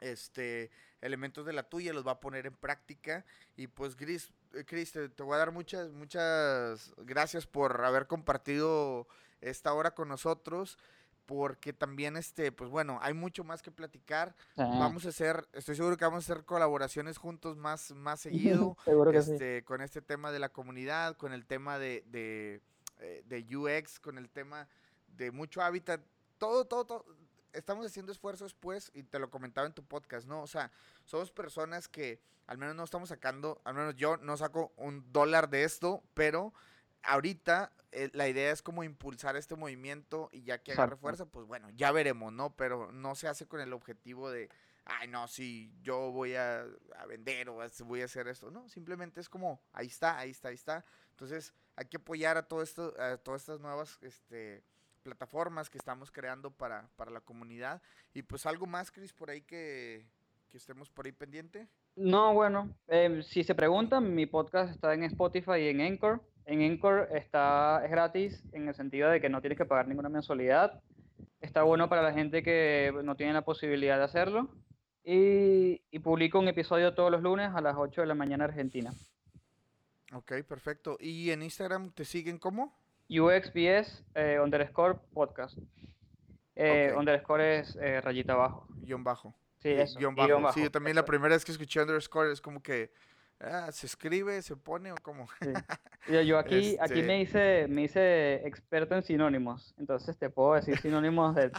este 0.00 0.70
elementos 1.00 1.46
de 1.46 1.52
la 1.52 1.62
tuya, 1.62 1.92
los 1.92 2.06
va 2.06 2.12
a 2.12 2.20
poner 2.20 2.46
en 2.46 2.54
práctica. 2.54 3.24
Y 3.56 3.68
pues, 3.68 3.96
Chris, 3.96 4.32
eh, 4.52 4.64
Chris 4.64 4.92
te, 4.92 5.08
te 5.08 5.22
voy 5.22 5.36
a 5.36 5.38
dar 5.38 5.52
muchas, 5.52 5.92
muchas 5.92 6.92
gracias 6.98 7.46
por 7.46 7.84
haber 7.84 8.06
compartido 8.06 9.06
esta 9.40 9.72
hora 9.72 9.94
con 9.94 10.08
nosotros 10.08 10.78
porque 11.26 11.72
también, 11.72 12.16
este, 12.16 12.52
pues 12.52 12.70
bueno, 12.70 12.98
hay 13.02 13.14
mucho 13.14 13.44
más 13.44 13.62
que 13.62 13.70
platicar. 13.70 14.34
Vamos 14.56 15.06
a 15.06 15.10
hacer, 15.10 15.46
estoy 15.52 15.76
seguro 15.76 15.96
que 15.96 16.04
vamos 16.04 16.28
a 16.28 16.32
hacer 16.32 16.44
colaboraciones 16.44 17.18
juntos 17.18 17.56
más, 17.56 17.92
más 17.92 18.20
seguido. 18.66 18.76
este, 19.14 19.64
Con 19.64 19.80
este 19.80 20.02
tema 20.02 20.32
de 20.32 20.38
la 20.38 20.48
comunidad, 20.48 21.16
con 21.16 21.32
el 21.32 21.46
tema 21.46 21.78
de, 21.78 22.04
de, 22.06 22.60
eh, 22.98 23.22
de 23.26 23.56
UX, 23.56 24.00
con 24.00 24.18
el 24.18 24.28
tema 24.28 24.68
de 25.16 25.30
mucho 25.30 25.62
hábitat. 25.62 26.00
Todo, 26.38 26.64
todo, 26.64 26.84
todo. 26.84 27.04
Estamos 27.52 27.86
haciendo 27.86 28.12
esfuerzos, 28.12 28.54
pues, 28.54 28.90
y 28.94 29.02
te 29.02 29.18
lo 29.18 29.30
comentaba 29.30 29.66
en 29.66 29.74
tu 29.74 29.84
podcast, 29.84 30.26
¿no? 30.26 30.42
O 30.42 30.46
sea, 30.46 30.70
somos 31.04 31.30
personas 31.30 31.86
que 31.86 32.20
al 32.46 32.58
menos 32.58 32.74
no 32.74 32.84
estamos 32.84 33.08
sacando, 33.10 33.60
al 33.64 33.74
menos 33.74 33.94
yo 33.96 34.16
no 34.16 34.36
saco 34.36 34.72
un 34.76 35.12
dólar 35.12 35.50
de 35.50 35.64
esto, 35.64 36.02
pero 36.14 36.52
ahorita 37.02 37.72
eh, 37.92 38.10
la 38.12 38.28
idea 38.28 38.50
es 38.52 38.62
como 38.62 38.84
impulsar 38.84 39.36
este 39.36 39.54
movimiento 39.54 40.30
y 40.32 40.42
ya 40.42 40.62
que 40.62 40.72
agarre 40.72 40.96
fuerza, 40.96 41.26
pues 41.26 41.46
bueno, 41.46 41.68
ya 41.70 41.92
veremos, 41.92 42.32
¿no? 42.32 42.56
Pero 42.56 42.90
no 42.92 43.14
se 43.14 43.28
hace 43.28 43.46
con 43.46 43.60
el 43.60 43.72
objetivo 43.72 44.30
de, 44.30 44.48
ay, 44.84 45.08
no, 45.08 45.28
si 45.28 45.72
yo 45.82 46.10
voy 46.10 46.34
a, 46.34 46.64
vender 47.08 47.48
o 47.48 47.58
voy 47.84 48.02
a 48.02 48.06
hacer 48.06 48.28
esto, 48.28 48.50
no, 48.50 48.68
simplemente 48.68 49.20
es 49.20 49.28
como, 49.28 49.60
ahí 49.72 49.88
está, 49.88 50.18
ahí 50.18 50.30
está, 50.30 50.48
ahí 50.48 50.54
está. 50.54 50.84
Entonces, 51.10 51.52
hay 51.76 51.86
que 51.86 51.98
apoyar 51.98 52.36
a 52.36 52.42
todo 52.42 52.62
esto, 52.62 52.94
a 52.98 53.16
todas 53.18 53.42
estas 53.42 53.60
nuevas, 53.60 53.98
este, 54.00 54.62
plataformas 55.02 55.68
que 55.68 55.78
estamos 55.78 56.10
creando 56.10 56.50
para, 56.50 56.88
para 56.96 57.10
la 57.10 57.20
comunidad. 57.20 57.82
Y 58.14 58.22
pues 58.22 58.46
algo 58.46 58.66
más, 58.66 58.90
Chris, 58.90 59.12
por 59.12 59.30
ahí 59.30 59.42
que, 59.42 60.06
que 60.48 60.56
estemos 60.56 60.88
por 60.90 61.06
ahí 61.06 61.12
pendiente. 61.12 61.68
No, 61.94 62.32
bueno, 62.32 62.74
eh, 62.88 63.22
si 63.22 63.44
se 63.44 63.54
preguntan, 63.54 64.14
mi 64.14 64.24
podcast 64.24 64.72
está 64.72 64.94
en 64.94 65.02
Spotify 65.04 65.58
y 65.58 65.68
en 65.68 65.80
Anchor. 65.82 66.22
En 66.46 66.60
Encore 66.60 67.06
está, 67.16 67.82
es 67.84 67.90
gratis 67.90 68.42
en 68.52 68.68
el 68.68 68.74
sentido 68.74 69.10
de 69.10 69.20
que 69.20 69.28
no 69.28 69.40
tienes 69.40 69.58
que 69.58 69.64
pagar 69.64 69.88
ninguna 69.88 70.08
mensualidad. 70.08 70.80
Está 71.40 71.62
bueno 71.62 71.88
para 71.88 72.02
la 72.02 72.12
gente 72.12 72.42
que 72.42 72.92
no 73.04 73.16
tiene 73.16 73.32
la 73.32 73.42
posibilidad 73.42 73.98
de 73.98 74.04
hacerlo. 74.04 74.48
Y, 75.04 75.78
publico 76.00 76.38
un 76.38 76.48
episodio 76.48 76.94
todos 76.94 77.10
los 77.10 77.22
lunes 77.22 77.50
a 77.54 77.60
las 77.60 77.76
8 77.76 78.02
de 78.02 78.06
la 78.06 78.14
mañana 78.14 78.44
Argentina. 78.44 78.92
Ok, 80.12 80.32
perfecto. 80.46 80.96
¿Y 81.00 81.30
en 81.30 81.42
Instagram 81.42 81.90
te 81.90 82.04
siguen 82.04 82.38
cómo? 82.38 82.76
UXBS 83.08 84.04
eh, 84.14 84.38
underscore 84.42 84.98
podcast. 85.12 85.58
Eh, 86.54 86.92
Underscore 86.96 87.60
es 87.60 87.76
eh, 87.76 88.00
rayita 88.00 88.34
abajo. 88.34 88.66
Guión 88.68 89.02
bajo. 89.02 89.34
Sí, 89.60 89.70
eso. 89.70 89.98
Guión 89.98 90.14
bajo. 90.14 90.52
sí, 90.52 90.68
también 90.70 90.96
la 90.96 91.04
primera 91.04 91.34
vez 91.34 91.44
que 91.44 91.52
escuché 91.52 91.80
underscore 91.80 92.32
es 92.32 92.40
como 92.40 92.62
que 92.62 92.92
Ah, 93.42 93.72
se 93.72 93.86
escribe, 93.86 94.40
se 94.42 94.56
pone 94.56 94.92
o 94.92 94.94
cómo. 95.02 95.26
Yo, 96.26 96.38
aquí, 96.38 96.76
aquí 96.80 97.00
este 97.00 97.02
me 97.02 97.20
hice, 97.20 97.66
me 97.68 97.82
hice 97.82 98.46
experto 98.46 98.94
en 98.94 99.02
sinónimos, 99.02 99.74
entonces 99.78 100.16
te 100.16 100.30
puedo 100.30 100.54
decir 100.54 100.78
sinónimos 100.78 101.34
de... 101.34 101.50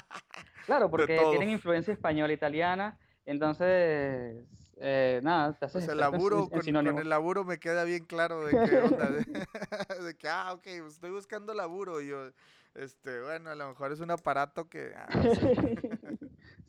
Claro, 0.66 0.90
porque 0.92 1.20
tienen 1.30 1.50
influencia 1.50 1.94
española, 1.94 2.32
italiana, 2.34 2.98
entonces, 3.26 4.46
eh, 4.78 5.20
nada, 5.24 5.54
te 5.58 5.66
haces 5.66 5.88
el 5.88 5.98
laburo, 5.98 6.50
con, 6.50 6.98
el 6.98 7.10
laburo 7.10 7.44
me 7.44 7.60
queda 7.60 7.84
bien 7.84 8.06
claro 8.06 8.46
de 8.46 8.52
qué 8.52 8.78
onda, 8.78 9.10
de, 10.04 10.16
que, 10.18 10.30
ah, 10.30 10.54
ok, 10.54 10.68
estoy 10.68 11.12
buscando 11.12 11.54
laburo, 11.54 12.02
y 12.02 12.08
yo, 12.08 12.32
este, 12.76 13.22
bueno, 13.22 13.50
a 13.50 13.56
lo 13.56 13.70
mejor 13.70 13.92
es 13.92 14.00
un 14.00 14.12
aparato 14.12 14.70
que... 14.70 14.94
Ah, 14.96 15.08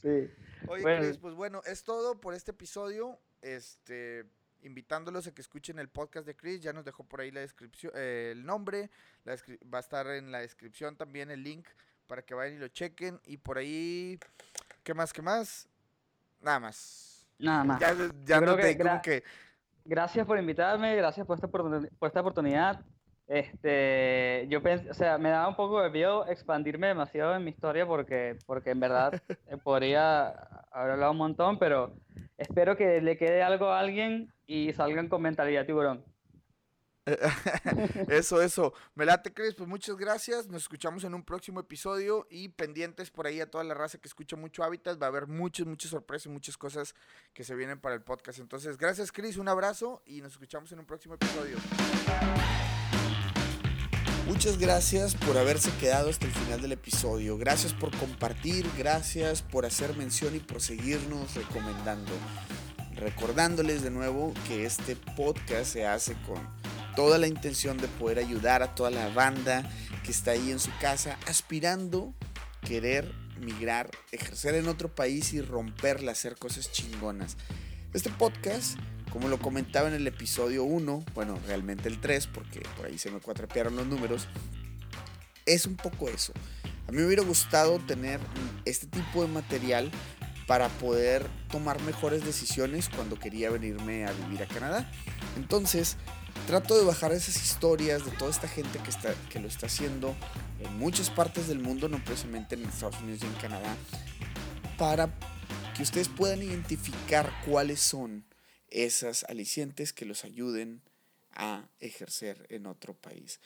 Sí. 0.05 0.31
Oye, 0.69 0.99
Chris, 0.99 1.17
pues 1.17 1.35
bueno, 1.35 1.63
es 1.65 1.83
todo 1.83 2.21
por 2.21 2.35
este 2.35 2.51
episodio. 2.51 3.19
Este, 3.41 4.27
invitándolos 4.65 5.27
a 5.27 5.33
que 5.33 5.41
escuchen 5.41 5.79
el 5.79 5.89
podcast 5.89 6.27
de 6.27 6.35
Chris. 6.35 6.61
Ya 6.61 6.73
nos 6.73 6.85
dejó 6.85 7.05
por 7.05 7.21
ahí 7.21 7.31
la 7.31 7.41
descripción, 7.41 7.93
eh, 7.95 8.33
el 8.33 8.45
nombre. 8.45 8.91
va 9.27 9.79
a 9.79 9.81
estar 9.81 10.07
en 10.09 10.33
la 10.33 10.41
descripción 10.41 10.97
también 10.97 11.31
el 11.31 11.43
link 11.43 11.67
para 12.07 12.23
que 12.23 12.35
vayan 12.35 12.57
y 12.57 12.59
lo 12.59 12.69
chequen. 12.69 13.21
Y 13.27 13.37
por 13.37 13.59
ahí, 13.59 14.19
¿qué 14.83 14.95
más? 14.95 15.13
¿Qué 15.13 15.23
más? 15.23 15.69
Nada 16.41 16.61
más. 16.61 17.27
Nada 17.39 17.65
más. 17.65 17.81
Ya, 17.81 18.41
no 18.41 18.57
te, 18.57 18.77
como 18.77 19.03
que... 19.03 19.23
Gracias 19.87 20.27
por 20.27 20.39
invitarme, 20.39 20.97
gracias 20.97 21.27
por 21.27 21.37
esta, 21.37 21.47
por 21.47 22.09
esta 22.09 22.21
oportunidad. 22.21 22.83
Este, 23.27 24.47
yo 24.51 24.63
pensé, 24.63 24.91
o 24.91 24.95
sea, 24.95 25.17
me 25.17 25.31
daba 25.31 25.49
un 25.49 25.57
poco 25.57 25.81
de 25.81 25.89
miedo 25.89 26.27
expandirme 26.27 26.89
demasiado 26.89 27.35
en 27.35 27.45
mi 27.45 27.51
historia 27.51 27.87
porque, 27.87 28.39
porque 28.47 28.71
en 28.71 28.81
verdad 28.81 29.15
eh, 29.47 29.57
podría 29.57 30.29
haber 30.71 30.93
hablado 30.93 31.13
un 31.13 31.19
montón, 31.19 31.59
pero 31.59 31.95
espero 32.37 32.77
que 32.77 33.01
le 33.01 33.17
quede 33.17 33.43
algo 33.43 33.69
a 33.69 33.81
alguien 33.81 34.31
y 34.47 34.73
salgan 34.73 35.09
con 35.09 35.23
mentalidad 35.23 35.67
tiburón. 35.67 36.05
eso, 38.09 38.41
eso. 38.41 38.73
Me 38.95 39.05
late, 39.05 39.33
Chris. 39.33 39.55
Pues 39.55 39.69
muchas 39.69 39.97
gracias. 39.97 40.47
Nos 40.47 40.63
escuchamos 40.63 41.05
en 41.05 41.15
un 41.15 41.23
próximo 41.23 41.61
episodio 41.61 42.27
y 42.31 42.49
pendientes 42.49 43.11
por 43.11 43.27
ahí 43.27 43.41
a 43.41 43.51
toda 43.51 43.63
la 43.65 43.75
raza 43.75 43.99
que 43.99 44.09
escucha 44.09 44.37
mucho 44.37 44.65
Hábitat. 44.65 45.01
Va 45.01 45.07
a 45.07 45.09
haber 45.11 45.27
muchas, 45.27 45.67
muchas 45.67 45.91
sorpresas 45.91 46.27
y 46.27 46.31
muchas 46.31 46.57
cosas 46.57 46.95
que 47.35 47.45
se 47.45 47.55
vienen 47.55 47.79
para 47.79 47.95
el 47.95 48.03
podcast. 48.03 48.39
Entonces, 48.39 48.79
gracias, 48.79 49.13
Chris. 49.13 49.37
Un 49.37 49.49
abrazo 49.49 50.03
y 50.07 50.21
nos 50.23 50.33
escuchamos 50.33 50.73
en 50.73 50.79
un 50.79 50.87
próximo 50.87 51.15
episodio. 51.15 51.59
Muchas 54.27 54.59
gracias 54.59 55.15
por 55.15 55.37
haberse 55.37 55.71
quedado 55.79 56.09
hasta 56.09 56.25
el 56.25 56.33
final 56.33 56.63
del 56.63 56.73
episodio. 56.73 57.37
Gracias 57.37 57.75
por 57.75 57.95
compartir, 57.99 58.67
gracias 58.79 59.43
por 59.43 59.67
hacer 59.67 59.95
mención 59.99 60.35
y 60.35 60.39
por 60.39 60.63
seguirnos 60.63 61.35
recomendando. 61.35 62.13
Recordándoles 62.97 63.83
de 63.83 63.91
nuevo 63.91 64.33
que 64.47 64.65
este 64.65 64.97
podcast 64.97 65.73
se 65.73 65.87
hace 65.87 66.15
con 66.27 66.39
toda 66.95 67.19
la 67.19 67.27
intención 67.27 67.77
de 67.77 67.89
poder 67.89 68.19
ayudar 68.19 68.63
a 68.63 68.75
toda 68.75 68.91
la 68.91 69.09
banda 69.09 69.69
que 70.05 70.13
está 70.13 70.33
ahí 70.33 70.51
en 70.51 70.61
su 70.61 70.71
casa 70.81 71.19
aspirando 71.27 72.15
querer 72.63 73.13
migrar, 73.41 73.91
ejercer 74.13 74.55
en 74.55 74.69
otro 74.69 74.95
país 74.95 75.33
y 75.35 75.41
romperla, 75.41 76.13
hacer 76.13 76.37
cosas 76.37 76.71
chingonas. 76.71 77.37
Este 77.93 78.11
podcast, 78.11 78.79
como 79.11 79.29
lo 79.29 79.39
comentaba 79.39 79.89
en 79.89 79.95
el 79.95 80.07
episodio 80.07 80.65
1, 80.65 81.05
bueno, 81.15 81.39
realmente 81.47 81.89
el 81.89 82.01
3, 82.01 82.29
porque 82.29 82.63
por 82.77 82.87
ahí 82.87 82.99
se 82.99 83.11
me 83.11 83.21
cuatrapearon 83.21 83.77
los 83.77 83.87
números, 83.87 84.29
es 85.47 85.67
un 85.67 85.77
poco 85.77 86.09
eso. 86.09 86.33
A 86.87 86.93
mí 86.93 86.99
me 86.99 87.07
hubiera 87.07 87.23
gustado 87.23 87.79
tener 87.81 88.21
este 88.65 88.87
tipo 88.87 89.23
de 89.23 89.29
material 89.29 89.91
para 90.47 90.69
poder 90.69 91.27
tomar 91.51 91.81
mejores 91.83 92.25
decisiones 92.25 92.89
cuando 92.89 93.19
quería 93.19 93.51
venirme 93.51 94.07
a 94.07 94.13
vivir 94.13 94.43
a 94.43 94.47
Canadá. 94.47 94.91
Entonces, 95.37 95.97
trato 96.47 96.77
de 96.79 96.85
bajar 96.85 97.13
esas 97.13 97.37
historias 97.43 98.05
de 98.05 98.11
toda 98.13 98.31
esta 98.31 98.49
gente 98.49 98.79
que, 98.81 98.91
está, 98.91 99.15
que 99.31 99.41
lo 99.41 99.49
está 99.49 99.67
haciendo 99.67 100.15
en 100.61 100.77
muchas 100.79 101.11
partes 101.11 101.49
del 101.49 101.59
mundo, 101.59 101.89
no 101.89 102.03
precisamente 102.05 102.55
en 102.55 102.65
Estados 102.65 103.01
Unidos 103.01 103.23
y 103.23 103.27
en 103.27 103.35
Canadá, 103.35 103.77
para 104.77 105.11
que 105.75 105.83
ustedes 105.83 106.09
puedan 106.09 106.43
identificar 106.43 107.33
cuáles 107.47 107.81
son 107.81 108.25
esas 108.69 109.25
alicientes 109.25 109.93
que 109.93 110.05
los 110.05 110.25
ayuden 110.25 110.83
a 111.33 111.69
ejercer 111.81 112.47
en 112.51 112.67
otro 112.67 112.95
país. 112.95 113.41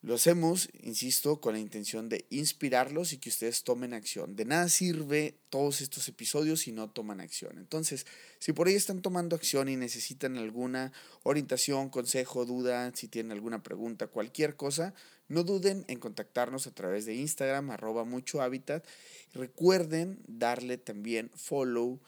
Lo 0.00 0.14
hacemos, 0.14 0.68
insisto, 0.80 1.40
con 1.40 1.54
la 1.54 1.58
intención 1.58 2.08
de 2.08 2.24
inspirarlos 2.30 3.12
y 3.12 3.18
que 3.18 3.30
ustedes 3.30 3.64
tomen 3.64 3.94
acción. 3.94 4.36
De 4.36 4.44
nada 4.44 4.68
sirve 4.68 5.40
todos 5.50 5.80
estos 5.80 6.06
episodios 6.06 6.60
si 6.60 6.72
no 6.72 6.88
toman 6.88 7.20
acción. 7.20 7.58
Entonces, 7.58 8.06
si 8.38 8.52
por 8.52 8.68
ahí 8.68 8.74
están 8.74 9.02
tomando 9.02 9.34
acción 9.34 9.68
y 9.68 9.74
necesitan 9.74 10.38
alguna 10.38 10.92
orientación, 11.24 11.88
consejo, 11.88 12.44
duda, 12.44 12.92
si 12.94 13.08
tienen 13.08 13.32
alguna 13.32 13.64
pregunta, 13.64 14.06
cualquier 14.06 14.54
cosa, 14.54 14.94
no 15.26 15.42
duden 15.42 15.84
en 15.88 15.98
contactarnos 15.98 16.68
a 16.68 16.74
través 16.74 17.04
de 17.04 17.16
Instagram, 17.16 17.70
arroba 17.70 18.04
mucho 18.04 18.40
hábitat. 18.40 18.86
Recuerden 19.34 20.20
darle 20.28 20.78
también 20.78 21.28
follow 21.34 22.00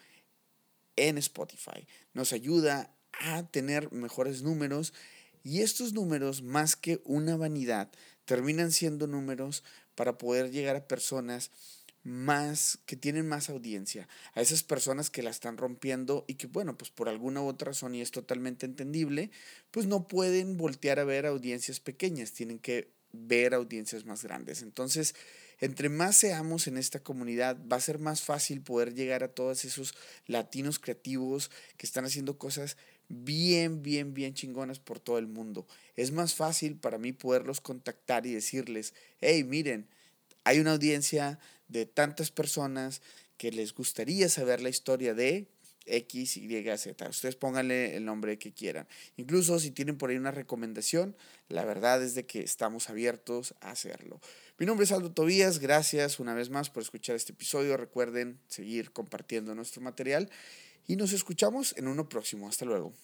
en 0.94 1.18
Spotify. 1.18 1.88
Nos 2.14 2.32
ayuda 2.32 2.94
a 3.12 3.42
tener 3.48 3.90
mejores 3.90 4.42
números 4.42 4.94
y 5.42 5.60
estos 5.60 5.92
números, 5.92 6.42
más 6.42 6.76
que 6.76 7.00
una 7.04 7.36
vanidad, 7.36 7.90
terminan 8.24 8.72
siendo 8.72 9.06
números 9.06 9.64
para 9.94 10.18
poder 10.18 10.50
llegar 10.50 10.76
a 10.76 10.86
personas 10.86 11.50
más 12.02 12.78
que 12.86 12.96
tienen 12.96 13.28
más 13.28 13.50
audiencia, 13.50 14.08
a 14.34 14.40
esas 14.40 14.62
personas 14.62 15.10
que 15.10 15.22
la 15.22 15.30
están 15.30 15.58
rompiendo 15.58 16.24
y 16.26 16.34
que 16.34 16.46
bueno, 16.46 16.76
pues 16.78 16.90
por 16.90 17.08
alguna 17.08 17.42
u 17.42 17.46
otra 17.46 17.72
razón 17.72 17.94
y 17.94 18.00
es 18.00 18.10
totalmente 18.10 18.64
entendible, 18.66 19.30
pues 19.70 19.86
no 19.86 20.08
pueden 20.08 20.56
voltear 20.56 20.98
a 20.98 21.04
ver 21.04 21.26
audiencias 21.26 21.80
pequeñas, 21.80 22.32
tienen 22.32 22.58
que 22.58 22.92
ver 23.12 23.54
audiencias 23.54 24.04
más 24.04 24.22
grandes. 24.22 24.62
Entonces, 24.62 25.14
entre 25.58 25.90
más 25.90 26.16
seamos 26.16 26.66
en 26.66 26.78
esta 26.78 27.00
comunidad, 27.00 27.58
va 27.70 27.76
a 27.76 27.80
ser 27.80 27.98
más 27.98 28.22
fácil 28.22 28.62
poder 28.62 28.94
llegar 28.94 29.22
a 29.22 29.28
todos 29.28 29.66
esos 29.66 29.94
latinos 30.26 30.78
creativos 30.78 31.50
que 31.76 31.86
están 31.86 32.06
haciendo 32.06 32.38
cosas 32.38 32.78
bien, 33.10 33.82
bien, 33.82 34.14
bien 34.14 34.34
chingonas 34.34 34.78
por 34.78 35.00
todo 35.00 35.18
el 35.18 35.26
mundo. 35.26 35.66
Es 35.96 36.12
más 36.12 36.34
fácil 36.34 36.76
para 36.76 36.96
mí 36.96 37.12
poderlos 37.12 37.60
contactar 37.60 38.24
y 38.24 38.32
decirles, 38.32 38.94
hey, 39.20 39.44
miren, 39.44 39.88
hay 40.44 40.60
una 40.60 40.72
audiencia 40.72 41.38
de 41.68 41.86
tantas 41.86 42.30
personas 42.30 43.02
que 43.36 43.50
les 43.50 43.74
gustaría 43.74 44.28
saber 44.28 44.62
la 44.62 44.68
historia 44.68 45.12
de 45.12 45.48
X, 45.86 46.36
Y, 46.36 46.76
Z. 46.76 47.08
Ustedes 47.08 47.34
pónganle 47.34 47.96
el 47.96 48.04
nombre 48.04 48.38
que 48.38 48.52
quieran. 48.52 48.86
Incluso 49.16 49.58
si 49.58 49.72
tienen 49.72 49.98
por 49.98 50.10
ahí 50.10 50.16
una 50.16 50.30
recomendación, 50.30 51.16
la 51.48 51.64
verdad 51.64 52.02
es 52.04 52.14
de 52.14 52.26
que 52.26 52.40
estamos 52.40 52.90
abiertos 52.90 53.54
a 53.60 53.70
hacerlo. 53.70 54.20
Mi 54.58 54.66
nombre 54.66 54.84
es 54.84 54.92
Aldo 54.92 55.10
Tobías, 55.10 55.58
gracias 55.58 56.20
una 56.20 56.34
vez 56.34 56.50
más 56.50 56.70
por 56.70 56.82
escuchar 56.82 57.16
este 57.16 57.32
episodio. 57.32 57.76
Recuerden 57.76 58.38
seguir 58.46 58.92
compartiendo 58.92 59.54
nuestro 59.54 59.80
material 59.82 60.30
y 60.86 60.96
nos 60.96 61.12
escuchamos 61.12 61.74
en 61.76 61.88
uno 61.88 62.08
próximo. 62.08 62.48
Hasta 62.48 62.64
luego. 62.64 62.94